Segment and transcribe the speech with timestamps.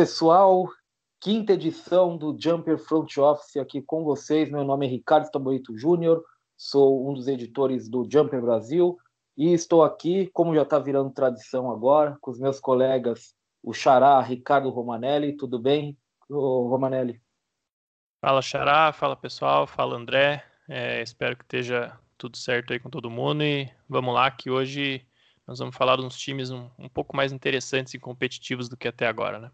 [0.00, 0.66] Pessoal.
[1.20, 4.50] Quinta edição do Jumper Front Office aqui com vocês.
[4.50, 6.24] Meu nome é Ricardo Taborito Júnior,
[6.56, 8.96] sou um dos editores do Jumper Brasil
[9.36, 14.18] e estou aqui, como já está virando tradição agora, com os meus colegas, o Xará
[14.22, 15.36] Ricardo Romanelli.
[15.36, 15.98] Tudo bem,
[16.30, 17.20] Romanelli?
[18.22, 18.94] Fala, Xará.
[18.94, 19.66] Fala, pessoal.
[19.66, 20.42] Fala, André.
[20.66, 25.06] É, espero que esteja tudo certo aí com todo mundo e vamos lá que hoje
[25.46, 28.88] nós vamos falar de uns times um, um pouco mais interessantes e competitivos do que
[28.88, 29.50] até agora, né?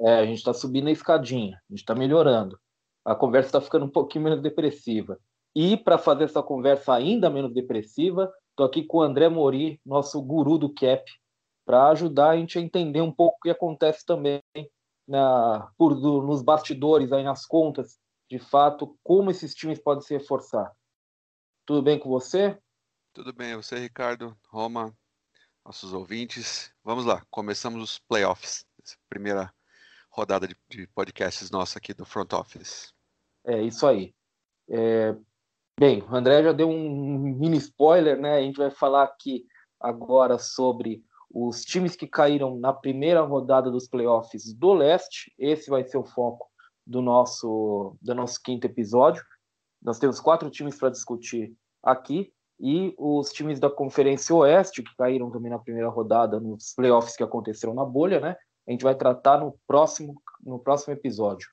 [0.00, 2.58] É, a gente está subindo a escadinha, a gente está melhorando.
[3.04, 5.18] A conversa está ficando um pouquinho menos depressiva.
[5.54, 10.20] E para fazer essa conversa ainda menos depressiva, estou aqui com o André Mori, nosso
[10.20, 11.04] guru do CAP,
[11.64, 14.42] para ajudar a gente a entender um pouco o que acontece também
[15.06, 17.98] na, por, do, nos bastidores, aí nas contas,
[18.28, 20.72] de fato, como esses times podem se reforçar.
[21.64, 22.58] Tudo bem com você?
[23.12, 24.92] Tudo bem, você, Ricardo, Roma,
[25.64, 26.74] nossos ouvintes.
[26.82, 28.66] Vamos lá, começamos os playoffs,
[29.08, 29.54] primeira
[30.14, 32.92] rodada de, de podcasts nossa aqui do Front Office.
[33.44, 34.14] É isso aí.
[34.70, 35.14] É,
[35.78, 38.36] bem, o André já deu um mini spoiler, né?
[38.36, 39.44] A gente vai falar aqui
[39.80, 45.34] agora sobre os times que caíram na primeira rodada dos playoffs do leste.
[45.36, 46.48] Esse vai ser o foco
[46.86, 49.22] do nosso, do nosso quinto episódio.
[49.82, 55.30] Nós temos quatro times para discutir aqui e os times da Conferência Oeste, que caíram
[55.30, 58.36] também na primeira rodada nos playoffs que aconteceram na bolha, né?
[58.66, 61.48] A gente vai tratar no próximo, no próximo episódio.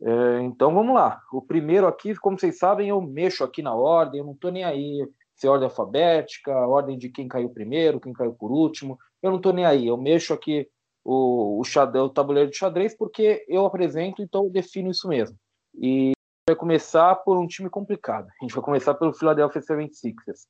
[0.00, 1.20] É, então vamos lá.
[1.32, 4.64] O primeiro aqui, como vocês sabem, eu mexo aqui na ordem, eu não estou nem
[4.64, 5.06] aí
[5.38, 8.98] se é ordem alfabética, ordem de quem caiu primeiro, quem caiu por último.
[9.22, 9.86] Eu não estou nem aí.
[9.86, 10.68] Eu mexo aqui
[11.04, 15.38] o, o, xadrez, o tabuleiro de xadrez porque eu apresento, então eu defino isso mesmo.
[15.80, 16.12] E
[16.48, 18.26] vai começar por um time complicado.
[18.28, 20.46] A gente vai começar pelo Philadelphia 76ers.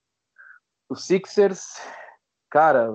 [0.88, 1.64] Os Sixers,
[2.48, 2.90] cara,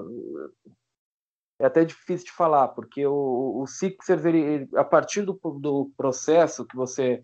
[1.63, 5.89] é até difícil de falar, porque o, o Sixers, ele, ele, a partir do, do
[5.95, 7.23] processo que você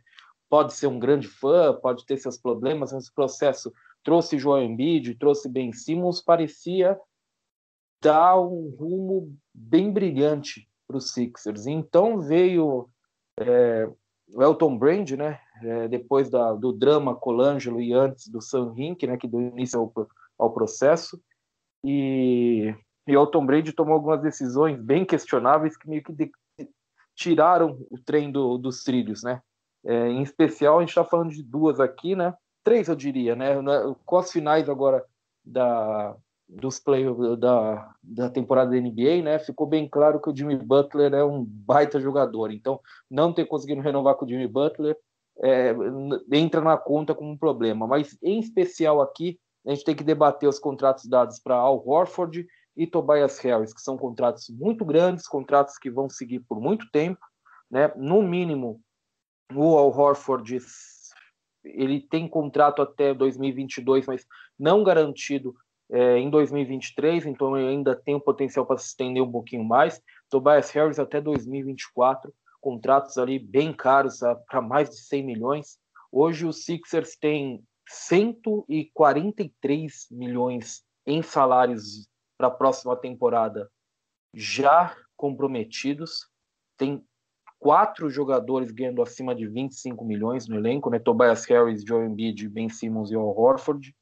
[0.50, 5.16] pode ser um grande fã, pode ter seus problemas, mas o processo trouxe Joel Embiid,
[5.16, 6.98] trouxe Ben Simmons, parecia
[8.02, 11.68] dar um rumo bem brilhante para os Sixers.
[11.68, 12.90] Então veio
[13.38, 13.92] é,
[14.34, 19.06] o Elton Brand, né, é, depois da, do drama Colangelo e antes do Sam Hink,
[19.06, 20.08] né, que deu início ao,
[20.38, 21.22] ao processo,
[21.84, 22.74] e
[23.10, 26.32] e o Tom Brady tomou algumas decisões bem questionáveis que meio que de,
[27.16, 29.42] tiraram o trem do, dos trilhos, né?
[29.84, 32.36] É, em especial, a gente está falando de duas aqui, né?
[32.64, 33.56] Três, eu diria, né?
[34.06, 35.04] Com as finais agora
[35.44, 36.16] da,
[36.48, 37.04] dos play
[37.40, 39.40] da, da temporada da NBA, né?
[39.40, 42.52] Ficou bem claro que o Jimmy Butler é um baita jogador.
[42.52, 44.96] Então, não ter conseguido renovar com o Jimmy Butler
[45.42, 45.74] é,
[46.32, 47.88] entra na conta como um problema.
[47.88, 52.46] Mas, em especial aqui, a gente tem que debater os contratos dados para Al Horford
[52.80, 57.20] e Tobias Harris, que são contratos muito grandes, contratos que vão seguir por muito tempo,
[57.70, 57.92] né?
[57.98, 58.80] No mínimo,
[59.54, 60.60] o Al Horford
[61.66, 64.26] ele tem contrato até 2022, mas
[64.58, 65.54] não garantido
[65.92, 70.02] é, em 2023, então ele ainda tem o potencial para se estender um pouquinho mais.
[70.30, 75.78] Tobias Harris até 2024, contratos ali bem caros, para mais de 100 milhões.
[76.10, 82.08] Hoje os Sixers têm 143 milhões em salários
[82.40, 83.70] para a próxima temporada
[84.34, 86.32] já comprometidos.
[86.78, 87.06] Tem
[87.60, 90.98] quatro jogadores ganhando acima de 25 milhões no elenco, né?
[90.98, 93.94] Tobias Harris, Joe Embiid, Ben Simmons e Al Horford.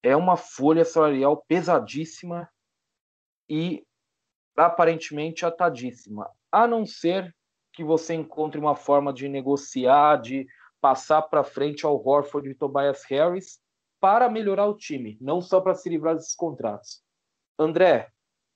[0.00, 2.48] É uma folha salarial pesadíssima
[3.48, 3.84] e
[4.56, 7.34] aparentemente atadíssima, a não ser
[7.72, 10.46] que você encontre uma forma de negociar, de
[10.80, 13.60] passar para frente ao Horford e Tobias Harris
[14.00, 17.04] para melhorar o time, não só para se livrar desses contratos.
[17.58, 18.10] André,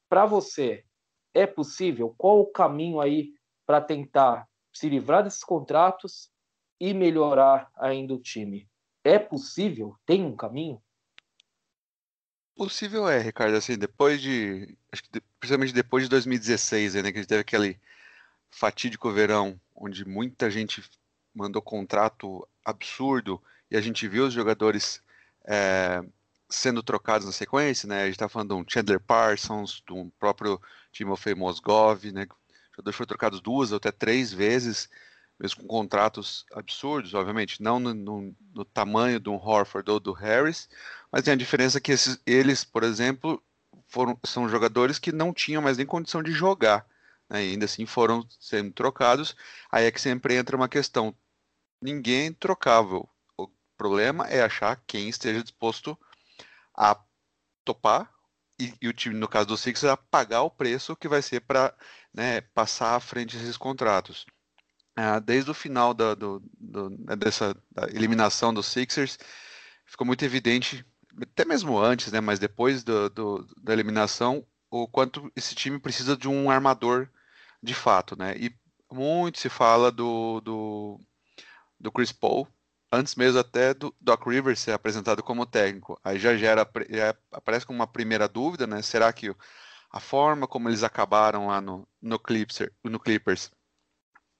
[0.08, 0.85] para você,
[1.32, 2.14] é possível?
[2.19, 3.32] Qual o caminho aí
[3.67, 6.31] para tentar se livrar desses contratos
[6.79, 8.69] e melhorar ainda o time?
[9.05, 9.97] É possível?
[10.05, 10.82] Tem um caminho?
[12.55, 13.56] Possível é, Ricardo.
[13.56, 17.81] Assim, depois de, acho que principalmente depois de 2016, né, que a gente teve aquele
[18.50, 20.82] fatídico verão onde muita gente
[21.35, 25.02] mandou contrato absurdo e a gente viu os jogadores
[25.47, 26.02] é,
[26.50, 28.02] sendo trocados na sequência, né?
[28.02, 30.61] A gente está falando de um Chandler Parsons, do próprio
[30.93, 32.25] Timofey Mosgov, né?
[32.25, 34.88] O jogador foi trocado duas ou até três vezes,
[35.38, 40.69] mesmo com contratos absurdos, obviamente, não no, no, no tamanho do Horford ou do Harris,
[41.11, 43.43] mas tem a diferença que esses, eles, por exemplo,
[43.88, 46.87] foram, são jogadores que não tinham mais nem condição de jogar,
[47.29, 47.38] né?
[47.38, 49.37] Ainda assim foram sendo trocados.
[49.70, 51.14] Aí é que sempre entra uma questão:
[51.81, 53.08] ninguém é trocável.
[53.37, 56.10] O problema é achar quem esteja disposto a
[57.65, 58.11] topar
[58.59, 61.41] e, e, o time, no caso do Sixers, a pagar o preço que vai ser
[61.41, 61.75] para
[62.12, 64.27] né, passar à frente esses contratos.
[64.97, 69.19] Ah, desde o final da, do, do, né, dessa da eliminação dos Sixers,
[69.87, 70.85] ficou muito evidente,
[71.23, 73.09] até mesmo antes, né, mas depois do,
[73.62, 77.09] da eliminação, o quanto esse time precisa de um armador
[77.62, 78.37] de fato, né?
[78.37, 78.55] E
[78.93, 80.41] muito se fala do,
[81.79, 82.47] do Chris Paul,
[82.91, 85.99] antes mesmo até do Doc Rivers ser apresentado como técnico.
[86.05, 88.83] Aí já gera, já aparece como uma primeira dúvida, né?
[88.83, 89.35] Será que
[89.91, 93.51] a forma como eles acabaram lá no, no, Clipser, no Clippers,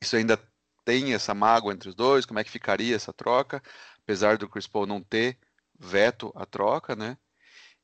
[0.03, 0.39] isso ainda
[0.85, 2.27] tem essa mágoa entre os dois?
[2.27, 3.63] Como é que ficaria essa troca?
[4.03, 5.39] Apesar do Chris Paul não ter
[5.79, 7.17] veto à troca, né?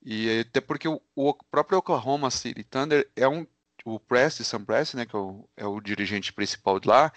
[0.02, 3.46] E até porque o, o próprio Oklahoma City Thunder é um
[3.86, 7.12] o Prest, Sam Prest, né, que é o, é o dirigente principal de lá,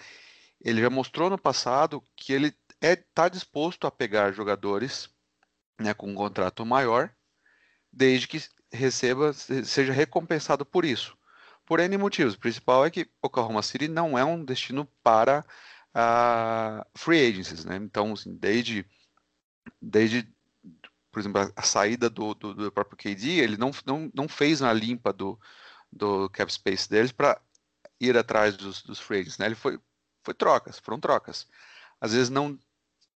[0.60, 5.10] ele já mostrou no passado que ele está é, tá disposto a pegar jogadores
[5.78, 7.10] né, com um contrato maior,
[7.92, 8.42] desde que
[8.72, 11.16] receba, seja recompensado por isso.
[11.66, 12.34] Por N motivos.
[12.34, 15.44] O principal é que Oklahoma City não é um destino para
[15.94, 17.64] uh, free agencies.
[17.64, 17.76] Né?
[17.76, 18.84] Então, assim, desde,
[19.80, 20.28] desde,
[21.12, 24.72] por exemplo, a, saída do, do, do, próprio KD, ele não, não, não fez uma
[24.72, 25.38] limpa do,
[25.92, 27.40] do cap space deles para
[28.00, 29.38] ir atrás dos, dos free agents.
[29.38, 29.46] Né?
[29.46, 29.78] Ele foi,
[30.24, 31.46] foi trocas, foram trocas.
[32.00, 32.58] Às vezes não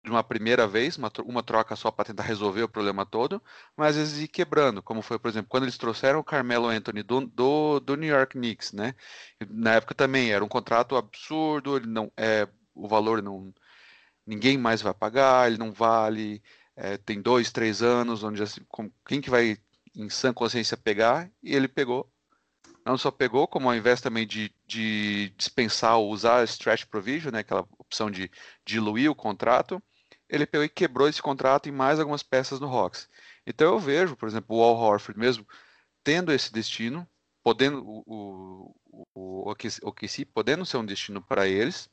[0.04, 3.42] de uma primeira vez, uma, uma troca só para tentar resolver o problema todo,
[3.76, 7.04] mas às vezes ir quebrando, como foi, por exemplo, quando eles trouxeram o Carmelo Anthony
[7.04, 8.96] do, do, do New York Knicks, né?
[9.50, 13.54] Na época também era um contrato absurdo, ele não é o valor não
[14.26, 16.42] ninguém mais vai pagar, ele não vale,
[16.76, 18.62] é, tem dois, três anos, onde assim,
[19.06, 19.58] quem que vai
[19.96, 21.30] em sã consciência pegar?
[21.42, 22.10] E ele pegou.
[22.86, 27.40] Não só pegou, como ao invés também de, de dispensar ou usar stretch provision, né,
[27.40, 28.30] aquela opção de
[28.66, 29.82] diluir o contrato,
[30.34, 33.08] ele pegou e quebrou esse contrato em mais algumas peças no Hawks.
[33.46, 35.48] Então eu vejo, por exemplo, o Al Horford mesmo
[36.04, 37.08] tendo esse destino,
[37.44, 39.52] podendo o, o, o
[39.84, 41.88] OKC podendo ser um destino para eles,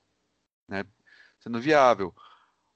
[0.66, 0.86] né,
[1.38, 2.14] sendo viável.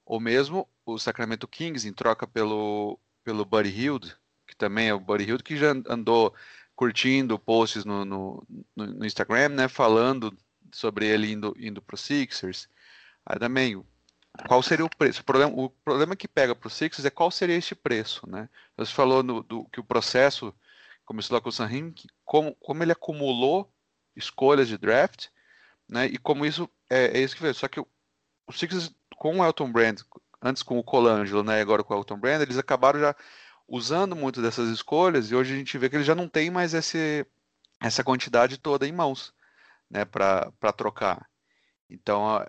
[0.05, 4.15] Ou mesmo o Sacramento Kings em troca pelo, pelo Buddy Hield,
[4.45, 6.35] que também é o Buddy Hield que já andou
[6.75, 10.37] curtindo posts no, no, no Instagram, né, falando
[10.71, 12.69] sobre ele indo, indo para os Sixers.
[13.25, 13.83] Aí também
[14.47, 15.21] qual seria o preço?
[15.21, 18.49] O problema, o problema que pega para o Sixers é qual seria este preço, né?
[18.77, 20.53] Você falou no, do, que o processo
[21.05, 21.93] começou lá com o Sanhim,
[22.23, 23.71] como, como ele acumulou
[24.15, 25.27] escolhas de draft,
[25.87, 26.07] né?
[26.07, 27.53] E como isso é, é isso que veio.
[27.53, 27.87] Só que o,
[28.47, 30.01] o Sixers com o Elton Brand,
[30.41, 31.61] antes com o Colangelo, né?
[31.61, 33.15] Agora com o Elton Brand, eles acabaram já
[33.67, 36.73] usando muito dessas escolhas e hoje a gente vê que ele já não tem mais
[36.73, 37.25] esse,
[37.81, 39.33] essa quantidade toda em mãos,
[39.89, 40.05] né?
[40.05, 41.27] Para trocar.
[41.89, 42.43] Então,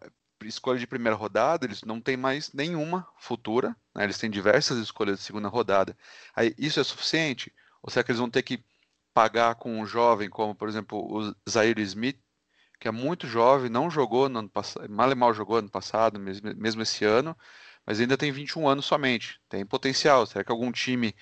[0.47, 4.05] escolha de primeira rodada, eles não têm mais nenhuma futura, né?
[4.05, 5.97] eles têm diversas escolhas de segunda rodada.
[6.35, 7.53] Aí, isso é suficiente?
[7.83, 8.65] Ou será que eles vão ter que
[9.15, 12.21] pagar com um jovem, como por exemplo o Zaire Smith,
[12.79, 16.21] que é muito jovem, não jogou no ano passado, mal e mal jogou ano passado,
[16.21, 17.37] mesmo, mesmo esse ano,
[17.87, 20.27] mas ainda tem 21 anos somente, tem potencial.
[20.27, 21.15] Será que algum time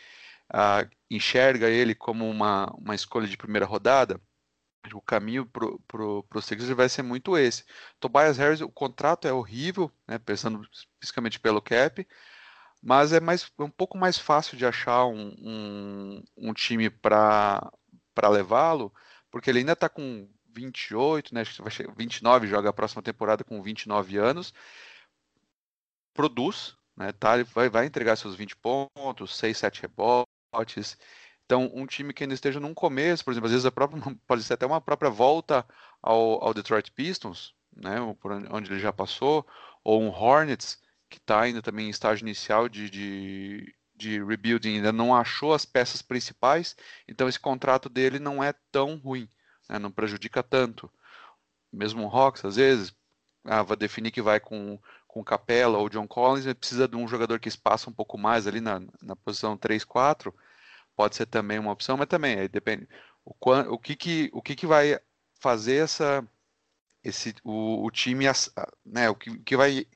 [0.52, 4.20] ah, enxerga ele como uma, uma escolha de primeira rodada?
[4.92, 7.64] O caminho para o Sixers vai ser muito esse.
[7.98, 12.06] Tobias Harris, o contrato é horrível, né, pensando especificamente pelo cap,
[12.82, 17.70] mas é mais, é um pouco mais fácil de achar um, um, um time para
[18.28, 18.92] levá-lo,
[19.30, 23.02] porque ele ainda está com 28, né, acho que vai chegar, 29, joga a próxima
[23.02, 24.52] temporada com 29 anos,
[26.12, 30.98] produz, né, tá, ele vai, vai entregar seus 20 pontos, 6, 7 rebotes,
[31.46, 34.42] então, um time que ainda esteja num começo, por exemplo, às vezes a própria, pode
[34.42, 35.66] ser até uma própria volta
[36.02, 39.46] ao, ao Detroit Pistons, né, por onde ele já passou,
[39.82, 44.92] ou um Hornets, que está ainda também em estágio inicial de, de, de rebuilding, ainda
[44.92, 49.28] não achou as peças principais, então esse contrato dele não é tão ruim,
[49.68, 50.90] né, não prejudica tanto.
[51.72, 52.94] Mesmo o Hawks, às vezes,
[53.44, 57.38] ah, vai definir que vai com, com Capella ou John Collins, precisa de um jogador
[57.38, 60.32] que espaça um pouco mais ali na, na posição 3-4,
[60.96, 62.88] pode ser também uma opção, mas também aí depende
[63.24, 63.34] o,
[63.74, 64.98] o que que o que que vai
[65.40, 66.26] fazer essa
[67.02, 68.26] esse o, o time
[68.84, 69.86] né o que, que vai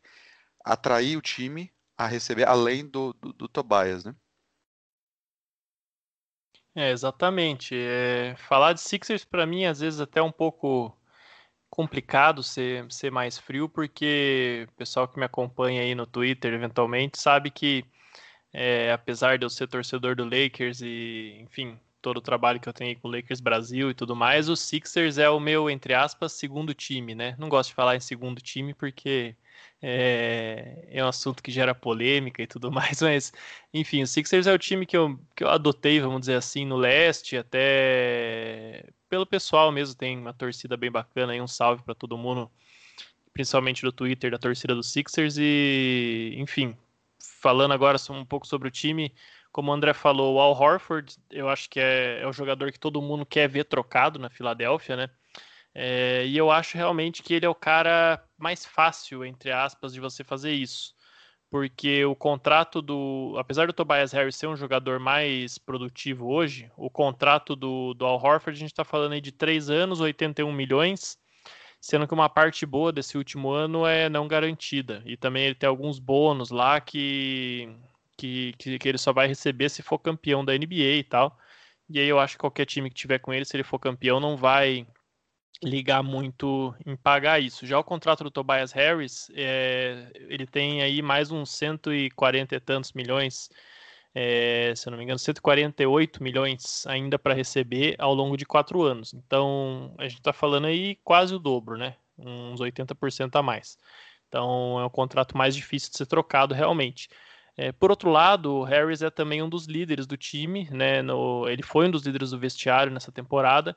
[0.65, 4.15] atrair o time a receber além do, do, do Tobias, né?
[6.75, 7.75] É, exatamente.
[7.75, 10.97] É, falar de Sixers para mim às vezes até um pouco
[11.71, 17.19] complicado ser, ser mais frio, porque o pessoal que me acompanha aí no Twitter eventualmente
[17.19, 17.85] sabe que
[18.61, 22.73] é, apesar de eu ser torcedor do Lakers e, enfim, todo o trabalho que eu
[22.73, 26.33] tenho com o Lakers Brasil e tudo mais, o Sixers é o meu, entre aspas,
[26.33, 27.37] segundo time, né?
[27.39, 29.37] Não gosto de falar em segundo time porque
[29.81, 33.33] é, é um assunto que gera polêmica e tudo mais, mas
[33.73, 36.77] enfim, o Sixers é o time que eu, que eu adotei, vamos dizer assim, no
[36.77, 42.19] leste, até pelo pessoal mesmo, tem uma torcida bem bacana aí, um salve para todo
[42.19, 42.51] mundo,
[43.33, 46.77] principalmente do Twitter, da torcida do Sixers, e enfim,
[47.41, 49.15] falando agora um pouco sobre o time,
[49.53, 52.79] como o André falou, o Al Horford, eu acho que é, é o jogador que
[52.79, 55.11] todo mundo quer ver trocado na Filadélfia, né?
[55.75, 60.01] É, e eu acho realmente que ele é o cara mais fácil, entre aspas, de
[60.01, 60.95] você fazer isso.
[61.51, 63.35] Porque o contrato do.
[63.39, 68.17] Apesar do Tobias Harris ser um jogador mais produtivo hoje, o contrato do, do Al
[68.23, 71.17] Horford, a gente está falando aí de 3 anos, 81 milhões,
[71.81, 75.03] sendo que uma parte boa desse último ano é não garantida.
[75.07, 77.69] E também ele tem alguns bônus lá que,
[78.17, 81.39] que, que, que ele só vai receber se for campeão da NBA e tal.
[81.89, 84.21] E aí eu acho que qualquer time que tiver com ele, se ele for campeão,
[84.21, 84.87] não vai
[85.63, 87.67] ligar muito em pagar isso.
[87.67, 92.93] Já o contrato do Tobias Harris, é, ele tem aí mais uns 140 e tantos
[92.93, 93.51] milhões,
[94.15, 98.83] é, se eu não me engano, 148 milhões ainda para receber ao longo de quatro
[98.83, 99.15] anos.
[99.15, 101.97] Então, a gente está falando aí quase o dobro, né?
[102.19, 103.79] Uns 80% a mais.
[104.29, 107.09] Então, é um contrato mais difícil de ser trocado realmente.
[107.57, 111.03] É, por outro lado, o Harris é também um dos líderes do time, né?
[111.03, 113.77] No, ele foi um dos líderes do vestiário nessa temporada.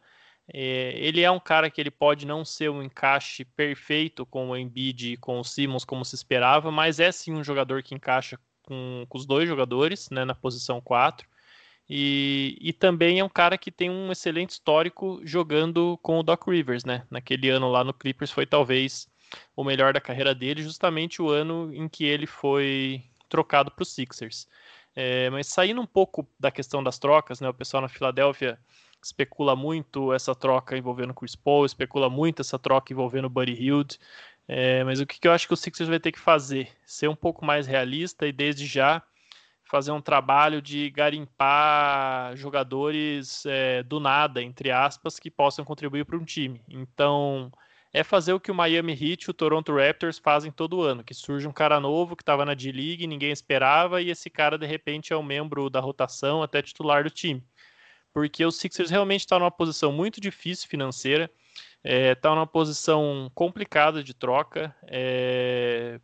[0.53, 4.57] É, ele é um cara que ele pode não ser um encaixe perfeito com o
[4.57, 8.39] Embiid e com o Simmons como se esperava, mas é sim um jogador que encaixa
[8.71, 11.27] com, com os dois jogadores né, na posição 4.
[11.89, 16.47] E, e, também é um cara que tem um excelente histórico jogando com o Doc
[16.47, 17.05] Rivers, né?
[17.11, 19.09] Naquele ano lá no Clippers foi talvez
[19.57, 23.93] o melhor da carreira dele, justamente o ano em que ele foi trocado para os
[23.93, 24.47] Sixers.
[24.95, 27.49] É, mas saindo um pouco da questão das trocas, né?
[27.49, 28.57] O pessoal na Filadélfia
[29.03, 33.99] especula muito essa troca envolvendo Chris Paul, especula muito essa troca envolvendo Buddy Hield.
[34.48, 36.69] É, mas o que, que eu acho que o Sixers vai ter que fazer?
[36.86, 39.01] Ser um pouco mais realista e desde já
[39.63, 46.17] fazer um trabalho de garimpar jogadores é, do nada, entre aspas, que possam contribuir para
[46.17, 46.62] um time.
[46.67, 47.50] Então,
[47.93, 51.13] é fazer o que o Miami Heat e o Toronto Raptors fazem todo ano, que
[51.13, 55.13] surge um cara novo que estava na D-League, ninguém esperava, e esse cara, de repente,
[55.13, 57.41] é um membro da rotação, até titular do time
[58.13, 61.31] porque o Sixers realmente está numa posição muito difícil financeira,
[61.83, 64.75] está é, tá numa posição complicada de troca.
[64.83, 66.00] É,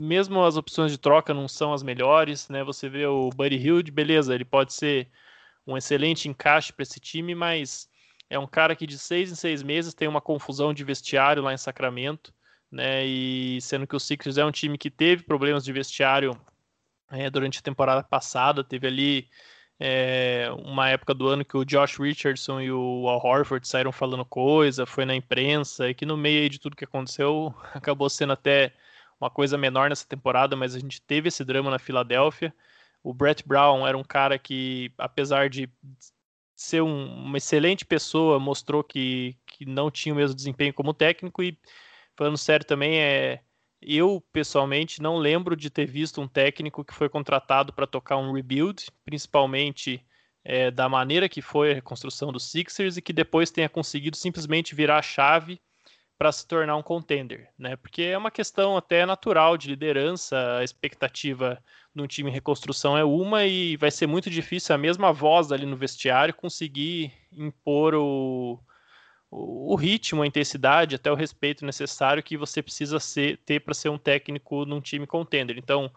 [0.00, 2.64] mesmo as opções de troca não são as melhores, né?
[2.64, 5.08] Você vê o Buddy Hield, beleza, ele pode ser
[5.66, 7.88] um excelente encaixe para esse time, mas
[8.28, 11.54] é um cara que de seis em seis meses tem uma confusão de vestiário lá
[11.54, 12.34] em Sacramento,
[12.70, 13.06] né?
[13.06, 16.32] E sendo que o Sixers é um time que teve problemas de vestiário
[17.10, 19.28] é, durante a temporada passada, teve ali
[19.84, 24.24] é, uma época do ano que o Josh Richardson e o Al Horford saíram falando
[24.24, 28.72] coisa, foi na imprensa, e que no meio de tudo que aconteceu acabou sendo até
[29.20, 32.54] uma coisa menor nessa temporada, mas a gente teve esse drama na Filadélfia.
[33.02, 35.68] O Brett Brown era um cara que, apesar de
[36.54, 41.42] ser um, uma excelente pessoa, mostrou que, que não tinha o mesmo desempenho como técnico,
[41.42, 41.58] e
[42.14, 43.42] falando sério também, é
[43.82, 48.32] eu, pessoalmente, não lembro de ter visto um técnico que foi contratado para tocar um
[48.32, 50.04] rebuild, principalmente
[50.44, 54.74] é, da maneira que foi a reconstrução dos Sixers e que depois tenha conseguido simplesmente
[54.74, 55.60] virar a chave
[56.18, 57.74] para se tornar um contender, né?
[57.74, 61.60] Porque é uma questão até natural de liderança, a expectativa
[61.92, 65.66] num time em reconstrução é uma e vai ser muito difícil a mesma voz ali
[65.66, 68.60] no vestiário conseguir impor o,
[69.34, 73.88] o, ritmo, a intensidade, até o respeito necessário que você precisa ser, ter para ser
[73.88, 75.56] um técnico num time contender.
[75.56, 75.90] Então,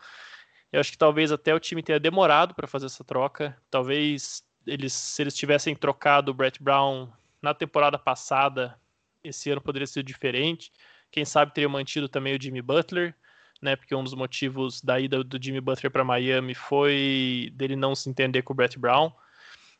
[0.72, 3.58] eu acho que talvez até o time tenha demorado para fazer essa troca.
[3.70, 7.10] Talvez eles, se eles tivessem trocado o Brett Brown
[7.42, 8.80] na temporada passada,
[9.22, 10.72] esse ano poderia ser diferente.
[11.12, 13.14] Quem sabe teria mantido também o Jimmy Butler,
[13.62, 13.76] né?
[13.76, 18.10] Porque um dos motivos da ida do Jimmy Butler para Miami foi dele não se
[18.10, 19.12] entender com o Brett Brown.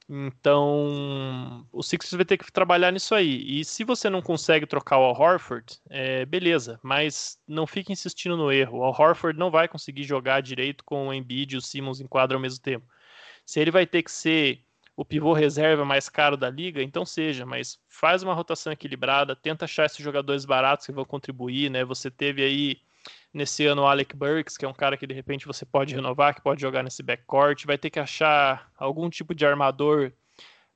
[0.08, 3.60] Então, o Sixers vai ter que trabalhar nisso aí.
[3.60, 8.38] E se você não consegue trocar o Al Horford, é, beleza, mas não fique insistindo
[8.38, 8.80] no erro.
[8.80, 12.08] O Al Horford não vai conseguir jogar direito com o Embiid e o Simmons em
[12.08, 12.88] quadra ao mesmo tempo.
[13.46, 14.64] Se ele vai ter que ser
[14.96, 19.66] o pivô reserva mais caro da liga, então seja, mas faz uma rotação equilibrada, tenta
[19.66, 21.84] achar esses jogadores baratos que vão contribuir, né?
[21.84, 22.82] Você teve aí
[23.34, 26.34] nesse ano o Alec Burks, que é um cara que de repente você pode renovar,
[26.34, 30.12] que pode jogar nesse backcourt, vai ter que achar algum tipo de armador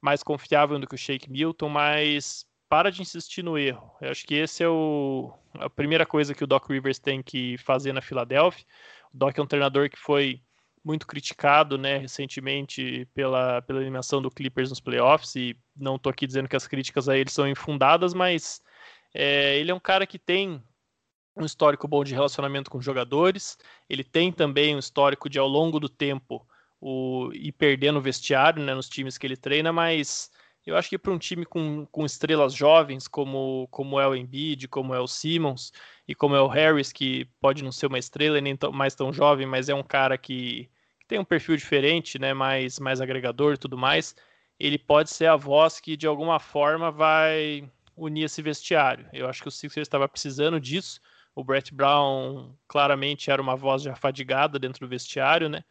[0.02, 3.92] mais confiável do que o Shake Milton, mas para de insistir no erro.
[4.00, 7.58] Eu acho que esse é o, a primeira coisa que o Doc Rivers tem que
[7.58, 8.66] fazer na Filadélfia.
[9.14, 10.42] O Doc é um treinador que foi
[10.84, 16.26] muito criticado, né, recentemente pela, pela eliminação do Clippers nos playoffs e não estou aqui
[16.26, 18.62] dizendo que as críticas a ele são infundadas, mas
[19.14, 20.64] é, ele é um cara que tem
[21.44, 23.58] um histórico bom de relacionamento com jogadores,
[23.90, 26.46] ele tem também um histórico de, ao longo do tempo,
[26.80, 30.32] o, ir perdendo o vestiário né, nos times que ele treina, mas
[30.66, 34.68] eu acho que para um time com, com estrelas jovens, como, como é o Embiid,
[34.68, 35.72] como é o Simmons
[36.08, 38.96] e como é o Harris, que pode não ser uma estrela e nem tão, mais
[38.96, 40.70] tão jovem, mas é um cara que,
[41.00, 44.16] que tem um perfil diferente, né, mais, mais agregador e tudo mais,
[44.60, 49.08] ele pode ser a voz que de alguma forma vai unir esse vestiário.
[49.12, 51.02] Eu acho que o Sixers estava precisando disso.
[51.40, 55.64] O Brett Brown claramente era uma voz já fadigada dentro do vestiário, né?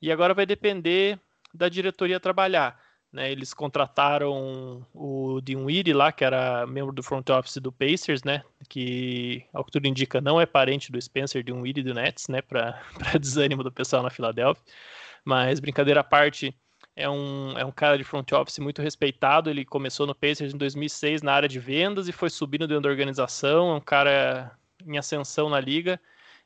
[0.00, 1.20] E agora vai depender
[1.52, 2.80] da diretoria trabalhar.
[3.12, 8.42] Né, eles contrataram o Dinwiddie lá, que era membro do front office do Pacers, né?
[8.68, 12.40] Que, ao que tudo indica, não é parente do Spencer Dinwiddie do Nets, né?
[12.40, 12.80] Para
[13.20, 14.62] desânimo do pessoal na Filadélfia.
[15.22, 16.56] Mas, brincadeira à parte,
[16.96, 19.50] é um, é um cara de front office muito respeitado.
[19.50, 22.88] Ele começou no Pacers em 2006 na área de vendas e foi subindo dentro da
[22.88, 23.72] organização.
[23.72, 24.56] É um cara
[24.86, 26.00] em ascensão na liga.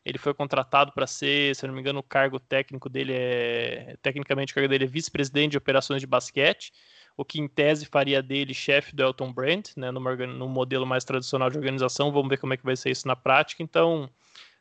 [0.05, 3.97] Ele foi contratado para ser, se não me engano, o cargo técnico dele é.
[4.03, 6.73] Tecnicamente, o cargo dele é vice-presidente de operações de basquete,
[7.17, 11.49] o que em tese faria dele chefe do Elton Brand, né, num modelo mais tradicional
[11.49, 12.13] de organização.
[12.13, 13.63] Vamos ver como é que vai ser isso na prática.
[13.63, 14.11] Então,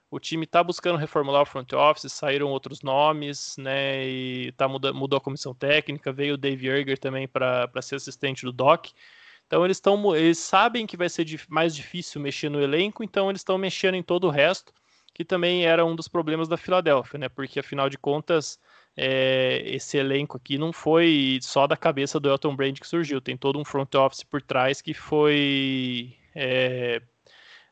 [0.10, 4.08] o time está buscando reformular o front office, saíram outros nomes, né?
[4.08, 8.46] E tá mudando, mudou a comissão técnica, veio o Dave Erger também para ser assistente
[8.46, 8.92] do Doc.
[9.48, 13.42] Então eles estão, eles sabem que vai ser mais difícil mexer no elenco, então eles
[13.42, 14.74] estão mexendo em todo o resto
[15.14, 17.30] que também era um dos problemas da Filadélfia, né?
[17.30, 18.60] Porque afinal de contas,
[18.98, 23.38] é, esse elenco aqui não foi só da cabeça do Elton Brand que surgiu, tem
[23.38, 27.02] todo um front office por trás que foi é,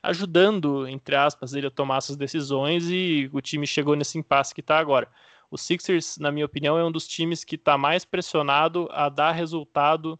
[0.03, 4.61] ajudando, entre aspas, ele a tomar essas decisões e o time chegou nesse impasse que
[4.61, 5.07] está agora.
[5.49, 9.31] O Sixers, na minha opinião, é um dos times que está mais pressionado a dar
[9.31, 10.17] resultado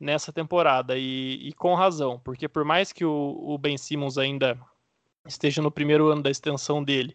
[0.00, 4.58] nessa temporada e, e, com razão, porque por mais que o, o Ben Simmons ainda
[5.26, 7.14] esteja no primeiro ano da extensão dele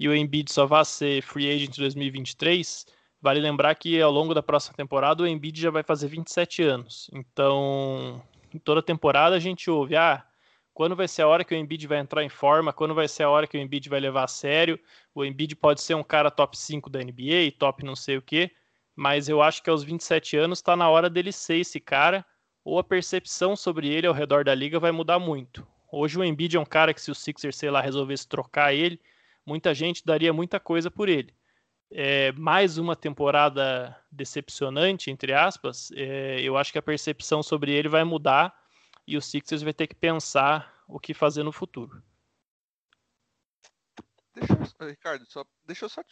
[0.00, 2.86] e o Embiid só vá ser free agent em 2023,
[3.20, 7.10] vale lembrar que ao longo da próxima temporada o Embiid já vai fazer 27 anos.
[7.12, 8.22] Então,
[8.64, 10.24] toda temporada a gente ouve, ah,
[10.72, 13.22] quando vai ser a hora que o Embiid vai entrar em forma, quando vai ser
[13.22, 14.78] a hora que o Embiid vai levar a sério.
[15.14, 18.50] O Embiid pode ser um cara top 5 da NBA, top não sei o quê,
[18.94, 22.24] mas eu acho que aos 27 anos está na hora dele ser esse cara,
[22.64, 25.66] ou a percepção sobre ele ao redor da liga vai mudar muito.
[25.92, 29.00] Hoje o Embiid é um cara que se o Sixers, sei lá, resolvesse trocar ele,
[29.44, 31.32] muita gente daria muita coisa por ele.
[31.90, 37.88] É, mais uma temporada decepcionante, entre aspas, é, eu acho que a percepção sobre ele
[37.88, 38.54] vai mudar
[39.06, 42.02] e o Sixers vai ter que pensar o que fazer no futuro.
[44.34, 46.02] Deixa eu, Ricardo, só, deixa eu só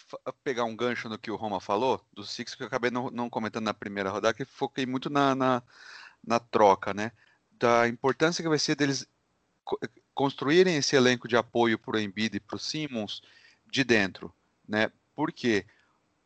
[0.44, 3.28] pegar um gancho no que o Roma falou, do Sixers, que eu acabei não, não
[3.28, 5.62] comentando na primeira rodada, que foquei muito na, na,
[6.24, 7.10] na troca, né?
[7.50, 9.06] Da importância que vai ser deles
[10.14, 13.22] construírem esse elenco de apoio para o Embiid e para o Simmons
[13.66, 14.32] de dentro,
[14.68, 14.92] né?
[15.16, 15.66] Porque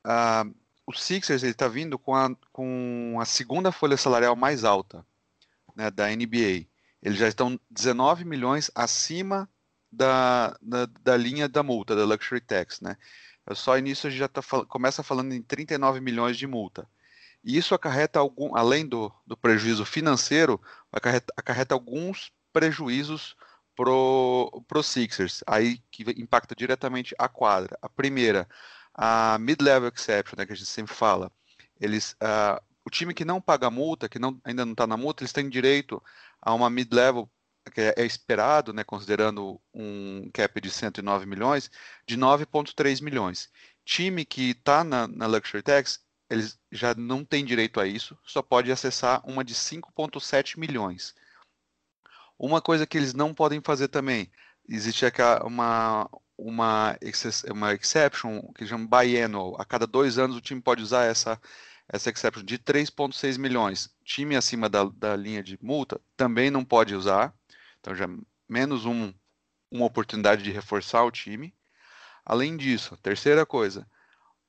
[0.05, 0.55] uh,
[0.87, 5.05] o Sixers ele está vindo com a, com a segunda folha salarial mais alta
[5.75, 6.67] né, da NBA.
[7.03, 9.49] Eles já estão 19 milhões acima
[9.97, 12.97] da, da, da, linha da multa, da Luxury Tax, né?
[13.53, 16.89] Só início a gente já tá, começa falando em 39 milhões de multa.
[17.43, 20.61] E isso acarreta algum, além do, do prejuízo financeiro,
[20.93, 23.37] acarreta, acarreta alguns prejuízos
[23.75, 27.79] pro, pro Sixers, aí que impacta diretamente a quadra.
[27.81, 28.49] A primeira,
[28.93, 31.31] a mid-level exception, né, que a gente sempre fala,
[31.81, 35.23] eles, uh, o time que não paga multa, que não, ainda não está na multa,
[35.23, 36.03] eles têm direito
[36.43, 37.31] a uma mid-level
[37.71, 41.71] que é, é esperado, né, considerando um cap de 109 milhões,
[42.07, 43.51] de 9,3 milhões.
[43.85, 48.43] Time que está na, na Luxury Tax, eles já não têm direito a isso, só
[48.43, 51.15] pode acessar uma de 5,7 milhões.
[52.39, 54.31] Uma coisa que eles não podem fazer também,
[54.69, 55.05] existe
[55.45, 56.99] uma, uma,
[57.49, 59.61] uma exception que chama biannual.
[59.61, 61.41] A cada dois anos o time pode usar essa,
[61.89, 63.89] essa exception de 3,6 milhões.
[64.05, 67.35] Time acima da, da linha de multa também não pode usar.
[67.87, 68.09] Então já
[68.49, 69.15] menos um,
[69.71, 71.55] uma oportunidade de reforçar o time.
[72.25, 73.89] Além disso, terceira coisa,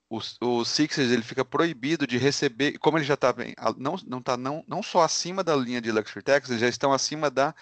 [0.10, 3.36] o, o Sixers ele fica proibido de receber, como ele já está
[3.78, 6.92] não não tá não, não só acima da linha de luxury tax, eles já estão
[6.92, 7.54] acima da,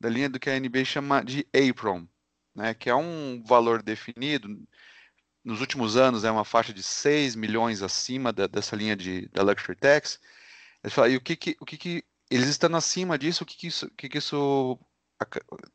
[0.00, 2.08] da linha do que a NBA chama de apron,
[2.52, 4.48] né, que é um valor definido
[5.44, 9.42] nos últimos anos é uma faixa de 6 milhões acima da, dessa linha de, da
[9.42, 10.20] luxury tax.
[10.82, 13.56] Eles falam, e o que que, o que que eles estando acima disso, o que
[13.56, 14.78] que isso, o que que isso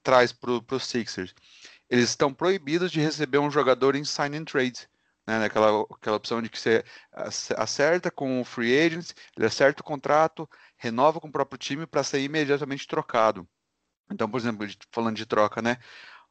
[0.03, 1.33] traz para os Sixers?
[1.89, 4.87] Eles estão proibidos de receber um jogador em sign and trade
[5.25, 6.83] né, naquela aquela opção de que você
[7.55, 12.03] acerta com o free agent, ele acerta o contrato, renova com o próprio time para
[12.03, 13.47] ser imediatamente trocado.
[14.11, 15.77] Então, por exemplo, falando de troca, né?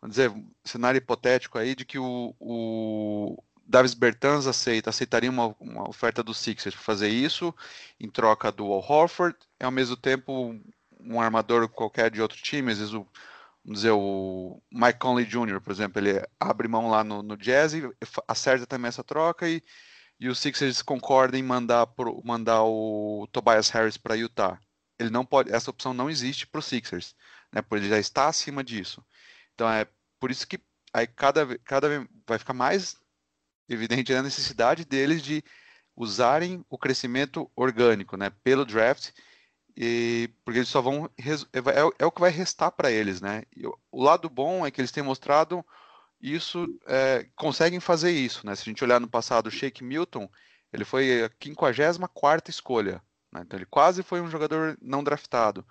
[0.01, 0.33] vamos dizer,
[0.65, 6.35] cenário hipotético aí de que o, o Davis Bertans aceita, aceitaria uma, uma oferta do
[6.35, 7.55] Sixers para fazer isso
[7.99, 10.61] em troca do Al Horford, e ao mesmo tempo
[11.05, 13.07] um armador qualquer de outro time, às vezes o,
[13.65, 17.73] vamos dizer, o Mike Conley Jr., por exemplo, ele abre mão lá no, no Jazz
[18.27, 19.63] acerta também essa troca e,
[20.19, 24.59] e o Sixers concorda em mandar, pro, mandar o Tobias Harris para Utah.
[24.99, 27.15] Ele não pode, essa opção não existe para o Sixers,
[27.53, 27.61] né?
[27.63, 29.05] Porque ele já está acima disso.
[29.55, 29.87] Então é
[30.21, 30.61] por isso que
[30.93, 31.89] aí cada, cada
[32.27, 32.97] vai ficar mais
[33.69, 35.43] evidente a necessidade deles de
[35.97, 39.11] usarem o crescimento orgânico, né, pelo draft,
[39.77, 43.43] e, porque eles só vão é, é, é o que vai restar para eles, né?
[43.57, 45.65] E o lado bom é que eles têm mostrado
[46.21, 48.55] isso, é, conseguem fazer isso, né?
[48.55, 50.29] Se a gente olhar no passado, o Shake Milton,
[50.73, 53.43] ele foi a 54 escolha, né?
[53.45, 55.67] então ele quase foi um jogador não draftado.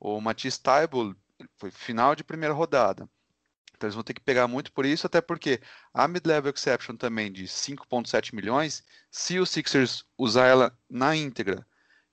[0.00, 1.14] O Matisse Taibull
[1.56, 3.08] foi final de primeira rodada.
[3.76, 5.60] Então eles vão ter que pegar muito por isso, até porque
[5.94, 11.64] a mid-level exception também de 5,7 milhões, se o Sixers usar ela na íntegra,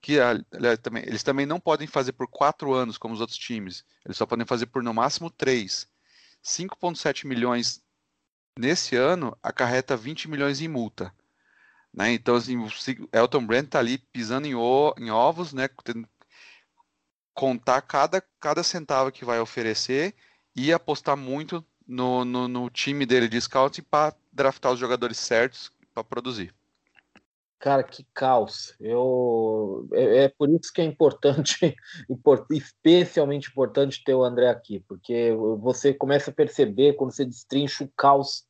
[0.06, 3.84] que aliás, também, eles também não podem fazer por quatro anos como os outros times,
[4.04, 5.88] eles só podem fazer por no máximo três.
[6.44, 7.82] 5,7 milhões
[8.56, 11.12] nesse ano acarreta 20 milhões em multa.
[11.92, 12.12] Né?
[12.12, 12.68] Então, assim, o
[13.12, 15.68] Elton Brand está ali pisando em, em ovos, né?
[17.34, 20.14] contar cada, cada centavo que vai oferecer
[20.54, 25.72] e apostar muito no, no, no time dele de scouting para draftar os jogadores certos
[25.92, 26.54] para produzir.
[27.58, 28.76] Cara, que caos.
[28.78, 31.74] Eu, é, é, por isso que é importante,
[32.50, 37.90] especialmente importante ter o André aqui, porque você começa a perceber quando você destrincha o
[37.96, 38.44] caos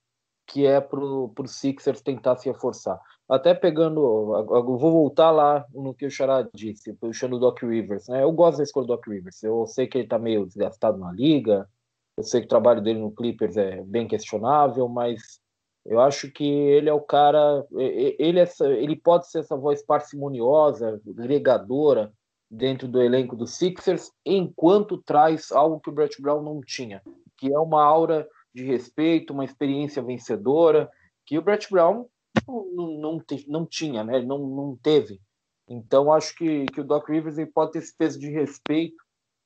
[0.46, 3.00] que é para o Sixers tentar se reforçar.
[3.28, 8.06] Até pegando, vou voltar lá no que o Xará disse, puxando o Doc Rivers.
[8.06, 8.22] Né?
[8.22, 9.42] Eu gosto da escolha do Doc Rivers.
[9.42, 11.68] Eu sei que ele está meio desgastado na liga,
[12.16, 15.40] eu sei que o trabalho dele no Clippers é bem questionável, mas
[15.88, 21.00] eu acho que ele é o cara, ele, é, ele pode ser essa voz parcimoniosa,
[21.18, 22.12] agregadora
[22.50, 27.02] dentro do elenco do Sixers, enquanto traz algo que o Brett Brown não tinha,
[27.36, 30.90] que é uma aura de respeito, uma experiência vencedora,
[31.24, 32.06] que o Brett Brown
[32.46, 34.20] não, não, não tinha, né?
[34.20, 35.20] não, não teve.
[35.68, 38.96] Então acho que, que o Doc Rivers ele pode ter esse peso de respeito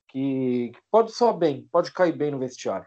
[0.08, 2.86] que, que pode só bem, pode cair bem no vestiário.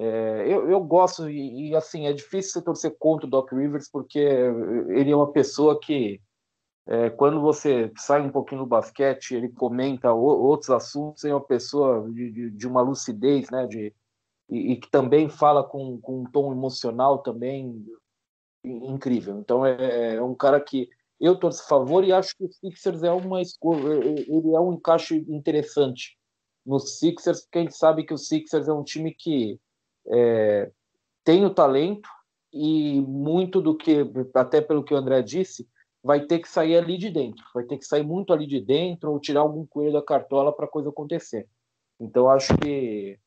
[0.00, 3.90] É, eu, eu gosto, e, e, assim, é difícil você torcer contra o Doc Rivers,
[3.90, 6.20] porque ele é uma pessoa que,
[6.86, 11.44] é, quando você sai um pouquinho do basquete, ele comenta o, outros assuntos, é uma
[11.44, 13.92] pessoa de, de, de uma lucidez, né, de,
[14.48, 17.84] e, e, que também fala com, com um tom emocional também
[18.62, 19.36] incrível.
[19.40, 20.88] Então, é, é um cara que
[21.20, 24.74] eu torço a favor e acho que o Sixers é uma escolha, ele é um
[24.74, 26.16] encaixe interessante
[26.64, 29.58] no Sixers, porque a gente sabe que o Sixers é um time que
[30.06, 30.70] é,
[31.24, 32.08] tem o talento
[32.52, 35.68] e muito do que, até pelo que o André disse,
[36.02, 39.10] vai ter que sair ali de dentro, vai ter que sair muito ali de dentro
[39.10, 41.46] ou tirar algum coelho da cartola para a coisa acontecer.
[42.00, 43.18] Então acho que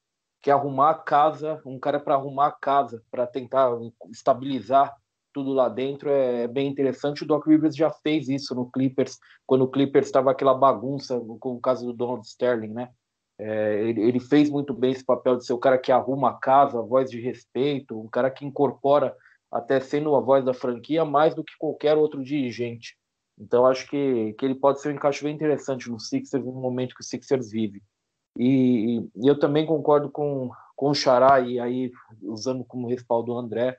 [0.41, 3.69] que arrumar a casa, um cara para arrumar a casa, para tentar
[4.09, 4.91] estabilizar
[5.33, 7.23] tudo lá dentro é bem interessante.
[7.23, 11.55] O Doc Rivers já fez isso no Clippers, quando o Clippers estava aquela bagunça, com
[11.55, 12.89] o caso do Donald Sterling, né?
[13.43, 16.33] É, ele, ele, fez muito bem esse papel de ser o cara que arruma a
[16.33, 19.17] casa, a voz de respeito, um cara que incorpora,
[19.51, 22.95] até sendo a voz da franquia, mais do que qualquer outro dirigente.
[23.39, 26.93] Então, acho que, que ele pode ser um encaixe bem interessante no Sixers no momento
[26.93, 27.81] que o Sixers vive.
[28.37, 33.39] E, e eu também concordo com, com o Xará, e aí usando como respaldo o
[33.39, 33.75] André,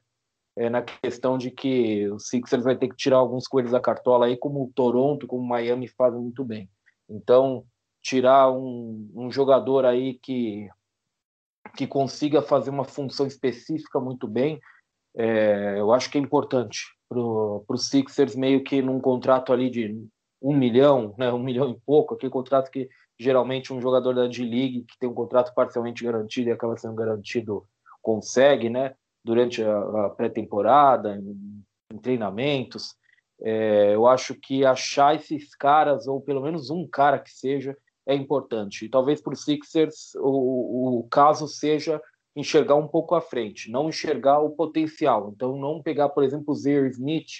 [0.56, 4.26] é, na questão de que o Sixers vai ter que tirar alguns coelhos da cartola
[4.26, 6.68] aí, como o Toronto, como o Miami fazem muito bem.
[7.08, 7.64] Então,
[8.02, 10.68] tirar um, um jogador aí que,
[11.76, 14.60] que consiga fazer uma função específica muito bem,
[15.16, 20.06] é, eu acho que é importante para o Sixers meio que num contrato ali de
[20.40, 22.88] um milhão, né, um milhão e pouco, aquele contrato que
[23.18, 27.64] geralmente um jogador da D-League que tem um contrato parcialmente garantido e acaba sendo garantido
[28.00, 31.62] consegue, né, durante a, a pré-temporada, em,
[31.92, 32.96] em, treinamentos.
[33.40, 38.14] É, eu acho que achar esses caras, ou pelo menos um cara que seja, é
[38.14, 38.84] importante.
[38.84, 42.00] E talvez para o Sixers o, caso seja
[42.34, 45.32] enxergar um pouco à frente, não enxergar o potencial.
[45.34, 47.30] Então, não pegar, por exemplo, o Zaire Smith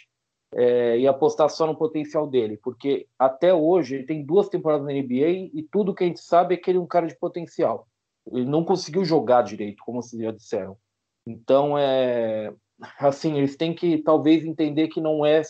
[0.55, 4.93] é, e apostar só no potencial dele, porque até hoje ele tem duas temporadas na
[4.93, 7.89] NBA e tudo que a gente sabe é que ele é um cara de potencial.
[8.31, 10.77] Ele não conseguiu jogar direito, como vocês já disseram.
[11.27, 12.53] Então, é
[12.99, 15.43] assim, eles têm que talvez entender que não é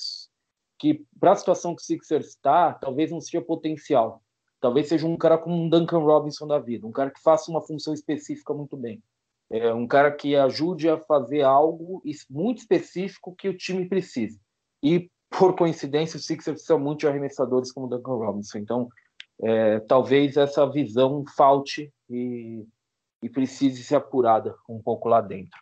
[0.79, 4.23] que para a situação que o Sixers está, talvez não seja potencial,
[4.63, 7.61] Talvez seja um cara como um Duncan Robinson da vida, um cara que faça uma
[7.61, 9.03] função específica muito bem.
[9.51, 14.39] É um cara que ajude a fazer algo muito específico que o time precisa.
[14.81, 18.59] E, por coincidência, o Sixers são muitos arremessadores como Duncan Robinson.
[18.59, 18.89] Então,
[19.43, 22.65] é, talvez essa visão falte e,
[23.21, 25.59] e precise ser apurada um pouco lá dentro.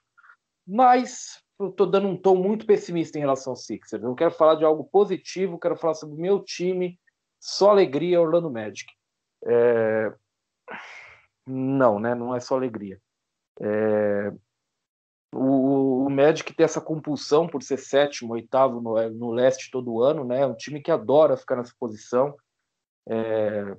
[0.69, 4.05] Mas eu estou dando um tom muito pessimista em relação ao Sixers.
[4.05, 6.99] Eu quero falar de algo positivo, quero falar sobre o meu time,
[7.41, 8.93] só alegria, Orlando Magic.
[9.47, 10.15] É...
[11.47, 12.15] Não, né?
[12.15, 13.01] Não é só alegria.
[13.61, 14.33] É...
[15.33, 20.25] O, o Magic tem essa compulsão por ser sétimo, oitavo no, no leste todo ano,
[20.25, 20.43] né?
[20.43, 22.37] É um time que adora ficar nessa posição.
[23.09, 23.77] É...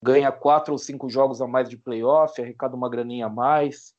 [0.00, 3.92] Ganha quatro ou cinco jogos a mais de playoff, arrecada uma graninha a mais.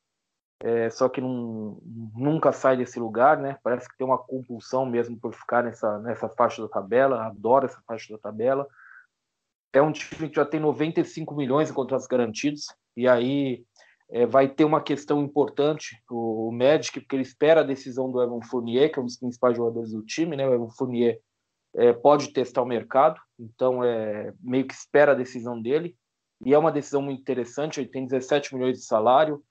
[0.62, 1.78] É, só que não,
[2.14, 3.58] nunca sai desse lugar, né?
[3.62, 7.80] Parece que tem uma compulsão mesmo por ficar nessa, nessa faixa da tabela, adora essa
[7.86, 8.68] faixa da tabela.
[9.72, 13.64] É um time que já tem 95 milhões em contratos garantidos, e aí
[14.10, 15.96] é, vai ter uma questão importante.
[16.10, 19.16] O, o Magic, porque ele espera a decisão do Evan Fournier, que é um dos
[19.16, 20.46] principais jogadores do time, né?
[20.46, 21.20] O Evan Fournier
[21.74, 25.96] é, pode testar o mercado, então é meio que espera a decisão dele,
[26.44, 29.42] e é uma decisão muito interessante, ele tem 17 milhões de salário,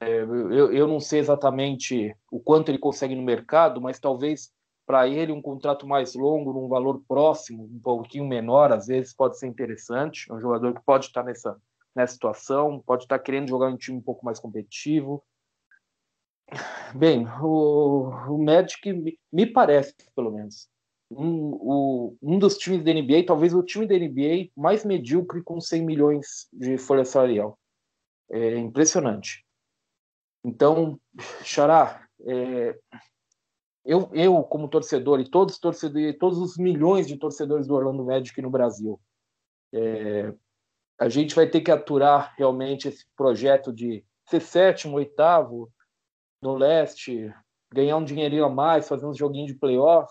[0.00, 4.52] eu, eu não sei exatamente o quanto ele consegue no mercado, mas talvez
[4.86, 9.38] para ele um contrato mais longo, num valor próximo, um pouquinho menor, às vezes pode
[9.38, 10.30] ser interessante.
[10.30, 11.60] É um jogador que pode estar nessa,
[11.94, 15.22] nessa situação, pode estar querendo jogar em um time um pouco mais competitivo.
[16.94, 20.70] Bem, o, o Magic me, me parece, pelo menos,
[21.10, 25.60] um, o, um dos times da NBA, talvez o time da NBA mais medíocre com
[25.60, 27.58] 100 milhões de folha salarial.
[28.30, 29.44] É impressionante.
[30.48, 30.98] Então,
[31.44, 32.78] Xará, é,
[33.84, 38.02] eu, eu, como torcedor, e todos os torcedores, todos os milhões de torcedores do Orlando
[38.02, 38.98] Magic no Brasil,
[39.74, 40.32] é,
[40.98, 45.70] a gente vai ter que aturar realmente esse projeto de ser sétimo, oitavo
[46.40, 47.30] no leste,
[47.70, 50.10] ganhar um dinheirinho a mais, fazer uns joguinhos de playoff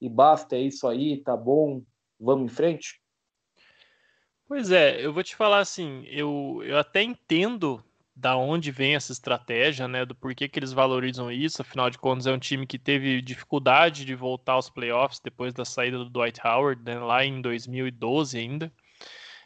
[0.00, 1.80] e basta, é isso aí, tá bom,
[2.18, 3.00] vamos em frente?
[4.48, 7.82] Pois é, eu vou te falar assim, eu, eu até entendo
[8.16, 10.06] da onde vem essa estratégia, né?
[10.06, 11.60] Do porquê que eles valorizam isso.
[11.60, 15.66] Afinal de contas, é um time que teve dificuldade de voltar aos playoffs depois da
[15.66, 18.72] saída do Dwight Howard, né, lá em 2012 ainda.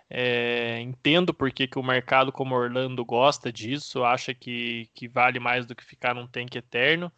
[0.08, 5.40] É, entendo por que, que o mercado como Orlando gosta disso, acha que, que vale
[5.40, 7.12] mais do que ficar num tanque eterno.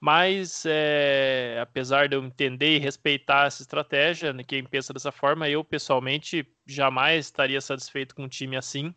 [0.00, 5.48] Mas, é, apesar de eu entender e respeitar essa estratégia, né, quem pensa dessa forma,
[5.48, 8.94] eu pessoalmente jamais estaria satisfeito com um time assim.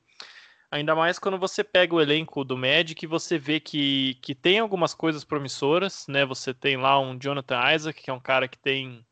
[0.74, 4.58] Ainda mais quando você pega o elenco do Magic e você vê que, que tem
[4.58, 6.26] algumas coisas promissoras, né?
[6.26, 9.06] Você tem lá um Jonathan Isaac, que é um cara que tem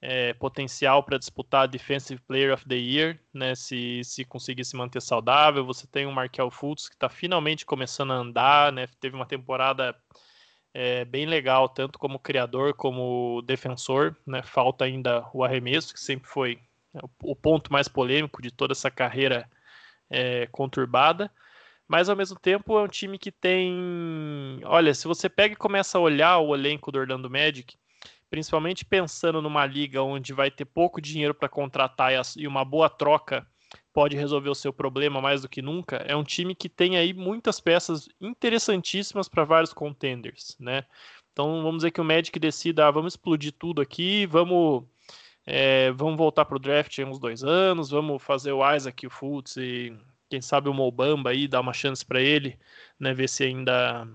[0.00, 3.56] é, potencial para disputar Defensive Player of the Year, né?
[3.56, 5.66] Se, se conseguir se manter saudável.
[5.66, 8.86] Você tem o Markel Fultz, que está finalmente começando a andar, né?
[9.00, 9.92] Teve uma temporada
[10.72, 14.44] é, bem legal, tanto como criador como defensor, né?
[14.44, 16.60] Falta ainda o arremesso, que sempre foi
[17.20, 19.50] o ponto mais polêmico de toda essa carreira
[20.10, 21.30] é, conturbada,
[21.86, 24.60] mas ao mesmo tempo é um time que tem.
[24.64, 27.76] Olha, se você pega e começa a olhar o elenco do Orlando Magic,
[28.28, 33.46] principalmente pensando numa liga onde vai ter pouco dinheiro para contratar e uma boa troca
[33.92, 37.12] pode resolver o seu problema mais do que nunca, é um time que tem aí
[37.12, 40.84] muitas peças interessantíssimas para vários contenders, né?
[41.32, 44.84] Então vamos dizer que o Magic decida, ah, vamos explodir tudo aqui, vamos
[45.46, 49.10] é, vamos voltar para o draft em uns dois anos, vamos fazer o Isaac o
[49.10, 49.96] Fultz e
[50.28, 52.58] quem sabe o Mobamba aí, dar uma chance para ele,
[52.98, 54.06] né, ver se ainda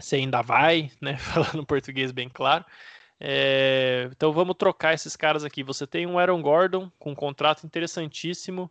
[0.00, 2.64] se ainda vai, né, falando português bem claro.
[3.20, 5.62] É, então vamos trocar esses caras aqui.
[5.64, 8.70] Você tem um Aaron Gordon com um contrato interessantíssimo,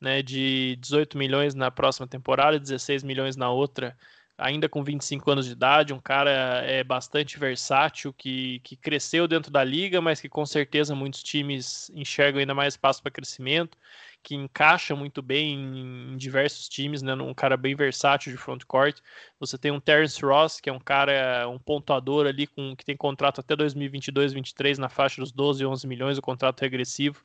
[0.00, 3.96] né, de 18 milhões na próxima temporada, 16 milhões na outra
[4.38, 6.30] ainda com 25 anos de idade, um cara
[6.64, 11.90] é bastante versátil, que, que cresceu dentro da liga, mas que com certeza muitos times
[11.94, 13.78] enxergam ainda mais espaço para crescimento,
[14.22, 17.14] que encaixa muito bem em, em, diversos times, né?
[17.14, 18.98] Um cara bem versátil de front court.
[19.38, 22.96] Você tem um Terence Ross, que é um cara, um pontuador ali com que tem
[22.96, 27.22] contrato até 2022, 2023 na faixa dos 12, 11 milhões, o contrato regressivo,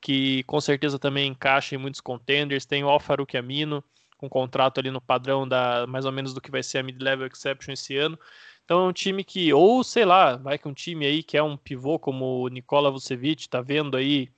[0.00, 2.66] que com certeza também encaixa em muitos contenders.
[2.66, 3.82] Tem o Alfaruque Amino,
[4.22, 7.26] com contrato ali no padrão da mais ou menos do que vai ser a mid-level
[7.26, 8.16] exception esse ano.
[8.64, 11.42] Então é um time que, ou sei lá, vai que um time aí que é
[11.42, 14.30] um pivô como o Nikola Vucevic, tá vendo aí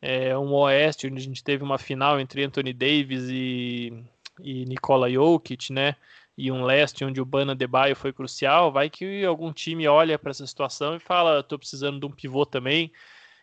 [0.00, 3.92] é, um Oeste onde a gente teve uma final entre Anthony Davis e,
[4.40, 5.94] e Nikola Jokic, né?
[6.36, 10.30] E um leste onde o Bana Debaio foi crucial, vai que algum time olha para
[10.30, 12.90] essa situação e fala, tô precisando de um pivô também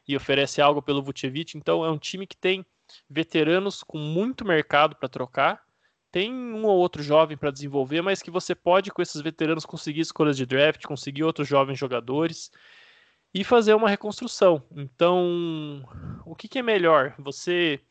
[0.07, 1.55] e oferece algo pelo Vucevic.
[1.57, 2.65] Então é um time que tem
[3.09, 5.64] veteranos com muito mercado para trocar
[6.15, 9.99] tem um ou outro jovem para desenvolver, mas que você pode, com esses veteranos, conseguir
[9.99, 12.49] escolhas de draft, conseguir outros jovens jogadores
[13.33, 14.63] e fazer uma reconstrução.
[14.71, 15.83] Então,
[16.25, 17.13] o que, que é melhor?
[17.19, 17.81] Você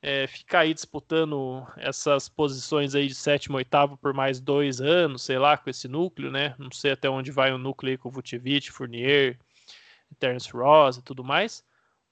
[0.00, 5.36] é, ficar aí disputando essas posições aí de sétimo, oitavo por mais dois anos, sei
[5.36, 6.54] lá, com esse núcleo, né?
[6.60, 9.36] Não sei até onde vai o núcleo aí com o Vucevic, Fournier,
[10.20, 11.64] Terence Ross e tudo mais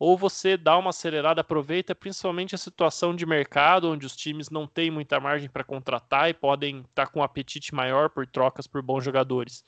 [0.05, 4.67] ou você dá uma acelerada, aproveita principalmente a situação de mercado, onde os times não
[4.67, 8.67] têm muita margem para contratar e podem estar tá com um apetite maior por trocas
[8.67, 9.65] por bons jogadores.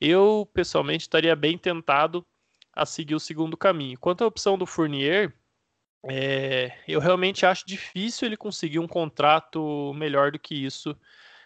[0.00, 2.26] Eu, pessoalmente, estaria bem tentado
[2.72, 3.98] a seguir o segundo caminho.
[4.00, 5.34] Quanto à opção do Fournier,
[6.08, 10.96] é, eu realmente acho difícil ele conseguir um contrato melhor do que isso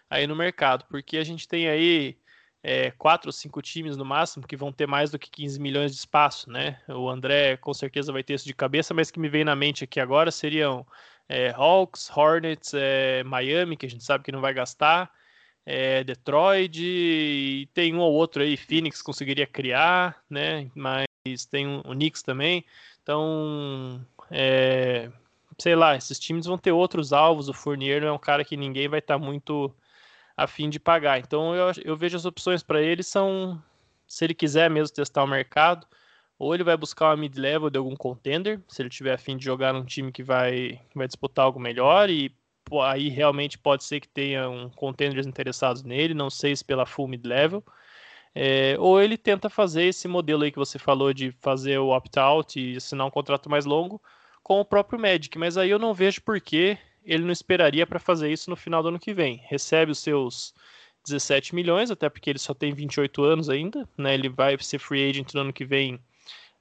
[0.08, 2.16] aí no mercado, porque a gente tem aí
[2.62, 5.92] é, quatro ou cinco times no máximo que vão ter mais do que 15 milhões
[5.92, 6.80] de espaço, né?
[6.88, 9.84] O André com certeza vai ter isso de cabeça, mas que me vem na mente
[9.84, 10.86] aqui agora seriam
[11.28, 15.10] é, Hawks, Hornets, é, Miami, que a gente sabe que não vai gastar,
[15.64, 20.70] é, Detroit, e tem um ou outro aí, Phoenix conseguiria criar, né?
[20.74, 21.06] Mas
[21.50, 22.64] tem o Knicks também.
[23.02, 25.10] Então, é,
[25.58, 27.48] sei lá, esses times vão ter outros alvos.
[27.48, 29.74] O Fournier não é um cara que ninguém vai estar tá muito
[30.40, 31.18] a fim de pagar.
[31.18, 33.62] Então eu, eu vejo as opções para ele são,
[34.06, 35.86] se ele quiser mesmo testar o mercado,
[36.38, 39.44] ou ele vai buscar uma mid-level de algum contender, se ele tiver a fim de
[39.44, 42.34] jogar num time que vai, vai disputar algo melhor, e
[42.82, 47.06] aí realmente pode ser que tenha um contenders interessados nele, não sei se pela full
[47.06, 47.62] mid-level.
[48.34, 52.58] É, ou ele tenta fazer esse modelo aí que você falou de fazer o opt-out
[52.58, 54.00] e assinar um contrato mais longo
[54.42, 57.98] com o próprio Magic, mas aí eu não vejo por que ele não esperaria para
[57.98, 59.42] fazer isso no final do ano que vem.
[59.48, 60.54] Recebe os seus
[61.06, 64.14] 17 milhões, até porque ele só tem 28 anos ainda, né?
[64.14, 65.98] Ele vai ser free agent no ano que vem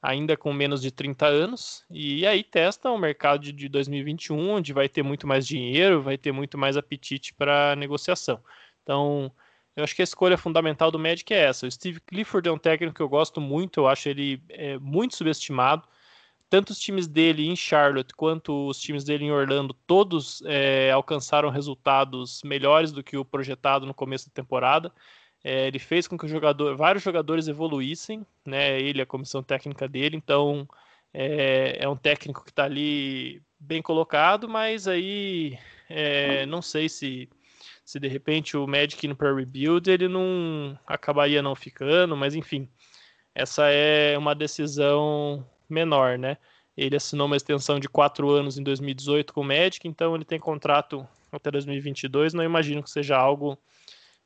[0.01, 4.87] ainda com menos de 30 anos, e aí testa o mercado de 2021, onde vai
[4.87, 8.41] ter muito mais dinheiro, vai ter muito mais apetite para negociação.
[8.81, 9.29] Então,
[9.75, 11.67] eu acho que a escolha fundamental do Magic é essa.
[11.67, 15.15] O Steve Clifford é um técnico que eu gosto muito, eu acho ele é, muito
[15.17, 15.83] subestimado
[16.49, 21.49] tanto os times dele em Charlotte quanto os times dele em Orlando, todos é, alcançaram
[21.49, 24.91] resultados melhores do que o projetado no começo da temporada.
[25.43, 28.81] É, ele fez com que jogador, vários jogadores evoluíssem, né?
[28.81, 30.67] Ele, a comissão técnica dele, então
[31.13, 35.57] é, é um técnico que está ali bem colocado, mas aí
[35.89, 37.29] é, não sei se
[37.83, 42.69] se de repente o Magic indo para rebuild ele não acabaria não ficando, mas enfim,
[43.33, 46.37] essa é uma decisão menor, né?
[46.75, 50.39] Ele assinou uma extensão de quatro anos em 2018 com o Magic, então ele tem
[50.39, 52.33] contrato até 2022.
[52.33, 53.57] Não imagino que seja algo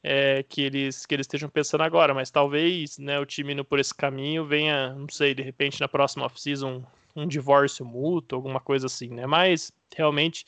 [0.03, 3.79] é, que eles que eles estejam pensando agora, mas talvez, né, o time indo por
[3.79, 6.83] esse caminho venha, não sei, de repente na próxima off-season
[7.15, 9.25] um, divórcio mútuo, alguma coisa assim, né?
[9.25, 10.45] Mas realmente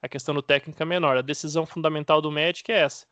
[0.00, 1.16] a questão do técnico é menor.
[1.16, 3.06] A decisão fundamental do Magic é essa.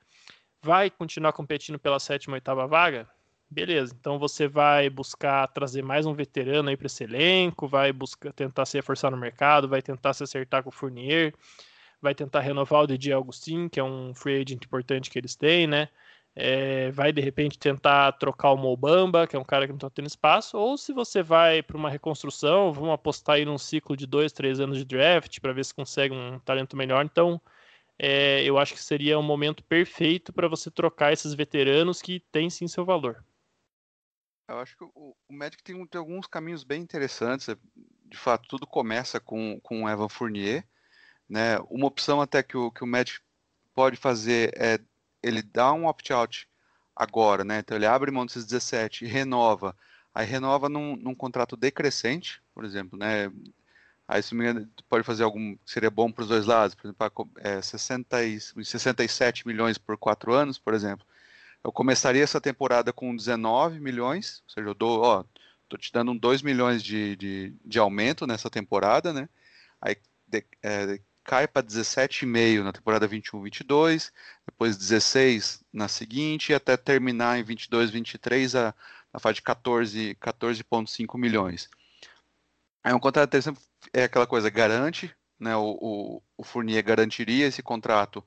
[0.62, 3.08] Vai continuar competindo pela sétima, oitava vaga?
[3.52, 8.32] Beleza, então você vai buscar trazer mais um veterano aí para esse elenco, vai buscar
[8.32, 11.34] tentar se reforçar no mercado, vai tentar se acertar com o Fournier,
[12.00, 15.66] vai tentar renovar o DJ Augustin, que é um free agent importante que eles têm,
[15.66, 15.88] né?
[16.34, 19.90] É, vai de repente tentar trocar o Mobamba, que é um cara que não está
[19.90, 24.06] tendo espaço, ou se você vai para uma reconstrução, vamos apostar aí num ciclo de
[24.06, 27.04] dois, três anos de draft para ver se consegue um talento melhor.
[27.04, 27.40] Então,
[27.98, 32.48] é, eu acho que seria um momento perfeito para você trocar esses veteranos que têm
[32.50, 33.22] sim seu valor.
[34.48, 37.48] Eu acho que o, o Magic tem, tem, alguns caminhos bem interessantes.
[37.48, 37.56] É,
[38.06, 40.66] de fato, tudo começa com, com o Evan Fournier.
[41.28, 41.58] Né?
[41.70, 43.20] Uma opção até que o, que o Magic
[43.74, 44.78] pode fazer é
[45.22, 46.48] ele dar um opt-out
[46.94, 47.60] agora, né?
[47.60, 49.76] Então ele abre mão desses 17 e renova.
[50.14, 53.32] Aí renova num, num contrato decrescente, por exemplo, né?
[54.06, 55.56] Aí se me engano, pode fazer algum.
[55.64, 60.34] Seria bom para os dois lados, por exemplo, é, 60 e, 67 milhões por quatro
[60.34, 61.06] anos, por exemplo.
[61.64, 65.24] Eu começaria essa temporada com 19 milhões, ou seja, eu dou, ó,
[65.68, 69.28] tô te dando 2 milhões de, de, de aumento nessa temporada, né?
[69.80, 69.96] Aí
[70.26, 74.12] de, é, cai para 17,5 na temporada 21-22,
[74.46, 78.74] depois 16 na seguinte, até terminar em 22-23 a,
[79.12, 80.64] a fase de 14,5 14
[81.14, 81.68] milhões.
[82.82, 83.60] Aí um contrato interessante
[83.92, 88.18] é aquela coisa, garante, né, o, o, o Fournier garantiria esse contrato,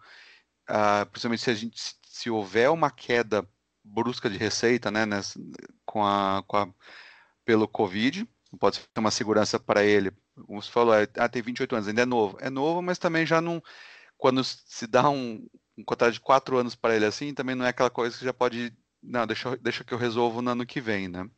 [0.70, 3.46] uh, principalmente se a gente se houver uma queda
[3.84, 5.02] brusca de receita, né,
[5.86, 6.74] com a, com a,
[7.44, 8.26] pelo Covid,
[8.58, 10.12] pode ser uma segurança para ele.
[10.46, 12.38] Como você falou, é, ah, tem 28 anos, ainda é novo.
[12.40, 13.62] É novo, mas também já não.
[14.18, 15.46] Quando se dá um,
[15.78, 18.34] um contrato de 4 anos para ele assim, também não é aquela coisa que já
[18.34, 18.74] pode.
[19.04, 21.30] Não, deixa, deixa que eu resolvo no ano que vem, né?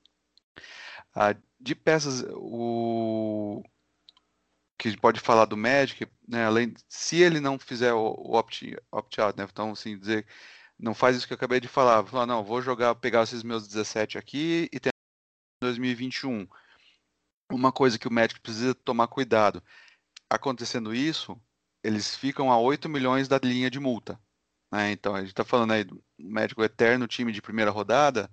[1.15, 3.63] Ah, de peças, o,
[4.77, 9.17] que pode falar do Magic, né, além, se ele não fizer o, o opt-out, opt
[9.37, 10.25] né, então, assim, dizer,
[10.79, 13.67] não faz isso que eu acabei de falar, falar, não, vou jogar, pegar esses meus
[13.67, 14.91] 17 aqui e ter
[15.61, 16.47] 2021.
[17.51, 19.63] Uma coisa que o Magic precisa tomar cuidado,
[20.29, 21.39] acontecendo isso,
[21.83, 24.19] eles ficam a 8 milhões da linha de multa,
[24.71, 28.29] né, então, a gente está falando aí do Magic eterno time de primeira rodada,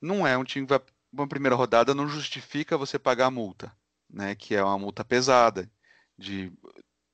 [0.00, 0.80] não é um time que vai,
[1.12, 3.74] uma primeira rodada não justifica você pagar a multa,
[4.10, 5.70] né, que é uma multa pesada,
[6.18, 6.52] de,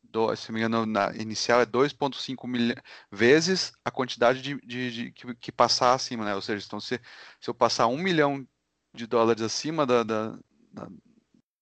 [0.09, 2.80] do, se me engano, na inicial é 2,5 milhões
[3.11, 6.34] vezes a quantidade de, de, de que, que, passar acima, né?
[6.34, 7.00] Ou seja, então, se,
[7.40, 8.46] se eu passar um milhão
[8.94, 10.38] de dólares acima da, da,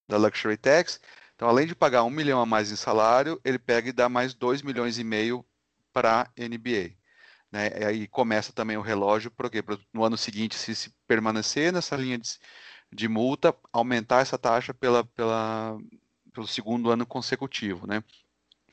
[0.07, 0.99] da, Luxury Tax,
[1.35, 4.33] então além de pagar um milhão a mais em salário, ele pega e dá mais
[4.33, 5.45] 2 milhões e meio
[5.93, 6.95] para NBA.
[7.51, 7.69] Né?
[7.79, 12.17] E aí começa também o relógio, porque no ano seguinte, se, se permanecer nessa linha
[12.17, 12.29] de,
[12.91, 15.77] de multa, aumentar essa taxa pela, pela,
[16.33, 18.03] pelo segundo ano consecutivo, né?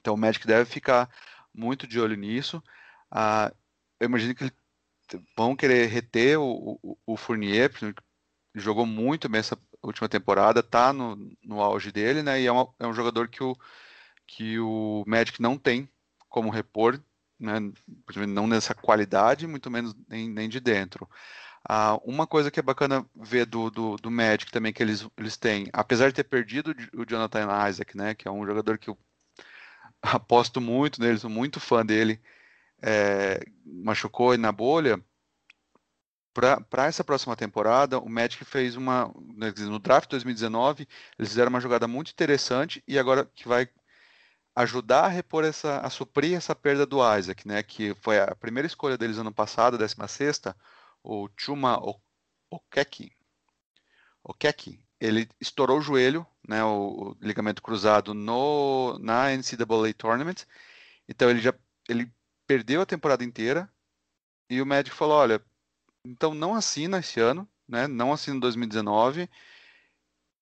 [0.05, 1.09] Então o médico deve ficar
[1.55, 2.63] muito de olho nisso.
[3.11, 3.51] Ah,
[3.99, 4.53] eu imagino que
[5.35, 7.71] vão querer reter o, o, o Fournier,
[8.55, 12.39] jogou muito bem essa última temporada, tá no, no auge dele, né?
[12.39, 13.57] E é, uma, é um jogador que o,
[14.27, 15.89] que o Magic não tem
[16.29, 17.01] como repor,
[17.41, 17.55] né?
[18.29, 21.09] Não nessa qualidade, muito menos nem, nem de dentro.
[21.67, 25.39] Ah, uma coisa que é bacana ver do, do, do Magic também que eles, eles
[25.39, 28.99] têm, apesar de ter perdido o Jonathan Isaac, né, que é um jogador que eu
[30.05, 32.21] aposto muito nele, sou muito fã dele,
[32.83, 35.03] é, machucou na bolha.
[36.33, 39.07] Para essa próxima temporada, o Magic fez uma.
[39.37, 43.69] Né, no draft 2019, eles fizeram uma jogada muito interessante e agora que vai
[44.57, 47.63] ajudar a repor essa, a suprir essa perda do Isaac, né?
[47.63, 50.57] Que foi a primeira escolha deles ano passado, 16 sexta
[51.05, 51.79] o Chuma
[52.51, 53.13] Okeki,
[54.25, 60.47] Okeki, ele estourou o joelho, né, o, o, ligamento cruzado no na NCAA Tournament.
[61.09, 61.55] Então ele já
[61.89, 62.11] ele
[62.47, 63.71] perdeu a temporada inteira
[64.49, 65.43] e o médico falou, olha,
[66.05, 69.29] então não assina esse ano, né, não assina em 2019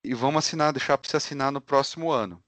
[0.05, 2.43] e vamos assinar, deixar para você assinar no próximo ano.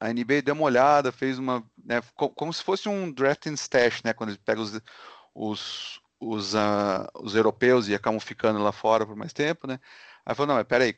[0.00, 4.02] A NBA deu uma olhada, fez uma, né, como se fosse um draft and stash,
[4.02, 4.80] né, quando ele pega os,
[5.34, 9.78] os, os, uh, os europeus e acabam ficando lá fora por mais tempo, né?
[10.24, 10.96] Aí falou, não, mas peraí,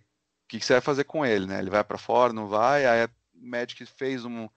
[0.52, 1.58] que, que você vai fazer com ele, né?
[1.58, 2.84] Ele vai para fora, não vai?
[2.84, 4.48] Aí a Magic fez um,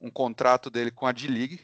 [0.00, 1.60] um contrato dele com a D-League,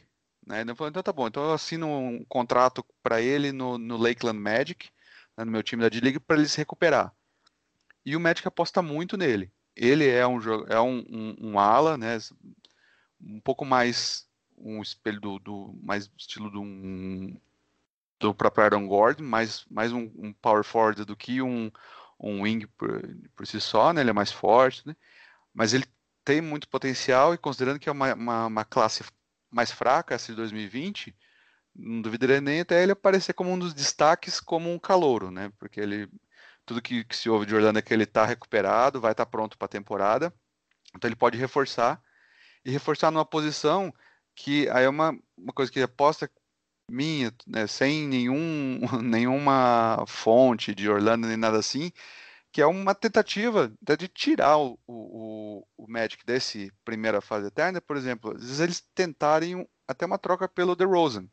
[0.47, 0.61] né?
[0.61, 4.39] Ele falou, então tá bom, então eu assino um contrato para ele no, no Lakeland
[4.39, 4.89] Magic,
[5.35, 7.13] né, no meu time da D-League, para ele se recuperar.
[8.05, 9.51] E o Magic aposta muito nele.
[9.75, 12.17] Ele é um, é um, um, um ala, né?
[13.21, 14.25] Um pouco mais
[14.57, 17.37] um espelho do, do mais estilo de um
[18.19, 21.69] do próprio Aaron Gordon, mais, mais um, um power forward do que um,
[22.23, 23.01] um wing por,
[23.35, 24.01] por si só, né?
[24.01, 24.95] Ele é mais forte, né?
[25.53, 25.85] Mas ele
[26.23, 29.03] tem muito potencial e considerando que é uma, uma, uma classe
[29.51, 31.15] mais fraca, essa de 2020,
[31.75, 35.51] não duvidaria nem até ele aparecer como um dos destaques como um calouro, né?
[35.59, 36.09] Porque ele
[36.65, 39.29] tudo que, que se ouve de Orlando é que ele está recuperado, vai estar tá
[39.31, 40.33] pronto para a temporada,
[40.95, 42.01] então ele pode reforçar
[42.63, 43.93] e reforçar numa posição
[44.35, 46.29] que aí é uma, uma coisa que aposta
[46.89, 51.91] minha, né, sem nenhum, nenhuma fonte de Orlando nem nada assim,
[52.51, 57.97] que é uma tentativa de tirar o, o, o Magic desse primeira fase eterna, por
[57.97, 61.27] exemplo, às vezes eles tentarem até uma troca pelo DeRozan,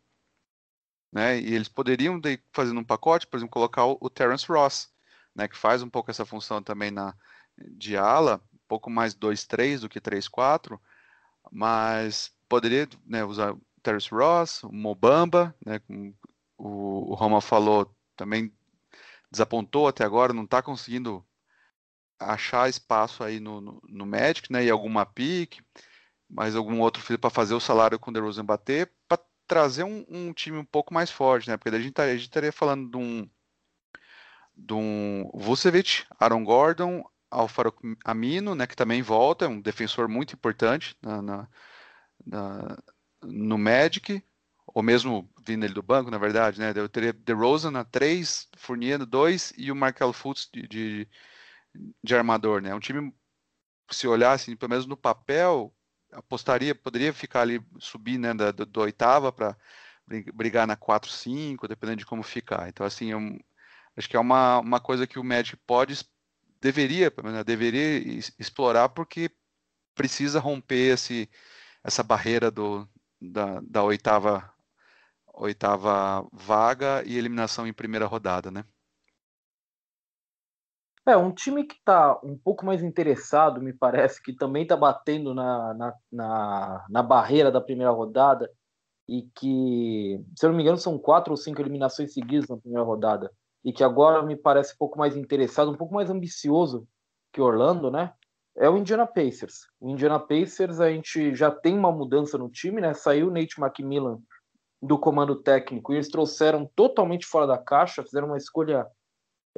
[1.13, 2.21] né, e eles poderiam,
[2.53, 4.89] fazer um pacote, por exemplo, colocar o, o Terence Ross,
[5.35, 7.15] né, que faz um pouco essa função também na,
[7.57, 10.81] de ala, um pouco mais 2-3 do que 3-4,
[11.51, 15.81] mas poderia né, usar Terence Ross, o Mobamba, né,
[16.57, 18.53] o, o Roma falou, também
[19.31, 21.25] desapontou até agora, não está conseguindo
[22.19, 25.63] achar espaço aí no, no, no, Magic, né, e alguma pique,
[26.29, 30.05] mais algum outro filho para fazer o salário com o DeRozan bater, para trazer um,
[30.09, 32.91] um, time um pouco mais forte, né, porque a gente, tá, a gente estaria falando
[32.91, 33.29] de um,
[34.55, 37.75] de um Vucevic, Aaron Gordon, Alfaro
[38.05, 41.49] Amino, né, que também volta, é um defensor muito importante na, na,
[42.27, 42.79] na
[43.23, 44.23] no Magic,
[44.67, 46.73] ou mesmo vindo ele do banco, na verdade, né?
[46.75, 51.09] Eu teria DeRozan na 3, Fournier no 2 e o Markel Fultz de, de,
[52.03, 52.75] de, armador, né?
[52.75, 53.13] Um time,
[53.91, 55.75] se olhar assim, pelo menos no papel,
[56.13, 59.57] apostaria, poderia ficar ali, subir, né, da, do, oitava para
[60.35, 62.69] brigar na 4, 5, dependendo de como ficar.
[62.69, 63.19] Então, assim, eu,
[63.97, 66.05] acho que é uma, uma coisa que o Magic pode,
[66.61, 67.99] deveria, né, deveria
[68.39, 69.31] explorar, porque
[69.95, 71.29] precisa romper esse,
[71.85, 72.89] essa barreira do,
[73.21, 74.53] da, da oitava,
[75.35, 78.65] oitava vaga e eliminação em primeira rodada, né?
[81.07, 85.35] É, um time que está um pouco mais interessado, me parece, que também está batendo
[85.35, 88.51] na, na, na, na, barreira da primeira rodada
[89.09, 92.85] e que, se eu não me engano, são quatro ou cinco eliminações seguidas na primeira
[92.85, 93.33] rodada
[93.65, 96.87] e que agora me parece um pouco mais interessado, um pouco mais ambicioso
[97.33, 98.13] que Orlando, né?
[98.61, 99.67] É o Indiana Pacers.
[99.81, 102.93] O Indiana Pacers, a gente já tem uma mudança no time, né?
[102.93, 104.21] Saiu o Nate McMillan
[104.83, 108.87] do comando técnico e eles trouxeram totalmente fora da caixa, fizeram uma escolha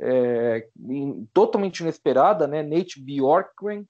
[0.01, 0.69] é,
[1.33, 2.63] totalmente inesperada, né?
[2.63, 3.85] Nate Bjorkgren,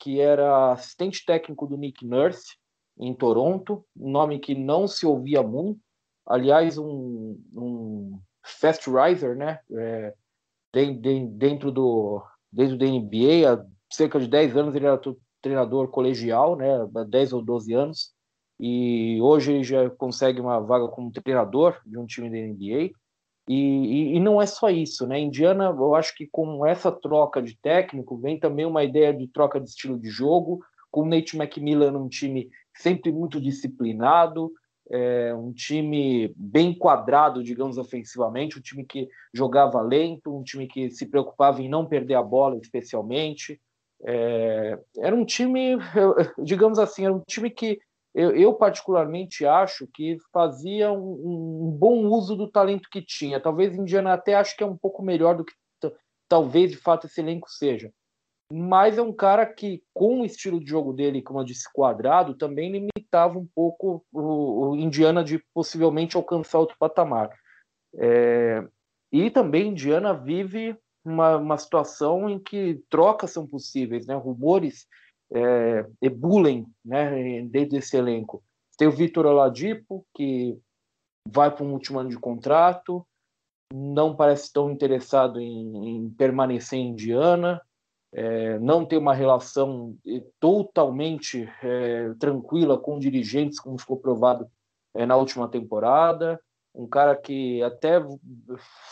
[0.00, 2.56] que era assistente técnico do Nick Nurse
[2.98, 5.80] em Toronto, um nome que não se ouvia muito.
[6.26, 9.60] Aliás, um, um fast riser, né?
[9.70, 10.12] É,
[10.72, 15.00] dentro do dentro da NBA, cerca de 10 anos ele era
[15.40, 16.66] treinador colegial, né?
[17.08, 18.14] 10 ou 12 anos.
[18.58, 22.90] E hoje ele já consegue uma vaga como treinador de um time da NBA.
[23.48, 25.20] E, e, e, não é só isso, né?
[25.20, 29.60] Indiana, eu acho que com essa troca de técnico vem também uma ideia de troca
[29.60, 30.60] de estilo de jogo,
[30.90, 34.50] com o Nate McMillan um time sempre muito disciplinado,
[34.90, 40.90] é, um time bem quadrado, digamos, ofensivamente, um time que jogava lento, um time que
[40.90, 43.60] se preocupava em não perder a bola, especialmente.
[44.04, 45.76] É, era um time,
[46.42, 47.78] digamos assim, era um time que
[48.14, 53.38] eu, eu, particularmente acho que fazia um, um, bom uso do talento que tinha.
[53.38, 55.52] Talvez Indiana até acho que é um pouco melhor do que
[56.28, 57.92] talvez de fato esse elenco seja.
[58.50, 62.34] Mas é um cara que, com o estilo de jogo dele, como eu disse, quadrado,
[62.34, 67.30] também limitava um pouco o, o Indiana de possivelmente alcançar outro patamar.
[67.98, 68.64] É,
[69.12, 70.76] e também Indiana vive
[71.06, 74.14] uma, uma situação em que trocas são possíveis, né?
[74.14, 74.86] rumores
[75.32, 78.42] é, ebulem né, desse elenco.
[78.76, 80.58] Tem o Vitor Oladipo, que
[81.28, 83.06] vai para um último ano de contrato,
[83.72, 87.60] não parece tão interessado em, em permanecer em Indiana,
[88.12, 94.48] é, não tem uma relação é, totalmente é, tranquila com dirigentes, como ficou provado
[94.94, 96.40] é, na última temporada.
[96.76, 98.04] Um cara que até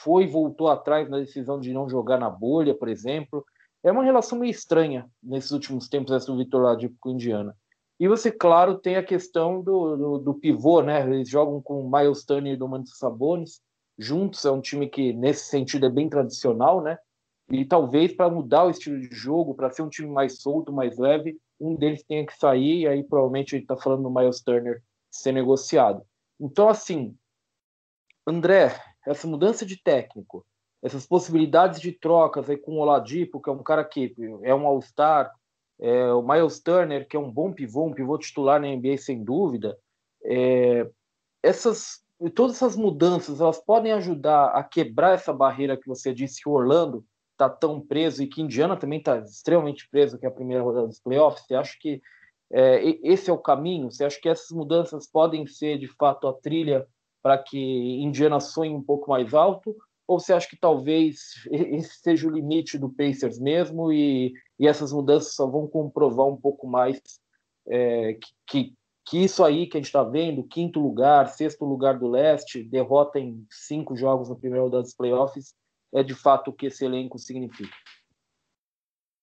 [0.02, 3.44] foi e voltou atrás na decisão de não jogar na bolha, por exemplo.
[3.82, 7.54] É uma relação meio estranha nesses últimos tempos essa do Vitor Ladipo com Indiana.
[8.00, 11.06] E você, claro, tem a questão do, do, do, pivô, né?
[11.08, 13.60] Eles jogam com o Miles Turner e Domantas Sabonis
[13.98, 14.44] juntos.
[14.46, 16.98] É um time que, nesse sentido, é bem tradicional, né?
[17.50, 20.96] E talvez para mudar o estilo de jogo, para ser um time mais solto, mais
[20.96, 22.80] leve, um deles tenha que sair.
[22.80, 26.02] E aí, provavelmente, ele está falando do Miles Turner ser negociado.
[26.40, 27.14] Então, assim,
[28.26, 28.74] André,
[29.06, 30.46] essa mudança de técnico,
[30.82, 34.66] essas possibilidades de trocas aí com o Oladipo, que é um cara que é um
[34.66, 35.32] All-Star,
[35.80, 39.22] é, o Miles Turner, que é um bom pivô, um pivô titular na NBA sem
[39.22, 39.76] dúvida,
[40.24, 40.88] é,
[41.42, 42.02] essas,
[42.34, 46.52] todas essas mudanças elas podem ajudar a quebrar essa barreira que você disse que o
[46.52, 50.62] Orlando está tão preso e que Indiana também está extremamente preso, que é a primeira
[50.62, 51.44] rodada dos playoffs.
[51.46, 52.00] Você acha que
[52.52, 53.90] é, esse é o caminho?
[53.90, 56.86] Você acha que essas mudanças podem ser de fato a trilha
[57.24, 57.58] para que
[58.02, 59.74] Indiana sonhe um pouco mais alto?
[60.06, 64.92] Ou você acha que talvez esse seja o limite do Pacers mesmo e, e essas
[64.92, 67.00] mudanças só vão comprovar um pouco mais
[67.66, 68.74] é, que,
[69.06, 73.18] que isso aí que a gente está vendo, quinto lugar, sexto lugar do leste, derrota
[73.18, 75.54] em cinco jogos no primeiro dos playoffs,
[75.94, 77.74] é de fato o que esse elenco significa?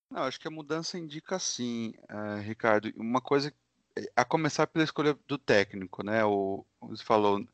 [0.09, 2.91] Não, acho que a mudança indica sim, uh, Ricardo.
[2.97, 3.53] Uma coisa,
[4.15, 6.25] a começar pela escolha do técnico, né?
[6.25, 7.45] O, você falou,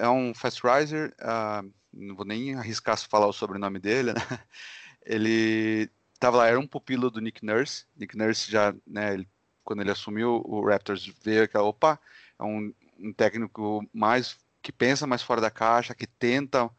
[0.00, 4.20] é um fast riser, uh, não vou nem arriscar falar o sobrenome dele, né?
[5.04, 7.86] Ele estava lá, era um pupilo do Nick Nurse.
[7.96, 9.28] Nick Nurse já, né, ele,
[9.64, 11.98] quando ele assumiu o Raptors, veio aquela, opa,
[12.38, 16.70] é um, um técnico mais que pensa mais fora da caixa, que tenta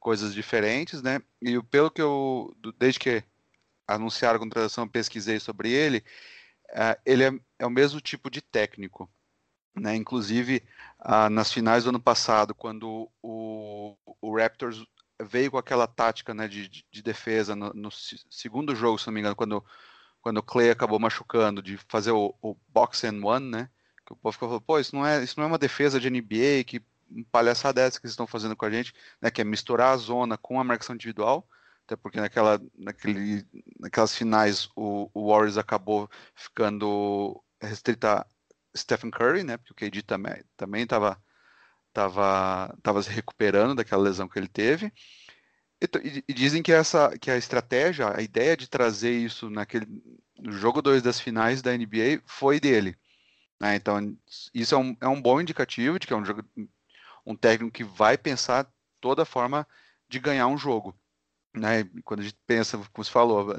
[0.00, 1.22] coisas diferentes, né?
[1.40, 3.22] E pelo que eu, desde que
[3.86, 6.04] anunciaram a contratação, pesquisei sobre ele,
[6.70, 9.08] uh, ele é, é, o mesmo tipo de técnico,
[9.74, 9.94] né?
[9.96, 10.62] Inclusive,
[11.00, 14.84] uh, nas finais do ano passado, quando o, o Raptors
[15.22, 19.20] veio com aquela tática né, de, de defesa no, no, segundo jogo, se não me
[19.20, 19.64] engano, quando,
[20.20, 23.70] quando o Clay acabou machucando, de fazer o, o box and one, né?
[24.06, 26.64] Que o povo ficou pô, isso não, é, isso não é uma defesa de NBA,
[26.66, 26.82] que
[27.32, 29.30] palhaçada dessa que eles estão fazendo com a gente, né?
[29.30, 31.46] Que é misturar a zona com a marcação individual,
[31.84, 33.46] até porque naquela, naquele,
[33.78, 38.26] naquelas finais o, o Warriors acabou ficando restrita
[38.78, 39.56] Stephen Curry, né?
[39.56, 41.20] Porque o KD também também estava
[41.92, 44.92] tava, tava se recuperando daquela lesão que ele teve.
[45.80, 49.86] E, e, dizem que essa que a estratégia, a ideia de trazer isso naquele
[50.38, 52.96] no jogo 2 das finais da NBA foi dele.
[53.60, 53.76] Né?
[53.76, 54.16] Então,
[54.54, 56.44] isso é um, é um bom indicativo de que é um, jogo,
[57.26, 58.70] um técnico que vai pensar
[59.00, 59.66] toda forma
[60.08, 60.96] de ganhar um jogo.
[61.54, 61.84] né?
[62.04, 63.54] Quando a gente pensa, como você falou,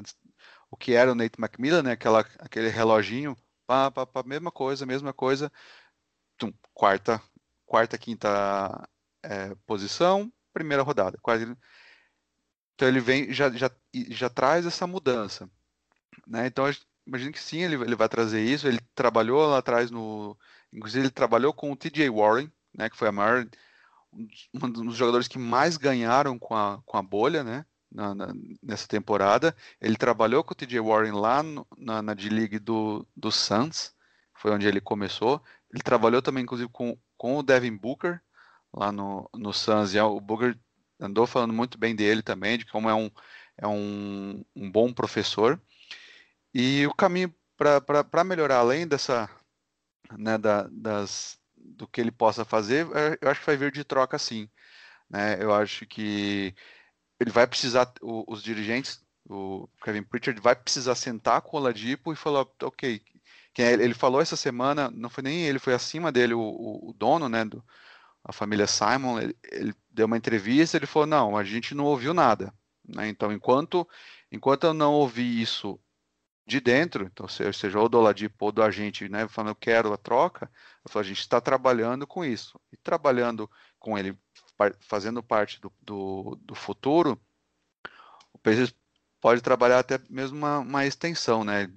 [0.72, 1.92] o que era o Nate McMillan, né?
[1.94, 3.36] Aquela, aquele reloginho,
[3.70, 5.52] pá, pá, pá, mesma coisa, mesma coisa.
[6.38, 7.22] Tum, quarta,
[7.68, 8.90] quarta, quinta
[9.24, 11.20] é, posição, primeira rodada.
[12.74, 13.70] Então ele vem já, já,
[14.10, 15.48] já traz essa mudança.
[16.28, 16.48] Né?
[16.48, 16.66] Então
[17.06, 18.68] imagino que sim, ele, ele vai trazer isso.
[18.68, 20.38] Ele trabalhou lá atrás no.
[20.74, 22.90] Inclusive, ele trabalhou com o TJ Warren, né?
[22.90, 23.48] Que foi a maior.
[24.54, 27.66] Um dos jogadores que mais ganharam com a, com a bolha, né?
[27.92, 29.56] Na, na, nessa temporada.
[29.82, 33.96] Ele trabalhou com o TJ Warren lá no, na, na D-League do, do Suns,
[34.36, 35.42] foi onde ele começou.
[35.74, 38.22] Ele trabalhou também, inclusive, com, com o Devin Booker,
[38.72, 39.94] lá no, no Suns.
[39.96, 40.56] E o Booker
[41.00, 43.10] andou falando muito bem dele também, de como é um,
[43.58, 45.60] é um, um bom professor.
[46.54, 49.30] E o caminho para melhorar, além dessa,
[50.18, 53.84] né, da, das, do que ele possa fazer, é, eu acho que vai vir de
[53.84, 54.50] troca sim.
[55.10, 55.42] Né?
[55.42, 56.56] Eu acho que
[57.20, 62.14] ele vai precisar, o, os dirigentes, o Kevin Pritchard vai precisar sentar com o Oladipo
[62.14, 63.02] e falar, ok,
[63.58, 67.44] ele falou essa semana, não foi nem ele, foi acima dele o, o dono, né,
[67.44, 67.64] do,
[68.24, 72.14] a família Simon, ele, ele, deu uma entrevista, ele falou, não, a gente não ouviu
[72.14, 72.54] nada,
[72.88, 73.08] né?
[73.08, 73.88] Então, enquanto,
[74.32, 75.80] enquanto eu não ouvi isso
[76.46, 79.98] de dentro, então, seja ou do Oladipo ou do agente, né, falando eu quero a
[79.98, 80.50] troca,
[80.84, 82.60] eu falo, a gente está trabalhando com isso.
[82.72, 84.18] E trabalhando com ele,
[84.80, 87.20] fazendo parte do, do, do futuro,
[88.34, 88.74] o Pacers
[89.20, 91.72] pode trabalhar até mesmo uma, uma extensão, né?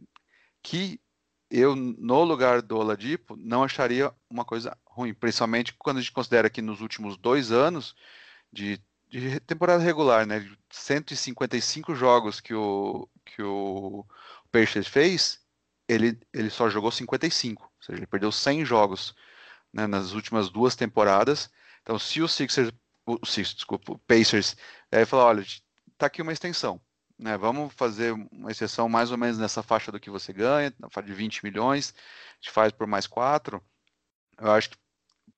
[0.63, 1.01] Que
[1.51, 6.49] eu, no lugar do Oladipo, não acharia uma coisa ruim, principalmente quando a gente considera
[6.49, 7.95] que nos últimos dois anos
[8.53, 14.05] de, de temporada regular, né, 155 jogos que o, que o
[14.51, 15.41] Pacers fez,
[15.87, 19.15] ele, ele só jogou 55, ou seja, ele perdeu 100 jogos
[19.73, 21.51] né, nas últimas duas temporadas.
[21.83, 22.73] Então, se o Sixers,
[23.07, 24.57] o Sixers, desculpa, o Pacers,
[24.91, 25.45] é, falar, olha,
[25.99, 26.81] tá aqui uma extensão,
[27.19, 27.37] né?
[27.37, 31.09] Vamos fazer uma exceção mais ou menos nessa faixa do que você ganha, na faixa
[31.09, 33.63] de 20 milhões, a gente faz por mais quatro.
[34.39, 34.77] Eu acho que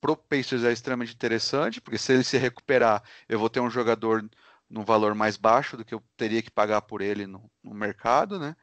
[0.01, 4.29] pro Pacers é extremamente interessante, porque se ele se recuperar, eu vou ter um jogador
[4.69, 8.39] num valor mais baixo do que eu teria que pagar por ele no, no mercado,
[8.39, 8.57] né?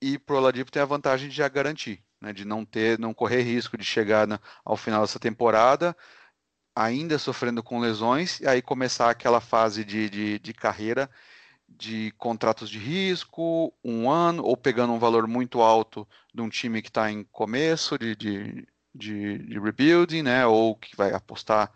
[0.00, 2.32] E pro Oladipo tem a vantagem de já garantir, né?
[2.32, 5.96] De não ter, não correr risco de chegar na, ao final dessa temporada
[6.76, 11.10] ainda sofrendo com lesões e aí começar aquela fase de, de, de carreira
[11.68, 16.80] de contratos de risco, um ano, ou pegando um valor muito alto de um time
[16.80, 21.72] que está em começo de, de, de, de, rebuilding, né, ou que vai apostar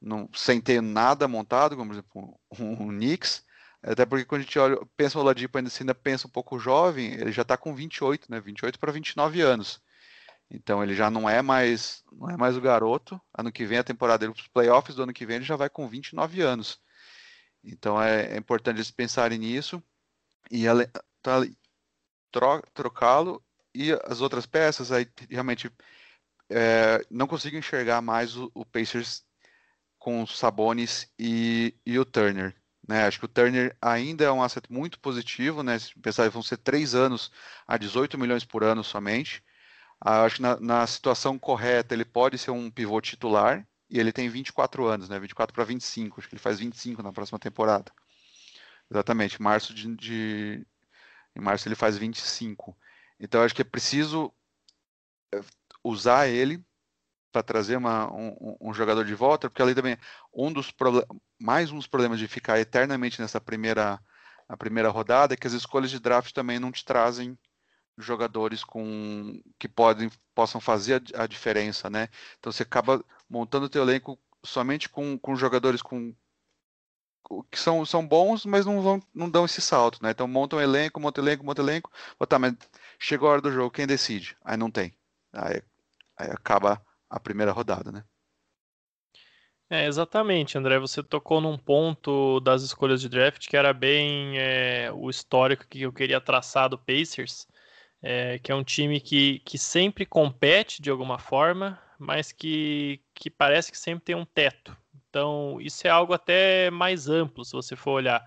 [0.00, 3.44] no, sem ter nada montado, como por exemplo um, um Knicks,
[3.82, 7.12] até porque quando a gente olha, pensa o Oladipo ainda, ainda pensa um pouco jovem,
[7.12, 9.80] ele já está com 28, né, 28 para 29 anos.
[10.50, 13.20] Então ele já não é mais não é mais o garoto.
[13.36, 15.68] Ano que vem a temporada dele, os playoffs do ano que vem ele já vai
[15.68, 16.80] com 29 anos.
[17.62, 19.82] Então é, é importante eles pensarem nisso
[20.50, 20.64] e
[21.22, 21.40] tá,
[22.30, 23.44] tro, trocá-lo
[23.74, 25.70] e as outras peças aí realmente
[26.50, 29.24] é, não consigo enxergar mais o, o Pacers
[29.98, 32.54] com os Sabonis e, e o Turner.
[32.88, 33.04] Né?
[33.04, 35.78] Acho que o Turner ainda é um asset muito positivo, né?
[35.78, 37.30] Se pensar vão ser três anos
[37.66, 39.44] a 18 milhões por ano somente.
[40.00, 44.12] Ah, acho que na, na, situação correta ele pode ser um pivô titular, e ele
[44.12, 45.18] tem 24 anos, né?
[45.18, 47.90] 24 para 25, acho que ele faz 25 na próxima temporada.
[48.90, 50.66] Exatamente, março de, de
[51.36, 52.76] em março ele faz 25.
[53.20, 54.32] Então acho que é preciso
[55.34, 55.40] é,
[55.84, 56.64] usar ele
[57.32, 59.98] para trazer uma, um, um, jogador de volta, porque ali também
[60.32, 60.72] um dos
[61.40, 64.00] mais um dos problemas de ficar eternamente nessa primeira
[64.48, 67.38] na primeira rodada é que as escolhas de draft também não te trazem
[67.98, 72.08] jogadores com que podem possam fazer a, a diferença, né?
[72.38, 76.14] Então você acaba montando o teu elenco somente com, com jogadores com
[77.50, 80.10] que são, são bons, mas não vão não dão esse salto, né?
[80.12, 81.90] Então monta um elenco, monta um elenco, monta um elenco,
[82.28, 82.54] tá, mas
[82.98, 84.36] chegou a hora do jogo, quem decide?
[84.44, 84.94] Aí não tem.
[85.32, 85.62] Aí,
[86.16, 86.80] aí acaba
[87.10, 88.04] a primeira rodada, né?
[89.70, 90.78] É, exatamente, André.
[90.78, 95.82] Você tocou num ponto das escolhas de draft que era bem é, o histórico que
[95.82, 97.46] eu queria traçar do Pacers
[98.02, 103.28] é, que é um time que, que sempre compete de alguma forma, mas que, que
[103.30, 104.76] parece que sempre tem um teto.
[105.08, 108.24] Então, isso é algo até mais amplo, se você for olhar.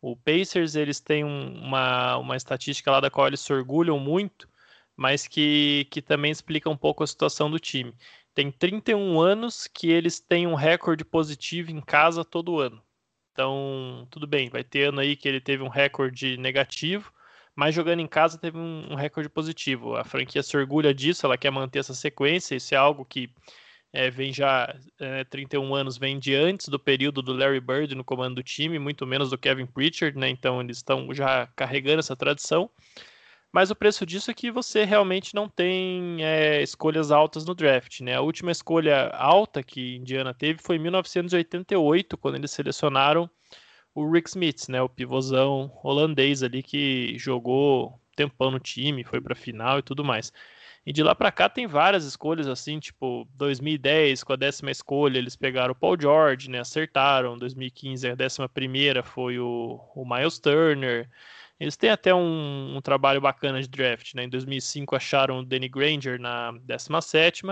[0.00, 4.48] O Pacers, eles têm um, uma, uma estatística lá da qual eles se orgulham muito,
[4.96, 7.94] mas que, que também explica um pouco a situação do time.
[8.34, 12.82] Tem 31 anos que eles têm um recorde positivo em casa todo ano.
[13.32, 17.12] Então, tudo bem, vai ter ano aí que ele teve um recorde negativo,
[17.54, 19.96] mas jogando em casa teve um, recorde positivo.
[19.96, 23.30] A franquia se orgulha disso, ela quer manter essa sequência, isso é algo que
[23.92, 28.02] é, vem já é, 31 anos, vem de antes do período do Larry Bird no
[28.02, 30.28] comando do time, muito menos do Kevin Pritchard, né?
[30.28, 32.68] Então eles estão já carregando essa tradição.
[33.52, 38.00] Mas o preço disso é que você realmente não tem é, escolhas altas no draft,
[38.00, 38.16] né?
[38.16, 43.30] A última escolha alta que Indiana teve foi em 1988, quando eles selecionaram
[43.94, 44.82] o Rick Smith, né?
[44.82, 50.32] O pivôzão holandês ali que jogou tempão no time, foi para final e tudo mais.
[50.86, 55.16] E de lá para cá tem várias escolhas assim, tipo 2010 com a décima escolha
[55.18, 56.60] eles pegaram o Paul George, né?
[56.60, 57.38] Acertaram.
[57.38, 61.08] 2015 a décima primeira foi o, o Miles Turner.
[61.58, 64.24] Eles têm até um, um, trabalho bacana de draft, né?
[64.24, 67.42] Em 2005 acharam o Danny Granger na 17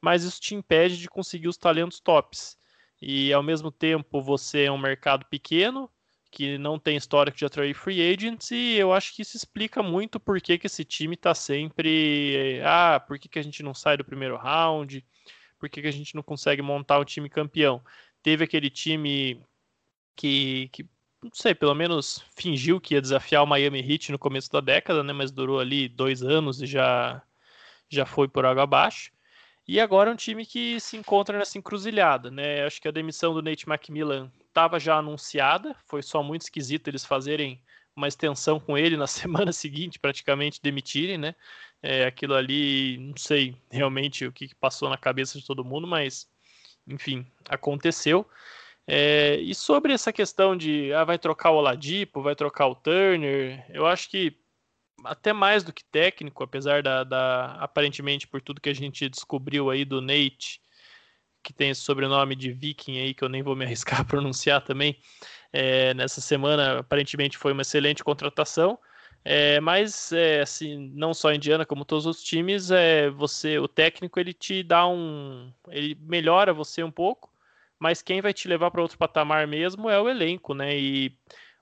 [0.00, 2.58] mas isso te impede de conseguir os talentos tops.
[3.02, 5.90] E ao mesmo tempo você é um mercado pequeno,
[6.30, 10.20] que não tem histórico de atrair free agents, e eu acho que isso explica muito
[10.20, 12.60] por que, que esse time está sempre.
[12.64, 15.04] Ah, por que, que a gente não sai do primeiro round?
[15.58, 17.82] Por que, que a gente não consegue montar um time campeão?
[18.22, 19.44] Teve aquele time
[20.16, 20.84] que, que,
[21.22, 25.02] não sei, pelo menos fingiu que ia desafiar o Miami Heat no começo da década,
[25.02, 25.12] né?
[25.12, 27.22] Mas durou ali dois anos e já,
[27.88, 29.12] já foi por água abaixo.
[29.66, 32.64] E agora é um time que se encontra nessa encruzilhada, né?
[32.64, 37.04] Acho que a demissão do Nate McMillan estava já anunciada, foi só muito esquisito eles
[37.04, 37.62] fazerem
[37.94, 41.34] uma extensão com ele na semana seguinte, praticamente demitirem, né?
[41.82, 46.28] É, aquilo ali, não sei realmente o que passou na cabeça de todo mundo, mas
[46.86, 48.26] enfim, aconteceu.
[48.86, 53.64] É, e sobre essa questão de ah, vai trocar o Oladipo, vai trocar o Turner,
[53.70, 54.36] eu acho que
[55.04, 59.70] até mais do que técnico, apesar da, da aparentemente por tudo que a gente descobriu
[59.70, 60.62] aí do Nate
[61.42, 64.62] que tem esse sobrenome de Viking aí, que eu nem vou me arriscar a pronunciar
[64.62, 64.96] também,
[65.52, 68.78] é, nessa semana aparentemente foi uma excelente contratação.
[69.24, 73.68] É, mas é, assim, não só a Indiana, como todos os times, é, você, o
[73.68, 77.32] técnico ele te dá um, ele melhora você um pouco,
[77.78, 80.76] mas quem vai te levar para outro patamar mesmo é o elenco, né?
[80.76, 81.16] E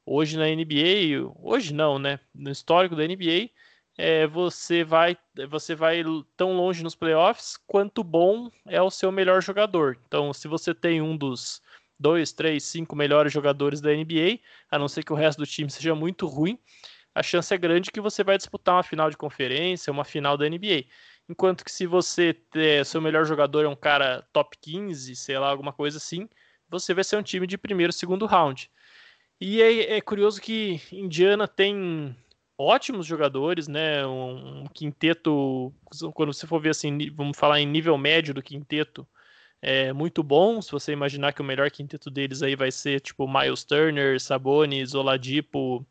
[0.05, 2.20] hoje na NBA, hoje não, né?
[2.34, 3.51] No histórico da NBA,
[3.98, 5.16] é, você vai
[5.48, 6.03] você vai
[6.36, 9.98] tão longe nos playoffs quanto bom é o seu melhor jogador.
[10.07, 11.61] Então, se você tem um dos
[11.98, 14.40] dois, três, cinco melhores jogadores da NBA,
[14.70, 16.59] a não ser que o resto do time seja muito ruim,
[17.14, 20.48] a chance é grande que você vai disputar uma final de conferência, uma final da
[20.48, 20.84] NBA.
[21.28, 25.48] Enquanto que se você ter seu melhor jogador é um cara top 15, sei lá,
[25.51, 26.28] alguma coisa assim,
[26.68, 28.70] você vai ser um time de primeiro, segundo round.
[29.41, 32.14] E é, é curioso que Indiana tem
[32.59, 34.07] ótimos jogadores, né?
[34.07, 35.72] Um, um, quinteto,
[36.14, 39.09] quando você for ver assim, vamos falar em nível médio do quinteto,
[39.62, 40.61] é muito bom.
[40.61, 44.95] Se você imaginar que o melhor quinteto deles aí vai ser tipo Miles Turner, Sabonis,
[44.95, 45.86] Oladipo,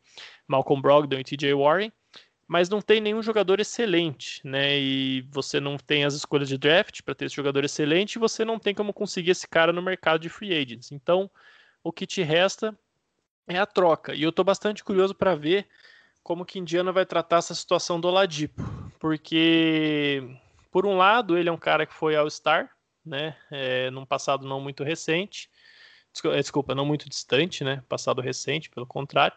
[0.46, 1.92] Malcolm Brogdon e TJ Warren,
[2.46, 4.78] mas não tem nenhum jogador excelente, né?
[4.78, 8.44] E você não tem as escolhas de draft para ter esse jogador excelente, e você
[8.44, 10.92] não tem como conseguir esse cara no mercado de free agents.
[10.92, 11.30] Então,
[11.82, 12.76] o que te resta
[13.56, 14.14] é a troca.
[14.14, 15.66] E eu estou bastante curioso para ver
[16.22, 18.62] como que Indiana vai tratar essa situação do Oladipo,
[18.98, 20.22] porque
[20.70, 22.70] por um lado ele é um cara que foi All-Star,
[23.04, 25.50] né, é, num passado não muito recente,
[26.26, 29.36] é, desculpa, não muito distante, né, passado recente, pelo contrário,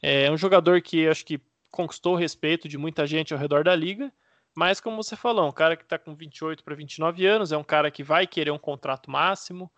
[0.00, 1.40] é um jogador que acho que
[1.70, 4.12] conquistou o respeito de muita gente ao redor da liga,
[4.54, 7.64] mas como você falou, um cara que está com 28 para 29 anos, é um
[7.64, 9.70] cara que vai querer um contrato máximo,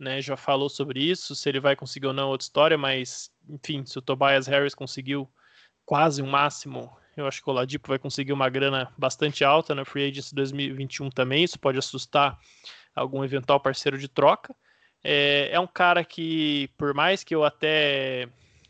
[0.00, 3.30] né, já falou sobre isso, se ele vai conseguir ou não é outra história, mas
[3.48, 5.28] enfim, se o Tobias Harris conseguiu
[5.84, 6.90] quase um máximo.
[7.16, 11.10] Eu acho que o Oladipo vai conseguir uma grana bastante alta na Free Agency 2021
[11.10, 11.44] também.
[11.44, 12.38] Isso pode assustar
[12.94, 14.54] algum eventual parceiro de troca.
[15.04, 18.28] É, é um cara que, por mais que eu até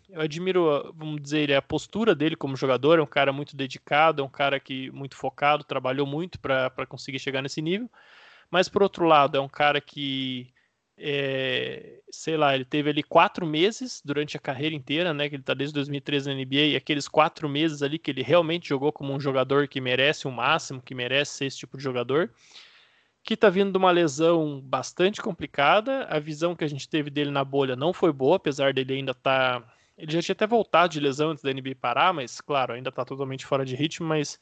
[0.09, 4.25] eu admiro, vamos dizer, a postura dele como jogador, é um cara muito dedicado, é
[4.25, 7.89] um cara que muito focado, trabalhou muito para conseguir chegar nesse nível.
[8.51, 10.53] Mas por outro lado, é um cara que
[11.03, 15.29] é, sei lá, ele teve ali quatro meses durante a carreira inteira, né?
[15.29, 18.69] Que ele tá desde 2013 na NBA, e aqueles quatro meses ali que ele realmente
[18.69, 22.31] jogou como um jogador que merece o máximo, que merece ser esse tipo de jogador,
[23.25, 26.05] que tá vindo de uma lesão bastante complicada.
[26.05, 29.15] A visão que a gente teve dele na bolha não foi boa, apesar dele ainda
[29.15, 29.63] tá.
[29.97, 33.05] Ele já tinha até voltado de lesão antes da NBA parar, mas claro, ainda tá
[33.05, 34.39] totalmente fora de ritmo, mas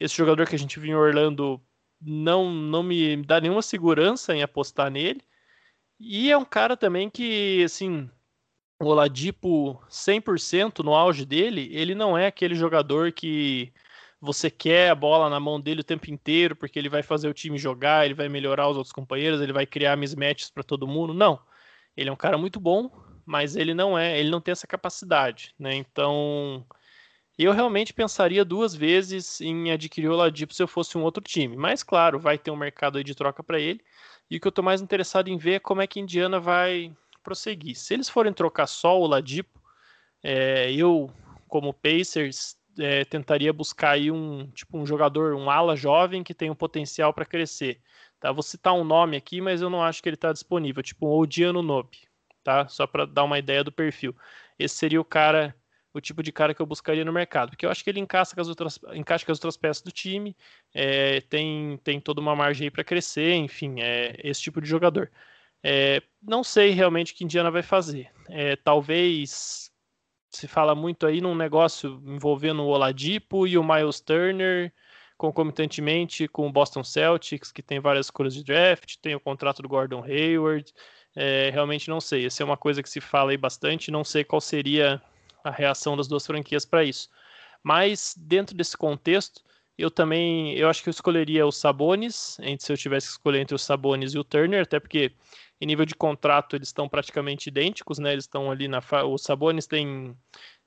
[0.00, 1.60] esse jogador que a gente viu em Orlando
[2.00, 5.22] não, não me dá nenhuma segurança em apostar nele.
[6.04, 8.10] E é um cara também que, assim,
[8.80, 13.72] o Oladipo 100% no auge dele, ele não é aquele jogador que
[14.20, 17.34] você quer a bola na mão dele o tempo inteiro, porque ele vai fazer o
[17.34, 21.14] time jogar, ele vai melhorar os outros companheiros, ele vai criar mismatches para todo mundo.
[21.14, 21.40] Não.
[21.96, 22.90] Ele é um cara muito bom,
[23.24, 25.74] mas ele não é, ele não tem essa capacidade, né?
[25.74, 26.66] Então,
[27.38, 31.56] eu realmente pensaria duas vezes em adquirir o Oladipo se eu fosse um outro time.
[31.56, 33.80] Mas, claro, vai ter um mercado aí de troca para ele.
[34.32, 36.90] E o que eu estou mais interessado em ver é como é que Indiana vai
[37.22, 37.76] prosseguir.
[37.76, 39.60] Se eles forem trocar só o Oladipo,
[40.22, 41.10] é, eu,
[41.46, 46.48] como Pacers, é, tentaria buscar aí um tipo um jogador, um ala jovem que tem
[46.48, 47.78] um potencial para crescer.
[48.18, 48.32] Tá?
[48.32, 51.12] Vou citar um nome aqui, mas eu não acho que ele está disponível, tipo um
[51.12, 51.98] Odiano Nope,
[52.42, 52.66] tá?
[52.68, 54.16] Só para dar uma ideia do perfil.
[54.58, 55.54] Esse seria o cara,
[55.94, 58.34] o tipo de cara que eu buscaria no mercado, porque eu acho que ele encaixa
[58.34, 60.36] com as outras, encaixa com as outras peças do time,
[60.74, 65.10] é, tem, tem toda uma margem aí para crescer, enfim, é esse tipo de jogador.
[65.62, 68.10] É, não sei realmente o que Indiana vai fazer.
[68.28, 69.70] É, talvez
[70.30, 74.72] se fala muito aí num negócio envolvendo o Oladipo e o Miles Turner,
[75.16, 79.68] concomitantemente com o Boston Celtics, que tem várias escolhas de draft, tem o contrato do
[79.68, 80.72] Gordon Hayward.
[81.14, 82.26] É, realmente não sei.
[82.26, 83.90] Essa é uma coisa que se fala aí bastante.
[83.90, 85.00] Não sei qual seria
[85.44, 87.08] a reação das duas franquias para isso.
[87.62, 89.42] Mas dentro desse contexto,
[89.78, 93.40] eu também, eu acho que eu escolheria os Sabonis, entre se eu tivesse que escolher
[93.40, 95.12] entre os Sabonis e o Turner, até porque
[95.60, 98.12] em nível de contrato eles estão praticamente idênticos, né?
[98.12, 99.04] Eles estão ali na fa...
[99.04, 100.16] o Sabonis tem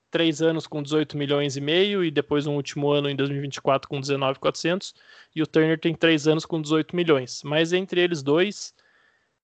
[0.10, 4.00] três anos com 18 milhões e meio e depois um último ano em 2024 com
[4.00, 4.94] 19,400
[5.36, 7.44] e o Turner tem três anos com 18 milhões.
[7.44, 8.74] Mas entre eles dois,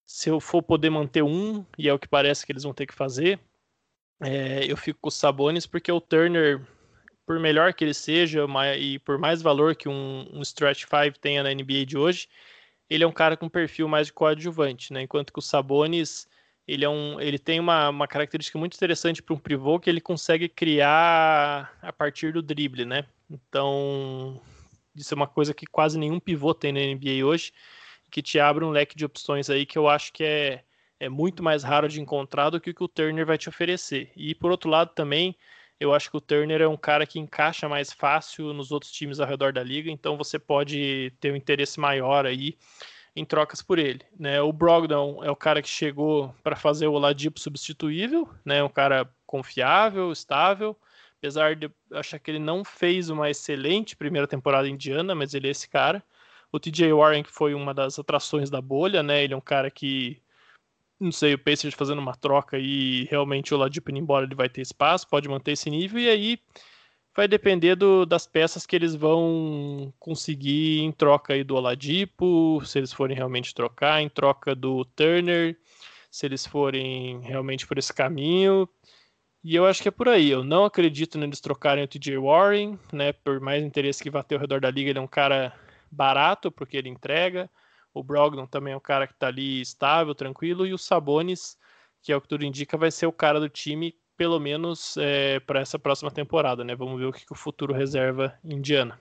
[0.05, 2.85] se eu for poder manter um e é o que parece que eles vão ter
[2.85, 3.39] que fazer,
[4.21, 6.61] é, eu fico com os Sabonis porque o Turner,
[7.25, 8.45] por melhor que ele seja
[8.77, 12.27] e por mais valor que um, um stretch 5 tenha na NBA de hoje,
[12.89, 15.01] ele é um cara com perfil mais de coadjuvante, né?
[15.01, 16.27] Enquanto que o Sabonis,
[16.67, 20.01] ele, é um, ele tem uma, uma característica muito interessante para um pivô que ele
[20.01, 23.05] consegue criar a partir do drible, né?
[23.29, 24.41] Então,
[24.93, 27.53] isso é uma coisa que quase nenhum pivô tem na NBA hoje,
[28.11, 30.63] que te abre um leque de opções aí que eu acho que é,
[31.01, 34.11] é muito mais raro de encontrar do que o que o Turner vai te oferecer.
[34.15, 35.35] E por outro lado também,
[35.79, 39.19] eu acho que o Turner é um cara que encaixa mais fácil nos outros times
[39.19, 42.55] ao redor da liga, então você pode ter um interesse maior aí
[43.15, 44.01] em trocas por ele.
[44.17, 44.39] Né?
[44.43, 48.63] O Brogdon é o cara que chegou para fazer o Oladipo substituível, né?
[48.63, 50.77] um cara confiável, estável,
[51.17, 55.51] apesar de achar que ele não fez uma excelente primeira temporada indiana, mas ele é
[55.51, 56.03] esse cara.
[56.51, 59.23] O TJ Warren, que foi uma das atrações da bolha, né?
[59.23, 60.21] Ele é um cara que
[61.01, 64.47] não sei, o Pacers fazendo uma troca e realmente o Ladipo indo embora ele vai
[64.47, 66.39] ter espaço, pode manter esse nível e aí
[67.15, 72.77] vai depender do, das peças que eles vão conseguir em troca aí do Oladipo, se
[72.77, 75.57] eles forem realmente trocar, em troca do Turner,
[76.11, 78.69] se eles forem realmente por esse caminho.
[79.43, 80.29] E eu acho que é por aí.
[80.29, 83.11] Eu não acredito neles trocarem o TJ Warren, né?
[83.11, 85.51] Por mais interesse que vá ter ao redor da liga, ele é um cara
[85.89, 87.49] barato, porque ele entrega.
[87.93, 90.65] O Brogdon também é um cara que está ali estável, tranquilo.
[90.65, 91.57] E o Sabonis,
[92.01, 95.39] que é o que tudo indica, vai ser o cara do time, pelo menos é,
[95.41, 96.75] para essa próxima temporada, né?
[96.75, 98.99] Vamos ver o que, que o futuro reserva Indiana.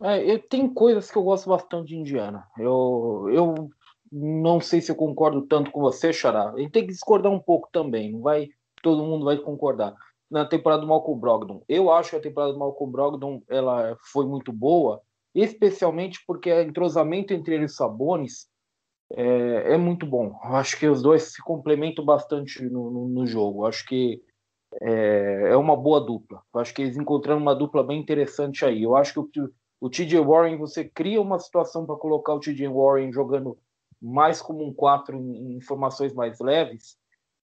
[0.00, 2.46] É, tem coisas que eu gosto bastante de Indiana.
[2.58, 3.70] Eu, eu
[4.10, 6.50] não sei se eu concordo tanto com você, Xará.
[6.50, 8.12] A gente tem que discordar um pouco também.
[8.12, 8.48] Não vai,
[8.82, 9.94] todo mundo vai concordar.
[10.30, 14.26] Na temporada do Malcolm Brogdon, eu acho que a temporada do Malcolm Brogdon ela foi
[14.26, 15.02] muito boa
[15.34, 18.48] especialmente porque o entrosamento entre eles Sabonis
[19.12, 20.38] é, é, muito bom.
[20.42, 23.66] Acho que os dois se complementam bastante no, no, no jogo.
[23.66, 24.22] Acho que
[24.80, 26.42] é, é, uma boa dupla.
[26.54, 28.82] Acho que eles encontraram uma dupla bem interessante aí.
[28.82, 32.68] Eu acho que o, o TJ Warren, você cria uma situação para colocar o TJ
[32.68, 33.58] Warren jogando
[34.00, 36.96] mais como um 4 em, em formações mais leves,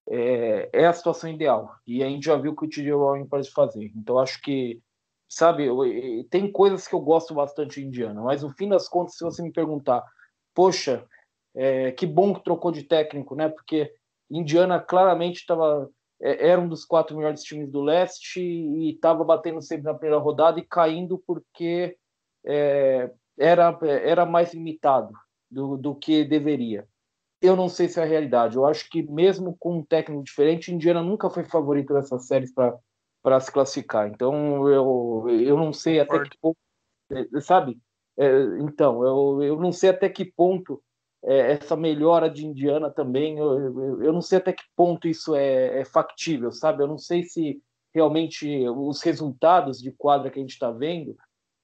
[0.08, 1.74] é, é, a situação ideal.
[1.86, 3.92] E a gente já viu o que o TJ Warren pode fazer.
[3.96, 4.80] Então, acho que
[5.34, 5.68] sabe,
[6.30, 9.42] tem coisas que eu gosto bastante de Indiana, mas no fim das contas, se você
[9.42, 10.04] me perguntar,
[10.54, 11.06] poxa,
[11.54, 13.48] é, que bom que trocou de técnico, né?
[13.48, 13.92] Porque
[14.30, 15.88] Indiana claramente estava
[16.20, 20.22] é, era um dos quatro melhores times do leste e estava batendo sempre na primeira
[20.22, 21.96] rodada e caindo porque
[22.44, 25.12] é, era, era mais limitado
[25.50, 26.86] do, do que deveria.
[27.40, 28.56] Eu não sei se é a realidade.
[28.56, 32.78] Eu acho que mesmo com um técnico diferente, Indiana nunca foi favorito nessas séries para
[33.22, 34.08] para se classificar.
[34.08, 36.58] Então eu, eu não sei até que ponto,
[37.10, 37.78] é, sabe?
[38.18, 40.82] É, então eu, eu não sei até que ponto
[41.24, 45.36] é, essa melhora de Indiana também, eu, eu, eu, não sei até que ponto isso
[45.36, 46.82] é, é, factível, sabe?
[46.82, 47.62] Eu não sei se
[47.94, 51.16] realmente os resultados de quadra que a gente está vendo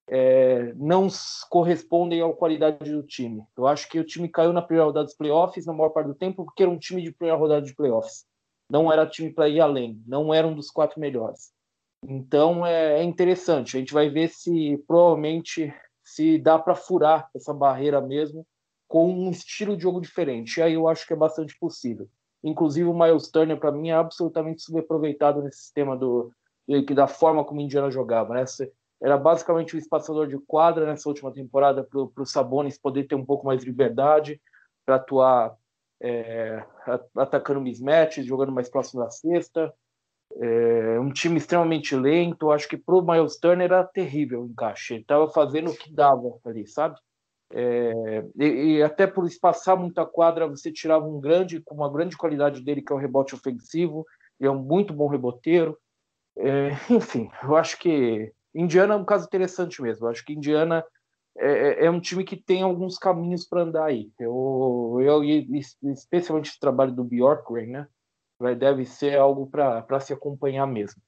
[0.06, 1.08] é, não
[1.50, 3.42] correspondem à qualidade do time.
[3.56, 6.14] Eu acho que o time caiu na primeira rodada dos playoffs na maior parte do
[6.14, 8.27] tempo porque era um time de primeira rodada de playoffs
[8.70, 11.52] não era time para ir além, não era um dos quatro melhores.
[12.06, 17.52] Então é, é interessante, a gente vai ver se provavelmente se dá para furar essa
[17.52, 18.46] barreira mesmo
[18.86, 20.58] com um estilo de jogo diferente.
[20.58, 22.08] E aí eu acho que é bastante possível.
[22.42, 26.32] Inclusive o Miles Turner para mim é absolutamente subaproveitado nesse sistema do,
[26.94, 28.44] da forma como o Indiana jogava, né?
[29.00, 33.24] Era basicamente o espaçador de quadra nessa última temporada para o Sabonis poder ter um
[33.24, 34.40] pouco mais de liberdade
[34.84, 35.56] para atuar
[36.00, 36.64] é,
[37.16, 39.72] atacando mismatches, jogando mais próximo da cesta.
[40.36, 42.50] É, um time extremamente lento.
[42.50, 44.94] Acho que para o Miles Turner era terrível o encaixe.
[44.94, 46.96] Ele estava fazendo o que dava ali, sabe?
[47.50, 52.16] É, e, e, até por espaçar muita quadra, você tirava um grande, com uma grande
[52.16, 54.06] qualidade dele, que é o rebote ofensivo.
[54.38, 55.76] Ele é um muito bom reboteiro.
[56.36, 60.06] É, enfim, eu acho que Indiana é um caso interessante mesmo.
[60.06, 60.84] Eu acho que Indiana
[61.38, 64.10] é, é, é um time que tem alguns caminhos para andar aí.
[64.18, 65.22] Eu, eu,
[65.92, 67.88] especialmente o trabalho do Bjorkgren, né?
[68.38, 71.00] Vai, deve ser algo para se acompanhar mesmo.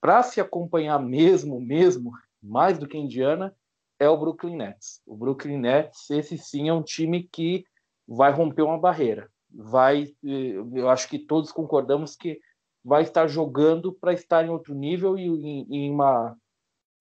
[0.00, 2.10] Para se acompanhar mesmo, mesmo,
[2.42, 3.54] mais do que Indiana,
[3.98, 5.00] é o Brooklyn Nets.
[5.06, 7.64] O Brooklyn Nets, esse sim é um time que
[8.06, 9.30] vai romper uma barreira.
[9.50, 12.38] Vai, eu acho que todos concordamos que
[12.84, 16.36] vai estar jogando para estar em outro nível e em, em, uma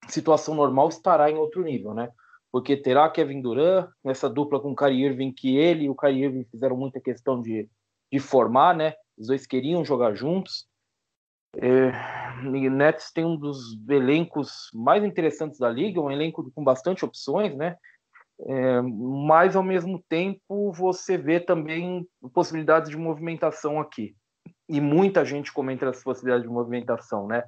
[0.08, 2.10] situação normal estará em outro nível, né?
[2.56, 6.24] Porque terá Kevin Durant nessa dupla com o Kyrie Irving que ele e o Kyrie
[6.24, 7.70] Irving fizeram muita questão de,
[8.10, 8.94] de formar, né?
[9.18, 10.66] Os dois queriam jogar juntos.
[11.58, 11.92] É,
[12.70, 17.76] Nets tem um dos elencos mais interessantes da liga, um elenco com bastante opções, né?
[18.48, 24.16] É, mas ao mesmo tempo você vê também possibilidades de movimentação aqui.
[24.70, 27.44] E muita gente comenta as possibilidades de movimentação, né?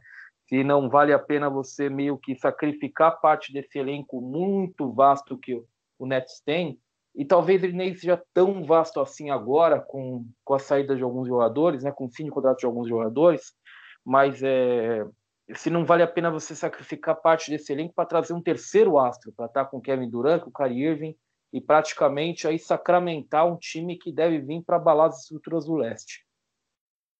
[0.47, 5.61] Se não vale a pena você meio que sacrificar parte desse elenco muito vasto que
[5.99, 6.79] o Nets tem,
[7.13, 11.27] e talvez ele nem seja tão vasto assim agora, com, com a saída de alguns
[11.27, 13.53] jogadores, né, com o fim de contrato de alguns jogadores,
[14.05, 15.03] mas é,
[15.55, 19.33] se não vale a pena você sacrificar parte desse elenco para trazer um terceiro astro,
[19.35, 21.15] para estar com o Kevin Durant, com o Kyrie Irving,
[21.51, 26.26] e praticamente aí sacramentar um time que deve vir para abalar as estruturas do leste.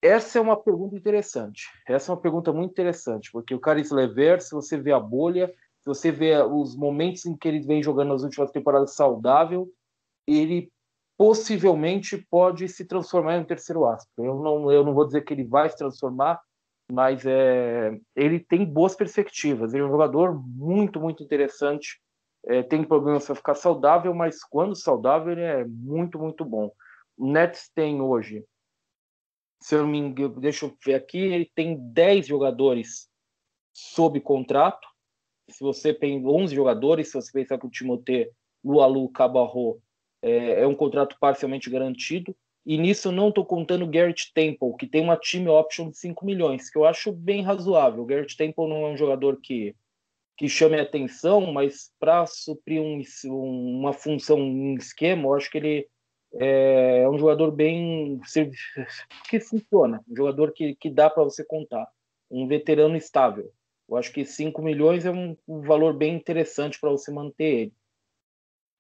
[0.02, 1.68] Essa é uma pergunta interessante.
[1.88, 5.48] Essa é uma pergunta muito interessante, porque o Caris Lever, se você vê a bolha,
[5.80, 9.68] se você vê os momentos em que ele vem jogando nas últimas temporadas saudável,
[10.28, 10.72] ele
[11.18, 14.24] possivelmente pode se transformar em um terceiro astro.
[14.24, 16.40] Eu não, eu não vou dizer que ele vai se transformar,
[16.92, 19.74] mas é, ele tem boas perspectivas.
[19.74, 22.00] Ele é um jogador muito, muito interessante.
[22.46, 26.72] É, tem problemas para ficar saudável, mas quando saudável ele é muito, muito bom.
[27.18, 28.46] O Nets tem hoje,
[29.60, 33.10] se eu me engano, deixa eu ver aqui, ele tem 10 jogadores
[33.74, 34.88] sob contrato.
[35.50, 38.32] Se você tem 11 jogadores, se você pensar que o Timothée,
[38.64, 39.82] Lualu, Cabarro
[40.22, 42.36] é, é um contrato parcialmente garantido.
[42.66, 46.26] E nisso não estou contando o Garrett Temple, que tem uma team option de 5
[46.26, 48.04] milhões, que eu acho bem razoável.
[48.04, 49.74] O Garrett Temple não é um jogador que,
[50.36, 53.02] que chame atenção, mas para suprir um,
[53.80, 55.88] uma função, um esquema, eu acho que ele
[56.34, 58.20] é, é um jogador bem.
[59.30, 61.88] que funciona, um jogador que, que dá para você contar.
[62.30, 63.52] Um veterano estável.
[63.90, 67.74] Eu acho que 5 milhões é um, um valor bem interessante para você manter ele.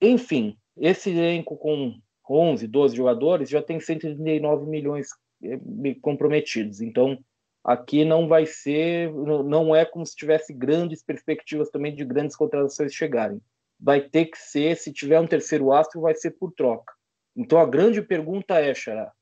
[0.01, 1.97] Enfim, esse elenco com
[2.29, 5.07] 11, 12 jogadores, já tem 139 milhões
[5.43, 5.59] eh,
[6.01, 6.81] comprometidos.
[6.81, 7.17] Então,
[7.63, 12.93] aqui não vai ser, não é como se tivesse grandes perspectivas também de grandes contratações
[12.93, 13.41] chegarem.
[13.79, 16.96] Vai ter que ser, se tiver um terceiro astro, vai ser por troca.
[17.37, 19.13] Então, a grande pergunta é, Xará,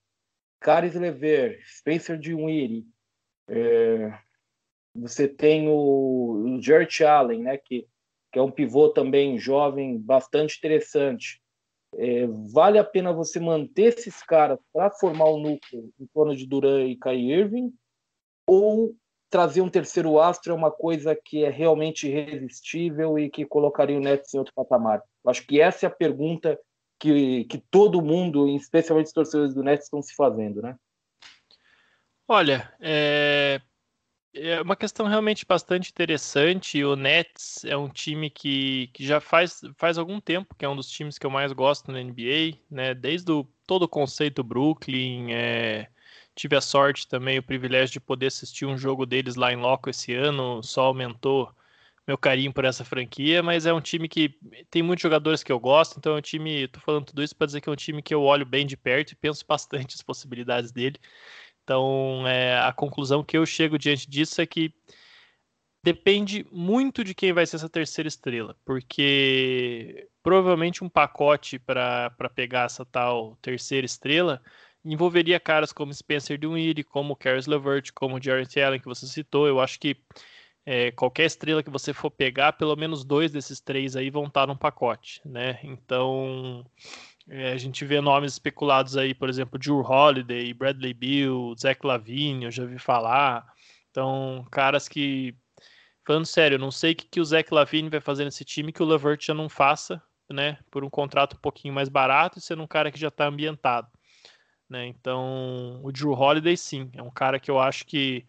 [0.61, 2.87] Caris Lever, Spencer Dinwiddie,
[3.49, 4.17] é,
[4.95, 7.85] você tem o, o Allen, né, que,
[8.31, 11.41] que é um pivô também jovem, bastante interessante.
[11.97, 16.35] É, vale a pena você manter esses caras para formar o um núcleo em torno
[16.35, 17.73] de Duran e Kai Irving?
[18.47, 18.95] Ou
[19.29, 24.01] trazer um terceiro astro é uma coisa que é realmente irresistível e que colocaria o
[24.01, 25.03] Nets em outro patamar?
[25.27, 26.57] Acho que essa é a pergunta
[27.05, 30.75] que, que todo mundo, especialmente os torcedores do Nets, estão se fazendo, né?
[32.27, 33.61] Olha, é,
[34.33, 36.83] é uma questão realmente bastante interessante.
[36.83, 40.75] O Nets é um time que, que já faz, faz algum tempo que é um
[40.75, 42.95] dos times que eu mais gosto na NBA, né?
[42.95, 45.87] Desde o, todo o conceito Brooklyn, é,
[46.33, 49.91] tive a sorte também, o privilégio de poder assistir um jogo deles lá em loco
[49.91, 51.53] esse ano, só aumentou
[52.07, 54.37] meu carinho por essa franquia, mas é um time que
[54.69, 57.47] tem muitos jogadores que eu gosto, então é um time, tô falando tudo isso para
[57.47, 60.01] dizer que é um time que eu olho bem de perto e penso bastante as
[60.01, 60.99] possibilidades dele.
[61.63, 64.73] Então, é, a conclusão que eu chego diante disso é que
[65.83, 72.65] depende muito de quem vai ser essa terceira estrela, porque provavelmente um pacote para pegar
[72.65, 74.41] essa tal terceira estrela
[74.85, 79.47] envolveria caras como Spencer Dinwiddie, como Caris LeVert, como Jarrett Allen, que você citou.
[79.47, 79.97] Eu acho que
[80.65, 84.47] é, qualquer estrela que você for pegar, pelo menos dois desses três aí vão estar
[84.47, 85.59] num pacote, né?
[85.63, 86.65] Então,
[87.29, 92.45] é, a gente vê nomes especulados aí, por exemplo, Drew Holiday, Bradley Bill, Zach Lavine,
[92.45, 93.45] eu já vi falar.
[93.91, 95.35] Então, caras que.
[96.05, 98.83] Falando sério, não sei o que, que o Zach Lavine vai fazer nesse time que
[98.83, 100.57] o Levert já não faça, né?
[100.69, 103.87] Por um contrato um pouquinho mais barato e sendo um cara que já está ambientado.
[104.69, 104.87] Né?
[104.87, 108.25] Então, o Drew Holiday, sim, é um cara que eu acho que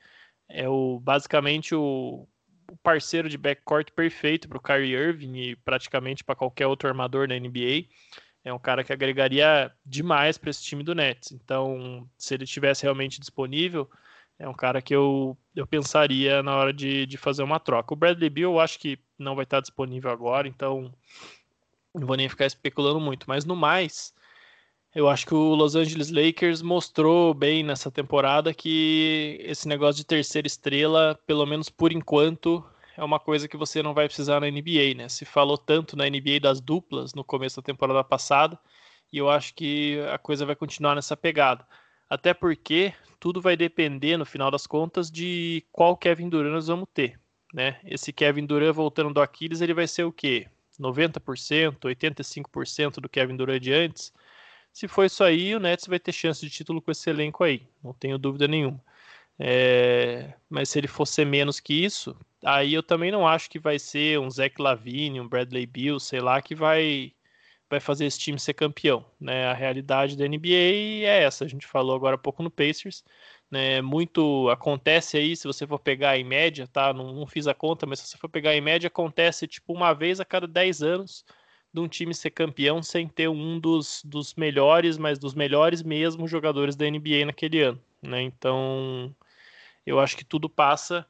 [0.49, 2.27] é o basicamente o,
[2.71, 7.29] o parceiro de backcourt perfeito para o Kyrie Irving e praticamente para qualquer outro armador
[7.29, 7.87] da NBA.
[8.45, 11.33] É um cara que agregaria demais para esse time do Nets.
[11.33, 13.91] Então, se ele tivesse realmente disponível,
[14.39, 17.93] é um cara que eu, eu pensaria na hora de, de fazer uma troca.
[17.93, 20.95] O Bradley Beal eu acho que não vai estar disponível agora, então
[21.95, 23.27] não vou nem ficar especulando muito.
[23.27, 24.15] Mas no mais,
[24.97, 30.07] eu acho que o Los Angeles Lakers mostrou bem nessa temporada que esse negócio de
[30.07, 32.65] terceira estrela, pelo menos por enquanto,
[32.97, 35.07] é uma coisa que você não vai precisar na NBA, né?
[35.11, 38.59] Se falou tanto na NBA das duplas no começo da temporada passada,
[39.13, 41.67] e eu acho que a coisa vai continuar nessa pegada.
[42.09, 46.89] Até porque tudo vai depender, no final das contas, de qual Kevin Durant nós vamos
[46.95, 47.21] ter,
[47.53, 47.79] né?
[47.85, 50.47] Esse Kevin Durant voltando do Aquiles, ele vai ser o quê?
[50.81, 54.11] 90%, 85% do Kevin Durant de antes?
[54.77, 57.67] Se for isso aí, o Nets vai ter chance de título com esse elenco aí,
[57.83, 58.79] não tenho dúvida nenhuma.
[59.39, 62.15] É, mas se ele fosse menos que isso,
[62.45, 66.21] aí eu também não acho que vai ser um Zach Lavine, um Bradley Beal, sei
[66.21, 67.15] lá, que vai
[67.71, 69.05] vai fazer esse time ser campeão.
[69.19, 69.47] Né?
[69.47, 71.45] A realidade da NBA é essa.
[71.47, 73.03] A gente falou agora há pouco no Pacers.
[73.51, 73.81] Né?
[73.83, 76.93] Muito acontece aí, se você for pegar em média, tá?
[76.93, 79.95] Não, não fiz a conta, mas se você for pegar em média, acontece tipo uma
[79.95, 81.25] vez a cada 10 anos
[81.77, 86.27] de um time ser campeão sem ter um dos, dos melhores, mas dos melhores mesmo
[86.27, 87.81] jogadores da NBA naquele ano.
[88.01, 88.23] Né?
[88.23, 89.15] Então,
[89.85, 91.07] eu acho que tudo passa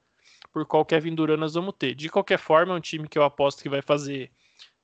[0.53, 1.95] por qual Kevin Durant nós vamos ter.
[1.95, 4.29] De qualquer forma, é um time que eu aposto que vai fazer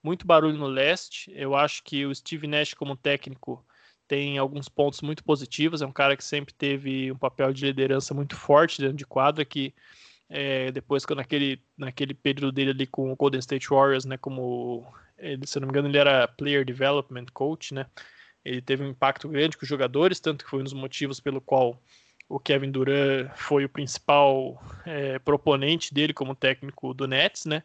[0.01, 1.33] muito barulho no leste.
[1.35, 3.65] Eu acho que o Steve Nash, como técnico,
[4.07, 5.83] tem alguns pontos muito positivos.
[5.83, 9.45] É um cara que sempre teve um papel de liderança muito forte dentro de quadra,
[9.45, 9.75] que
[10.29, 14.87] é, depois que naquele, naquele período dele ali com o Golden State Warriors, né, como
[15.23, 17.87] ele, se não me engano, ele era Player Development Coach, né?
[18.45, 21.41] Ele teve um impacto grande com os jogadores, tanto que foi um dos motivos pelo
[21.41, 21.81] qual
[22.29, 27.63] o Kevin Durant foi o principal é, proponente dele como técnico do Nets, né?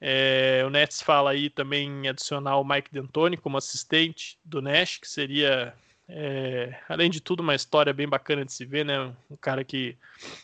[0.00, 4.98] É, o Nets fala aí também em adicionar o Mike D'Antoni como assistente do Nash,
[4.98, 5.72] que seria,
[6.08, 9.14] é, além de tudo, uma história bem bacana de se ver, né?
[9.30, 9.96] Um cara que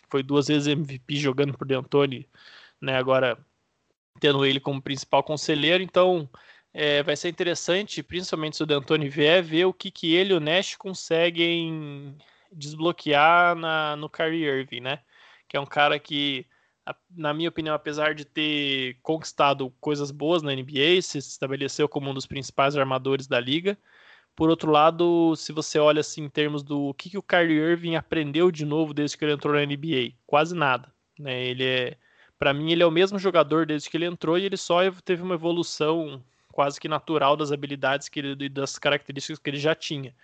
[0.09, 2.29] foi duas vezes MVP jogando por D'Antoni,
[2.81, 2.97] né?
[2.97, 3.37] Agora
[4.19, 6.29] tendo ele como principal conselheiro, então
[6.73, 10.37] é, vai ser interessante, principalmente se o D'Antoni vier, ver o que, que ele e
[10.37, 12.17] o Nash conseguem
[12.53, 15.01] desbloquear na, no Kyrie Irving, né?
[15.49, 16.47] Que é um cara que,
[17.11, 22.15] na minha opinião, apesar de ter conquistado coisas boas na NBA, se estabeleceu como um
[22.15, 23.77] dos principais armadores da liga.
[24.37, 27.97] Por outro lado, se você olha assim em termos do que, que o Kyrie Irving
[27.97, 30.93] aprendeu de novo desde que ele entrou na NBA, quase nada.
[31.19, 31.45] Né?
[31.45, 31.97] Ele é
[32.39, 35.23] para mim, ele é o mesmo jogador desde que ele entrou e ele só teve
[35.23, 36.23] uma evolução
[36.53, 40.15] quase que natural das habilidades que ele, e das características que ele já tinha.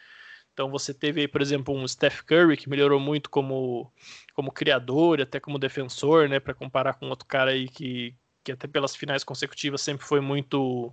[0.52, 3.92] Então você teve aí, por exemplo, um Steph Curry que melhorou muito como,
[4.34, 8.68] como criador, até como defensor, né, para comparar com outro cara aí que, que até
[8.68, 10.92] pelas finais consecutivas sempre foi muito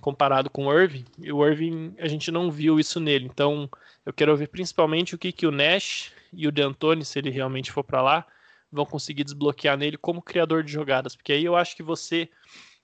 [0.00, 1.04] comparado com o Irving.
[1.18, 3.26] E o Irving, a gente não viu isso nele.
[3.26, 3.68] Então,
[4.06, 7.70] eu quero ver principalmente o que, que o Nash e o D'Antoni, se ele realmente
[7.70, 8.26] for para lá,
[8.74, 12.28] vão conseguir desbloquear nele como criador de jogadas, porque aí eu acho que você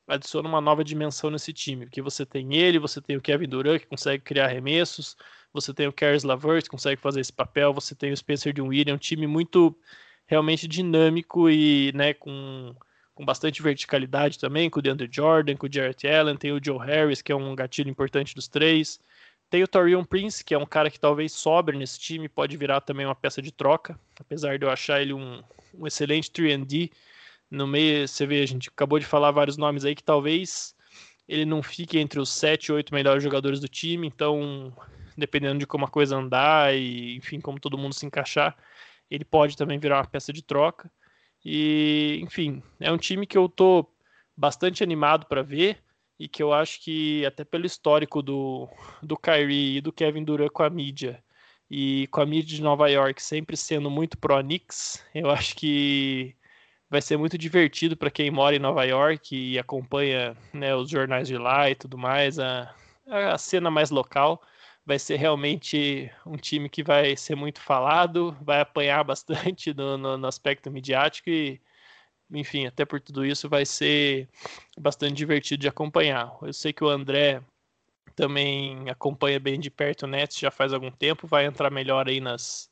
[0.07, 3.81] adiciona uma nova dimensão nesse time, porque você tem ele, você tem o Kevin Durant
[3.81, 5.17] que consegue criar arremessos,
[5.53, 8.91] você tem o Caris LeVert que consegue fazer esse papel, você tem o Spencer Dinwiddie,
[8.91, 9.77] é um time muito
[10.27, 12.75] realmente dinâmico e, né, com,
[13.15, 16.79] com bastante verticalidade também, com o DeAndre Jordan, com o Jarrett Allen, tem o Joe
[16.79, 19.01] Harris, que é um gatilho importante dos três,
[19.51, 22.81] tem o Torion Prince, que é um cara que talvez sobre nesse time, pode virar
[22.81, 25.43] também uma peça de troca, apesar de eu achar ele um,
[25.75, 26.91] um excelente 3D.
[27.51, 30.75] No meio, você vê, a gente acabou de falar vários nomes aí que talvez
[31.29, 34.73] ele não fique entre os 7, 8 melhores jogadores do time, então,
[35.17, 38.57] dependendo de como a coisa andar e, enfim, como todo mundo se encaixar,
[39.11, 40.91] ele pode também virar uma peça de troca.
[41.45, 43.87] E, enfim, é um time que eu tô
[44.37, 45.79] bastante animado para ver
[46.19, 48.69] e que eu acho que até pelo histórico do,
[49.03, 51.23] do Kyrie e do Kevin Durant com a mídia
[51.71, 56.35] e com a mídia de Nova York sempre sendo muito pro Knicks, eu acho que
[56.91, 61.29] vai ser muito divertido para quem mora em Nova York e acompanha né, os jornais
[61.29, 62.75] de lá e tudo mais, a,
[63.07, 64.43] a cena mais local.
[64.85, 70.19] Vai ser realmente um time que vai ser muito falado, vai apanhar bastante no, no,
[70.19, 71.61] no aspecto midiático e
[72.33, 74.29] enfim, até por tudo isso vai ser
[74.79, 76.37] bastante divertido de acompanhar.
[76.43, 77.43] Eu sei que o André
[78.15, 82.21] também acompanha bem de perto o Nets já faz algum tempo, vai entrar melhor aí
[82.21, 82.71] nas,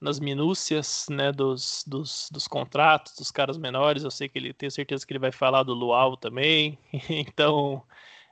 [0.00, 4.04] nas minúcias né, dos, dos, dos, contratos dos caras menores.
[4.04, 6.78] Eu sei que ele tenho certeza que ele vai falar do Luau também.
[7.08, 7.84] então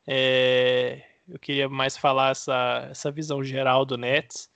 [0.06, 4.50] é, eu queria mais falar essa, essa visão geral do Nets.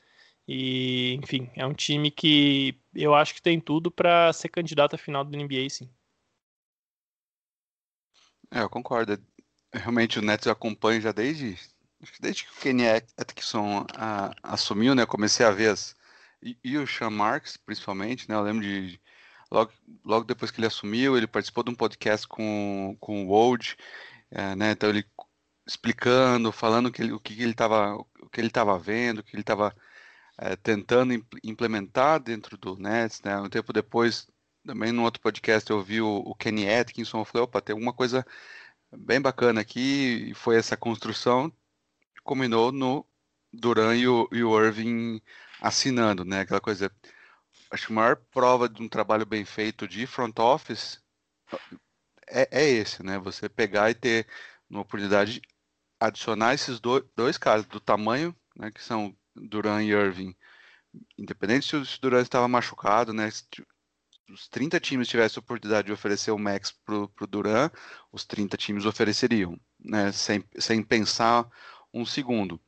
[0.47, 4.99] E, enfim, é um time que eu acho que tem tudo para ser candidato à
[4.99, 5.89] final do NBA, sim.
[8.51, 9.17] É, eu concordo.
[9.73, 11.57] Realmente o Nets eu acompanho já desde
[12.21, 12.85] desde que o Kenny
[13.17, 15.07] Atkinson a, assumiu, né?
[15.07, 15.97] Comecei a ver as
[16.43, 18.35] e, e, o Sean Marks, principalmente, né?
[18.35, 19.01] Eu lembro de
[19.51, 19.73] logo,
[20.05, 23.77] logo depois que ele assumiu, ele participou de um podcast com, com o Wold,
[24.31, 24.73] é, né?
[24.73, 25.07] Então ele
[25.67, 29.35] explicando, falando que ele, o que ele estava o que ele estava vendo, o que
[29.35, 29.75] ele estava
[30.39, 31.15] é, tentando
[31.45, 33.39] implementar dentro do Nets, né?
[33.39, 34.27] Um tempo depois,
[34.67, 37.93] também num outro podcast, eu ouvi o, o Kenny Atkinson, eu falei, opa, tem alguma
[37.93, 38.27] coisa
[38.97, 41.53] bem bacana aqui, e foi essa construção,
[42.23, 43.07] combinou no
[43.53, 45.21] Duran e o, e o Irving
[45.61, 46.41] assinando, né?
[46.41, 46.91] Aquela coisa.
[47.71, 51.01] Acho que a maior prova de um trabalho bem feito de front office
[52.29, 53.19] é, é esse, né?
[53.19, 54.27] Você pegar e ter
[54.69, 55.43] uma oportunidade de
[55.99, 58.71] adicionar esses do, dois caras do tamanho, né?
[58.71, 60.35] Que são Duran e Irving.
[61.19, 63.31] Independente se o Duran estava machucado, né?
[63.31, 63.45] Se
[64.29, 67.71] os 30 times tivessem a oportunidade de oferecer o max para o Duran,
[68.13, 70.13] os 30 times ofereceriam, né?
[70.13, 71.49] Sem, sem pensar
[71.93, 72.61] um segundo.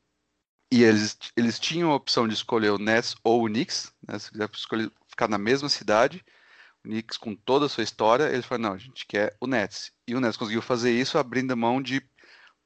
[0.71, 4.19] E eles, eles tinham a opção de escolher o Nets ou o Knicks, né?
[4.19, 6.25] se quiser escolher ficar na mesma cidade,
[6.85, 9.93] o Knicks com toda a sua história, eles falaram, não, a gente quer o Nets.
[10.07, 12.03] E o Nets conseguiu fazer isso abrindo mão de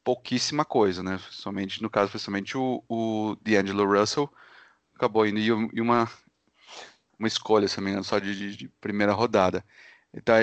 [0.05, 1.19] pouquíssima coisa, né?
[1.31, 4.33] Somente, no caso, foi somente o, o D'Angelo Russell,
[4.95, 6.09] acabou indo e uma,
[7.19, 9.65] uma escolha, se não engano, só de, de, de primeira rodada.
[10.15, 10.35] Então,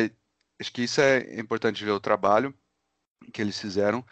[0.60, 2.54] acho que isso é importante ver o trabalho
[3.32, 4.06] que eles fizeram.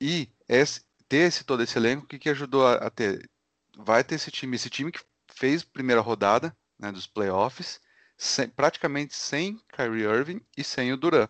[0.00, 0.82] E esse,
[1.14, 3.30] ter esse, todo esse elenco, o que, que ajudou a, a, ter?
[3.78, 5.00] Vai ter esse time, esse time que
[5.32, 7.80] fez primeira rodada né, dos playoffs,
[8.18, 11.28] sem, praticamente sem Kyrie Irving e sem o Duran.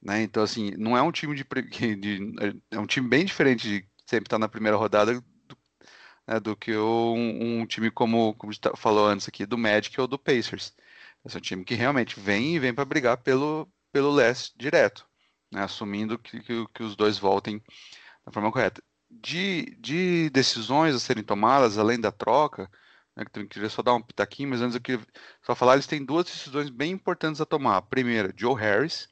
[0.00, 0.22] Né?
[0.22, 1.44] Então, assim, não é um time de,
[1.96, 5.58] de, É um time bem diferente de sempre estar na primeira rodada do,
[6.26, 10.06] né, do que um, um, time como, como tá, falou antes aqui, do Magic ou
[10.06, 10.72] do Pacers.
[11.24, 15.04] Esse é um time que realmente vem e vem para brigar pelo, pelo leste direto,
[15.52, 15.64] né?
[15.64, 17.60] assumindo que, que, que os dois voltem
[18.24, 18.80] da forma correta
[19.10, 22.70] de, de decisões a serem tomadas, além da troca,
[23.16, 25.04] né, que eu queria só dar um pitaquinho, mas antes eu queria
[25.42, 27.76] só falar, eles têm duas decisões bem importantes a tomar.
[27.78, 29.08] A primeira, Joe Harris,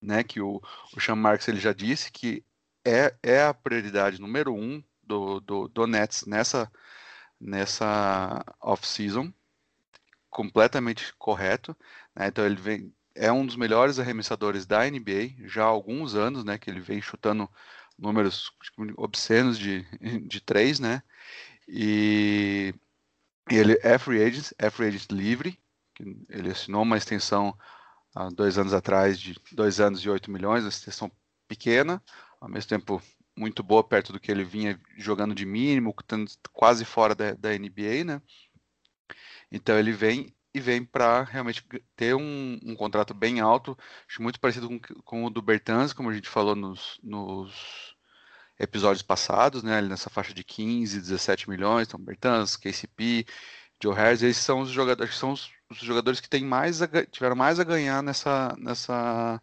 [0.00, 0.62] né, que o,
[0.96, 2.44] o Sean Marks ele já disse que
[2.84, 6.70] é, é a prioridade número um do, do, do Nets nessa,
[7.40, 9.32] nessa off-season,
[10.30, 11.76] completamente correto.
[12.14, 16.44] Né, então ele vem, é um dos melhores arremessadores da NBA já há alguns anos,
[16.44, 17.50] né, que ele vem chutando
[17.98, 18.52] números
[18.96, 19.84] obscenos de,
[20.26, 21.02] de três, né?
[21.66, 22.74] E,
[23.50, 25.58] ele é free agent, é free agent livre,
[26.28, 27.56] ele assinou uma extensão
[28.14, 31.10] há dois anos atrás de dois anos e oito milhões, uma extensão
[31.48, 32.02] pequena,
[32.40, 33.02] ao mesmo tempo
[33.36, 35.94] muito boa perto do que ele vinha jogando de mínimo,
[36.52, 38.22] quase fora da, da NBA, né?
[39.50, 41.64] Então ele vem e vem para realmente
[41.96, 43.76] ter um, um, contrato bem alto,
[44.08, 47.96] acho muito parecido com, com, o do Bertans, como a gente falou nos, nos
[48.58, 53.26] episódios passados, né, ali nessa faixa de 15, 17 milhões, então Bertans, KCP,
[53.82, 57.36] Joe Harris, eles são os jogadores, são os, os jogadores que têm mais a, tiveram
[57.36, 59.40] mais a ganhar nessa, nessa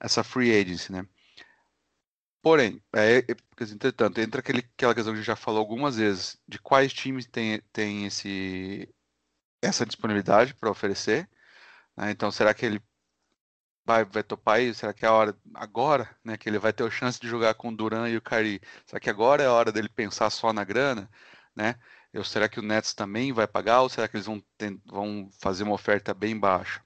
[0.00, 1.06] essa free agency, né?
[2.42, 3.24] Porém, é, é,
[3.60, 7.26] entretanto, entra aquele, aquela questão que a gente já falou algumas vezes, de quais times
[7.26, 8.88] têm tem esse,
[9.62, 11.28] essa disponibilidade para oferecer.
[11.96, 12.10] Né?
[12.10, 12.82] Então, será que ele
[13.84, 14.80] vai, vai topar isso?
[14.80, 17.54] Será que é a hora agora, né, que ele vai ter a chance de jogar
[17.54, 18.60] com o Duran e o Cari?
[18.86, 21.10] Será que agora é a hora dele pensar só na grana,
[21.54, 21.76] né?
[22.12, 25.30] Eu, será que o Nets também vai pagar ou será que eles vão, ter, vão
[25.40, 26.82] fazer uma oferta bem baixa?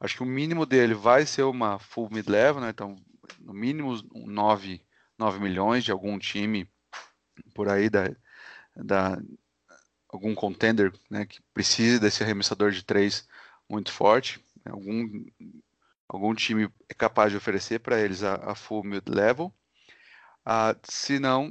[0.00, 2.70] Acho que o mínimo dele vai ser uma full mid-level, né?
[2.70, 2.96] Então,
[3.40, 4.82] no mínimo 9,
[5.18, 6.70] 9 milhões de algum time
[7.54, 8.04] por aí da,
[8.76, 9.18] da
[10.08, 13.28] algum contender né, que precise desse arremessador de três
[13.68, 15.24] muito forte, né, algum,
[16.08, 19.52] algum time é capaz de oferecer para eles a, a, full mid-level.
[20.44, 21.50] Ah, se não,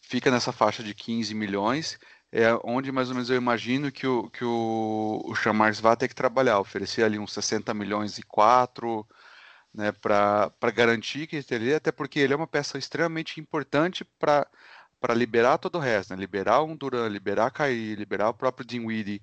[0.00, 1.98] fica nessa faixa de 15 milhões,
[2.30, 6.08] é onde mais ou menos eu imagino que o, que o, o Chamars vai ter
[6.08, 9.06] que trabalhar, oferecer ali uns 60 milhões e 4,
[9.74, 14.46] né, para garantir que ele teria, até porque ele é uma peça extremamente importante para
[15.06, 16.16] para liberar todo o resto, né?
[16.18, 19.22] liberar o Duran, liberar Kyrie, liberar o próprio Dinwiddie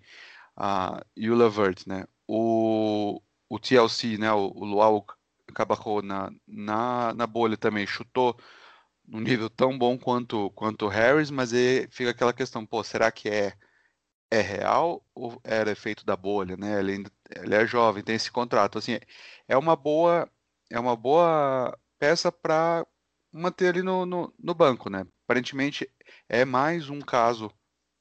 [0.58, 2.06] uh, e o Levert, né?
[2.26, 4.32] O, o TLC, né?
[4.32, 5.06] O, o Luau
[5.54, 8.40] Cabarro na, na, na bolha também chutou
[9.06, 13.12] num nível tão bom quanto quanto o Harris, mas aí fica aquela questão, pô, será
[13.12, 13.54] que é
[14.32, 16.80] é real ou era efeito da bolha, né?
[16.80, 18.78] Ele, ele é jovem, tem esse contrato.
[18.78, 19.00] Assim,
[19.50, 20.30] é uma boa,
[20.72, 22.86] é uma boa peça para
[23.34, 25.06] manter ele no, no, no, banco, né?
[25.34, 25.92] Aparentemente
[26.30, 27.52] é mais um caso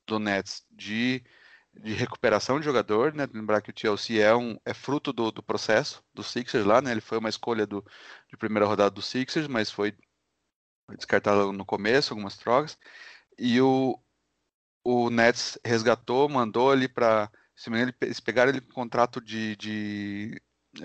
[0.06, 1.24] do Nets de,
[1.72, 3.26] de recuperação de jogador, né?
[3.32, 6.90] Lembrar que o TLC é, um, é fruto do, do processo do Sixers lá, né?
[6.90, 7.82] Ele foi uma escolha do,
[8.28, 9.96] de primeira rodada do Sixers, mas foi,
[10.94, 12.78] descartado no começo, algumas trocas.
[13.38, 13.98] E o,
[14.84, 17.32] o Nets resgatou, mandou ele para.
[17.56, 17.70] Se
[18.02, 20.38] eles pegaram ele com contrato de, de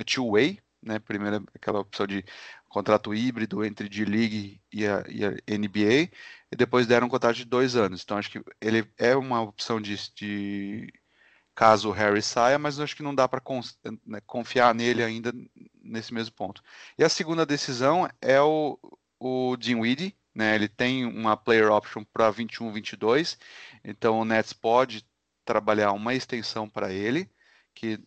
[0.05, 0.99] two-way, né?
[0.99, 2.23] Primeiro aquela opção de
[2.69, 6.09] contrato híbrido entre D-League e e a, NBA,
[6.51, 8.03] e depois deram um contrato de dois anos.
[8.03, 10.93] Então acho que ele é uma opção de, de
[11.55, 13.41] caso o Harry saia, mas acho que não dá para
[14.05, 15.33] né, confiar nele ainda
[15.81, 16.61] nesse mesmo ponto.
[16.97, 18.79] E a segunda decisão é o,
[19.19, 20.55] o Dinwiddie, né?
[20.55, 23.39] Ele tem uma player option para 21, 22,
[23.83, 25.05] então o Nets pode
[25.43, 27.29] trabalhar uma extensão para ele,
[27.73, 27.99] que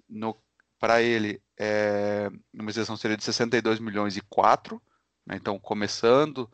[0.78, 4.80] para ele é, uma extensão seria de 62 milhões e 4,
[5.26, 5.36] né?
[5.36, 6.50] então começando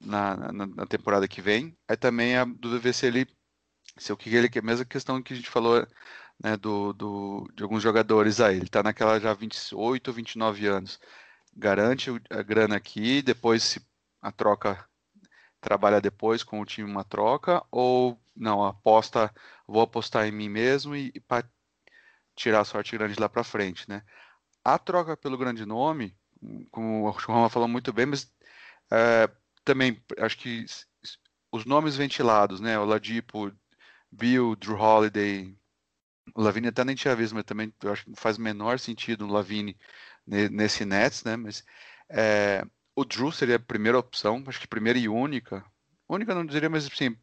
[0.00, 1.78] na, na, na, temporada que vem.
[1.88, 2.44] Aí também a
[2.80, 3.28] ver se ele,
[3.96, 5.86] se o que ele quer, mesma questão que a gente falou
[6.42, 10.98] né, do, do, de alguns jogadores aí, ele está naquela já 28, 29 anos,
[11.56, 13.86] garante a grana aqui, depois se
[14.20, 14.84] a troca
[15.60, 19.32] trabalha depois com o time uma troca ou não aposta
[19.66, 21.48] vou apostar em mim mesmo e, e para
[22.34, 24.02] tirar a sorte grande lá para frente né
[24.64, 26.16] a troca pelo grande nome
[26.70, 28.32] como o Roma falou muito bem mas
[28.90, 29.30] é,
[29.64, 30.64] também acho que
[31.52, 33.52] os nomes ventilados né o Ladipo
[34.10, 35.56] Bill Drew Holiday
[36.34, 39.76] o Lavine até nem tinha visto mas também acho que faz menor sentido o Lavine
[40.26, 41.64] nesse Nets né mas
[42.08, 42.64] é,
[42.94, 45.64] o Drew seria a primeira opção, acho que primeira e única.
[46.08, 47.16] Única não diria, mas assim,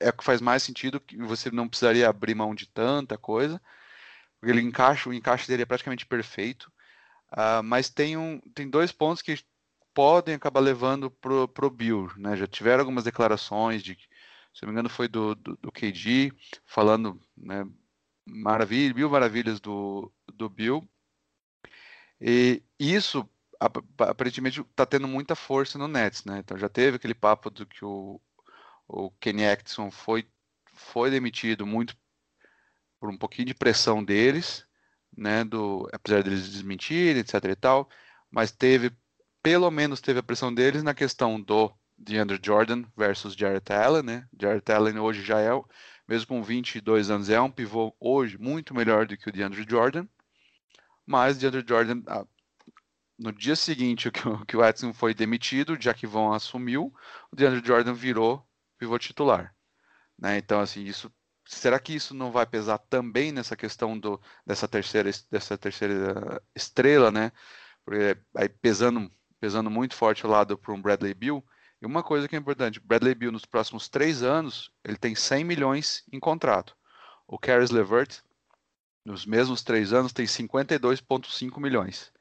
[0.00, 3.60] é o que faz mais sentido, que você não precisaria abrir mão de tanta coisa.
[4.40, 6.72] Porque ele encaixa, o encaixe dele é praticamente perfeito.
[7.32, 9.38] Uh, mas tem, um, tem dois pontos que
[9.92, 12.36] podem acabar levando pro, pro Bill, né?
[12.36, 13.94] Já tiveram algumas declarações de,
[14.54, 16.32] se não me engano, foi do, do, do KG,
[16.64, 17.66] falando, né,
[18.24, 20.88] maravilha, mil maravilhas do, do Bill.
[22.20, 23.28] E isso
[23.98, 26.38] aparentemente está tendo muita força no Nets, né?
[26.38, 28.20] Então já teve aquele papo do que o,
[28.86, 30.28] o Kenny Atkinson foi,
[30.74, 31.96] foi demitido muito
[33.00, 34.66] por um pouquinho de pressão deles,
[35.18, 35.44] né?
[35.44, 37.88] Do, apesar deles desmentirem, etc e tal,
[38.30, 38.92] mas teve,
[39.42, 44.28] pelo menos teve a pressão deles na questão do DeAndre Jordan versus Jarrett Allen, né?
[44.40, 45.50] Jarrett Allen hoje já é,
[46.06, 50.06] mesmo com 22 anos, é um pivô hoje muito melhor do que o DeAndre Jordan,
[51.04, 52.02] mas DeAndre Jordan,
[53.18, 56.94] no dia seguinte que o, que o Edson foi demitido, o Jack Vaughn assumiu,
[57.32, 58.46] o DeAndre Jordan virou
[58.78, 59.54] pivô titular.
[60.16, 60.38] Né?
[60.38, 61.12] Então, assim, isso
[61.48, 67.10] será que isso não vai pesar também nessa questão do, dessa terceira dessa terceira estrela,
[67.10, 67.32] né?
[67.84, 69.10] Porque aí pesando
[69.40, 71.44] pesando muito forte o lado para um Bradley Bill.
[71.80, 75.44] E uma coisa que é importante, Bradley Bill nos próximos três anos ele tem 100
[75.44, 76.76] milhões em contrato.
[77.26, 78.20] O Caris LeVert
[79.04, 82.12] nos mesmos três anos tem 52,5 milhões.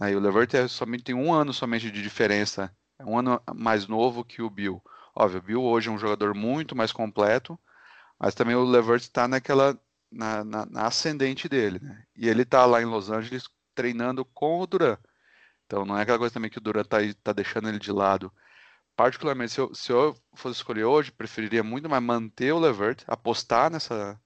[0.00, 3.86] Aí o Levert é somente tem um ano somente de diferença, é um ano mais
[3.86, 4.82] novo que o Bill.
[5.14, 7.58] Óbvio, o Bill hoje é um jogador muito mais completo,
[8.20, 9.80] mas também o Levert está naquela
[10.12, 12.04] na, na, na, ascendente dele, né?
[12.14, 14.98] E ele está lá em Los Angeles treinando com o Duran.
[15.66, 18.32] Então não é aquela coisa também que o Duran está tá deixando ele de lado.
[18.96, 23.70] Particularmente, se eu, se eu fosse escolher hoje, preferiria muito mais manter o Levert, apostar
[23.70, 24.20] nessa,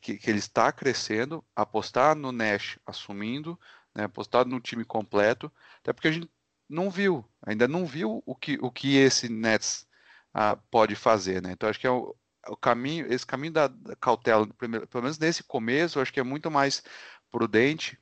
[0.00, 3.58] que, que ele está crescendo, apostar no Nash assumindo,
[3.94, 6.30] né, apostado no time completo, até porque a gente
[6.68, 9.86] não viu, ainda não viu o que, o que esse Nets
[10.34, 11.52] ah, pode fazer, né?
[11.52, 12.14] Então acho que é o,
[12.48, 13.68] o caminho, esse caminho da,
[14.00, 16.82] cautela, pelo menos nesse começo, acho que é muito mais
[17.30, 17.98] prudente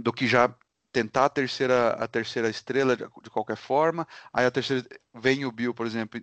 [0.00, 0.54] do que já
[0.92, 4.06] tentar a terceira, a terceira estrela de, qualquer forma.
[4.32, 6.20] Aí a terceira vem o Bill, por exemplo,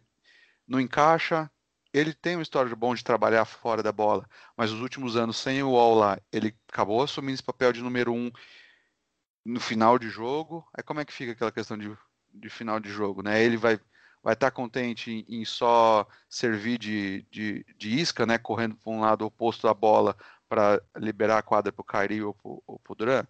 [0.68, 1.50] não encaixa.
[1.94, 5.64] Ele tem uma história bom de trabalhar fora da bola, mas os últimos anos sem
[5.64, 8.32] o Wall lá, ele acabou assumindo esse papel de número um
[9.46, 10.68] no final de jogo.
[10.76, 11.96] Aí como é que fica aquela questão de,
[12.34, 13.42] de final de jogo, né?
[13.42, 13.80] Ele vai
[14.28, 18.38] vai estar tá contente em, em, só servir de, de, de isca, né?
[18.38, 20.18] Correndo para um lado oposto da bola
[20.50, 23.26] para liberar a quadra para o Kyrie ou para o Duran.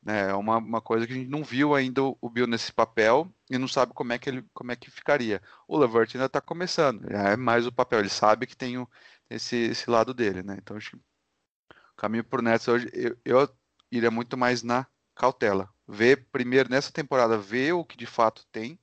[0.00, 0.30] Né?
[0.30, 3.58] É uma, uma coisa que a gente não viu ainda o Bill nesse papel e
[3.58, 5.42] não sabe como é que ele como é que ficaria.
[5.66, 8.88] O Levert ainda está começando, é mais o papel, ele sabe que tem o,
[9.28, 10.58] esse, esse lado dele, né?
[10.62, 13.48] Então acho que o caminho para o Nets hoje eu, eu
[13.90, 15.68] iria muito mais na cautela.
[15.88, 18.78] Ver primeiro nessa temporada, ver o que de fato tem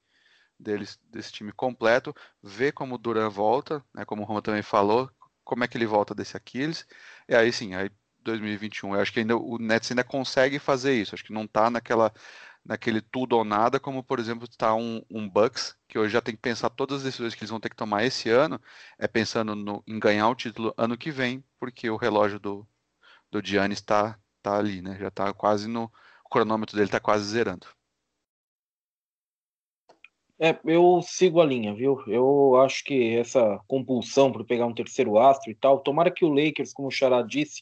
[0.59, 5.09] deles, desse time completo, ver como o Duran volta, né, como o Roma também falou,
[5.43, 6.88] como é que ele volta desse Aquiles.
[7.27, 7.89] E aí sim, aí
[8.23, 8.95] 2021.
[8.95, 11.13] Eu acho que ainda o Nets ainda consegue fazer isso.
[11.13, 12.11] Acho que não está naquela
[12.65, 16.34] naquele tudo ou nada, como por exemplo está um, um Bucks, que hoje já tem
[16.34, 18.59] que pensar todas as decisões que eles vão ter que tomar esse ano,
[18.97, 22.65] é pensando no, em ganhar o título ano que vem, porque o relógio do,
[23.31, 24.97] do Giannis está tá ali, né?
[24.99, 25.91] Já está quase no.
[26.25, 27.67] O cronômetro dele está quase zerando.
[30.39, 32.01] É, eu sigo a linha, viu?
[32.07, 36.34] Eu acho que essa compulsão por pegar um terceiro astro e tal, tomara que o
[36.34, 37.61] Lakers, como o Xará disse,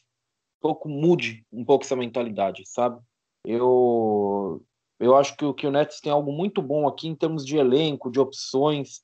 [0.58, 3.00] um pouco mude um pouco essa mentalidade, sabe?
[3.44, 4.62] Eu
[5.02, 8.10] eu acho que, que o Nets tem algo muito bom aqui em termos de elenco,
[8.10, 9.02] de opções.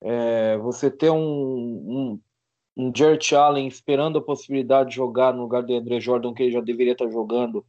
[0.00, 2.20] É, você ter um, um,
[2.76, 6.52] um Jared Allen esperando a possibilidade de jogar no lugar de André Jordan, que ele
[6.52, 7.66] já deveria estar jogando,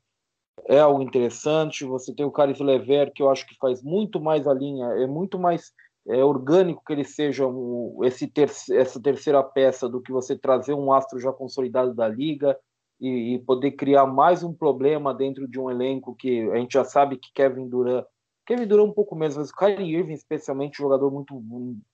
[0.67, 1.85] é algo interessante.
[1.85, 5.07] Você tem o Caris Lever, que eu acho que faz muito mais a linha, é
[5.07, 5.71] muito mais
[6.07, 10.73] é, orgânico que ele seja um, esse ter, essa terceira peça do que você trazer
[10.73, 12.57] um astro já consolidado da liga
[12.99, 16.83] e, e, poder criar mais um problema dentro de um elenco que a gente já
[16.83, 18.05] sabe que Kevin Durant
[18.45, 21.41] Kevin Durant um pouco menos, mas o Kyrie Irving especialmente um jogador muito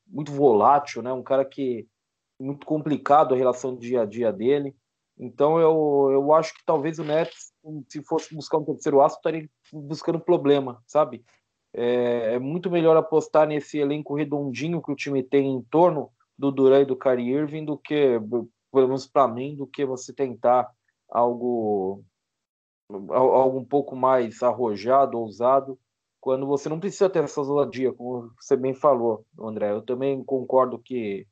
[0.07, 1.13] muito volátil, né?
[1.13, 1.87] Um cara que
[2.39, 4.75] muito complicado a relação do dia a dia dele.
[5.17, 7.51] Então eu, eu acho que talvez o Nets,
[7.87, 11.23] se fosse buscar um terceiro aço, estaria buscando problema, sabe?
[11.73, 16.51] É, é, muito melhor apostar nesse elenco redondinho que o time tem em torno do
[16.51, 18.19] Durant e do Kyrie Irving do que,
[18.71, 20.69] pelo menos para mim, do que você tentar
[21.09, 22.03] algo,
[23.09, 25.77] algo um pouco mais arrojado, ousado,
[26.19, 29.71] quando você não precisa ter essa ousadia, como você bem falou, André.
[29.71, 31.27] Eu também concordo que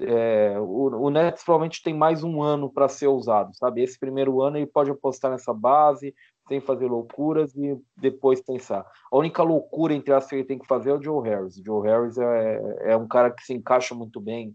[0.00, 3.82] é, o, o Nets provavelmente tem mais um ano para ser ousado, sabe?
[3.82, 6.14] Esse primeiro ano ele pode apostar nessa base,
[6.48, 8.84] sem fazer loucuras e depois pensar.
[9.10, 11.56] A única loucura entre as que ele tem que fazer é o Joe Harris.
[11.56, 14.54] O Joe Harris é, é um cara que se encaixa muito bem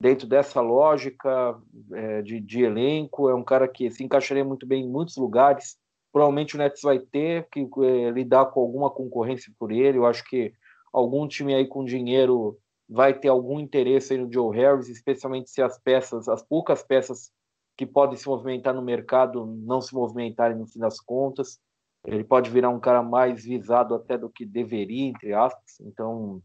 [0.00, 1.56] dentro dessa lógica
[1.92, 3.28] é, de, de, elenco.
[3.28, 5.76] É um cara que se encaixaria muito bem em muitos lugares.
[6.12, 9.98] Provavelmente o Nets vai ter que é, lidar com alguma concorrência por ele.
[9.98, 10.52] Eu acho que
[10.92, 12.58] algum time aí com dinheiro
[12.88, 17.30] vai ter algum interesse no Joe Harris, especialmente se as peças, as poucas peças
[17.76, 21.60] que podem se movimentar no mercado não se movimentarem no fim das contas.
[22.04, 25.78] Ele pode virar um cara mais visado até do que deveria, entre aspas.
[25.80, 26.42] Então,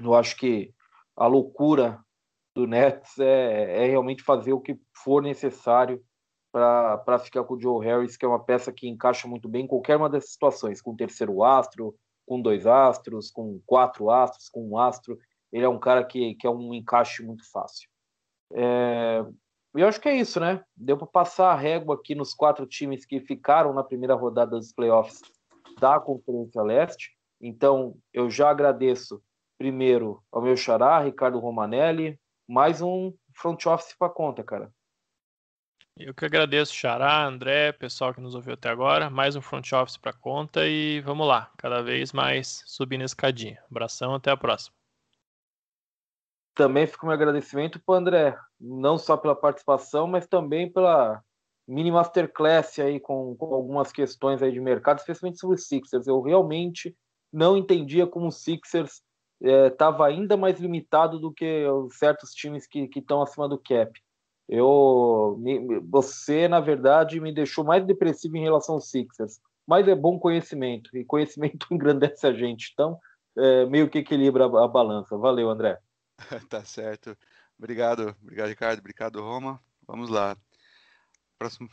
[0.00, 0.72] eu acho que
[1.16, 2.00] a loucura
[2.54, 6.02] do Nets é, é realmente fazer o que for necessário
[6.50, 9.68] para ficar com o Joe Harris, que é uma peça que encaixa muito bem em
[9.68, 11.94] qualquer uma dessas situações, com terceiro astro,
[12.26, 15.18] com dois astros, com quatro astros, com um astro.
[15.52, 17.88] Ele é um cara que, que é um encaixe muito fácil.
[18.52, 19.24] É,
[19.74, 20.62] eu acho que é isso, né?
[20.76, 24.72] Deu para passar a régua aqui nos quatro times que ficaram na primeira rodada dos
[24.72, 25.20] playoffs
[25.78, 27.12] da Conferência Leste.
[27.40, 29.22] Então, eu já agradeço
[29.56, 32.18] primeiro ao meu xará, Ricardo Romanelli,
[32.48, 34.72] mais um front office para conta, cara.
[35.96, 39.10] Eu que agradeço, Xará, André, pessoal que nos ouviu até agora.
[39.10, 43.60] Mais um front office para conta e vamos lá, cada vez mais subindo a escadinha.
[43.68, 44.77] Abração, até a próxima.
[46.58, 51.22] Também fica o meu agradecimento para o André, não só pela participação, mas também pela
[51.68, 56.08] mini masterclass aí com, com algumas questões aí de mercado, especialmente sobre Sixers.
[56.08, 56.96] Eu realmente
[57.32, 59.02] não entendia como os Sixers
[59.40, 63.92] estava é, ainda mais limitado do que certos times que estão acima do cap.
[64.48, 69.38] Eu, me, você, na verdade, me deixou mais depressivo em relação aos Sixers.
[69.64, 72.72] Mas é bom conhecimento, e conhecimento engrandece a gente.
[72.72, 72.98] Então,
[73.36, 75.16] é, meio que equilibra a, a balança.
[75.16, 75.78] Valeu, André.
[76.48, 77.16] tá certo.
[77.58, 78.78] Obrigado, obrigado, Ricardo.
[78.80, 79.62] Obrigado, Roma.
[79.86, 80.36] Vamos lá.
[81.38, 81.68] Próximo,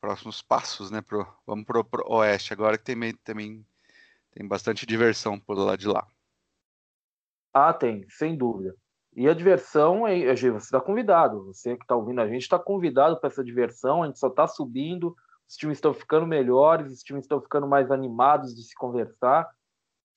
[0.00, 1.00] próximos passos, né?
[1.02, 3.66] Pro, vamos para o oeste agora, que tem, também
[4.32, 6.06] tem bastante diversão por lá de lá.
[7.52, 8.74] Ah, tem, sem dúvida.
[9.14, 11.46] E a diversão, é você está convidado.
[11.46, 14.02] Você que está ouvindo a gente está convidado para essa diversão.
[14.02, 15.16] A gente só está subindo,
[15.48, 19.48] os times estão ficando melhores, os times estão ficando mais animados de se conversar.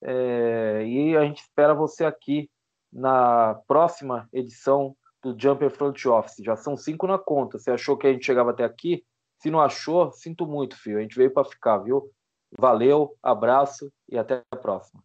[0.01, 2.49] É, e a gente espera você aqui
[2.93, 6.43] na próxima edição do Jumper Front Office.
[6.43, 7.57] Já são cinco na conta.
[7.57, 9.03] Você achou que a gente chegava até aqui?
[9.39, 10.99] Se não achou, sinto muito, filho.
[10.99, 12.09] A gente veio para ficar, viu?
[12.57, 15.03] Valeu, abraço e até a próxima.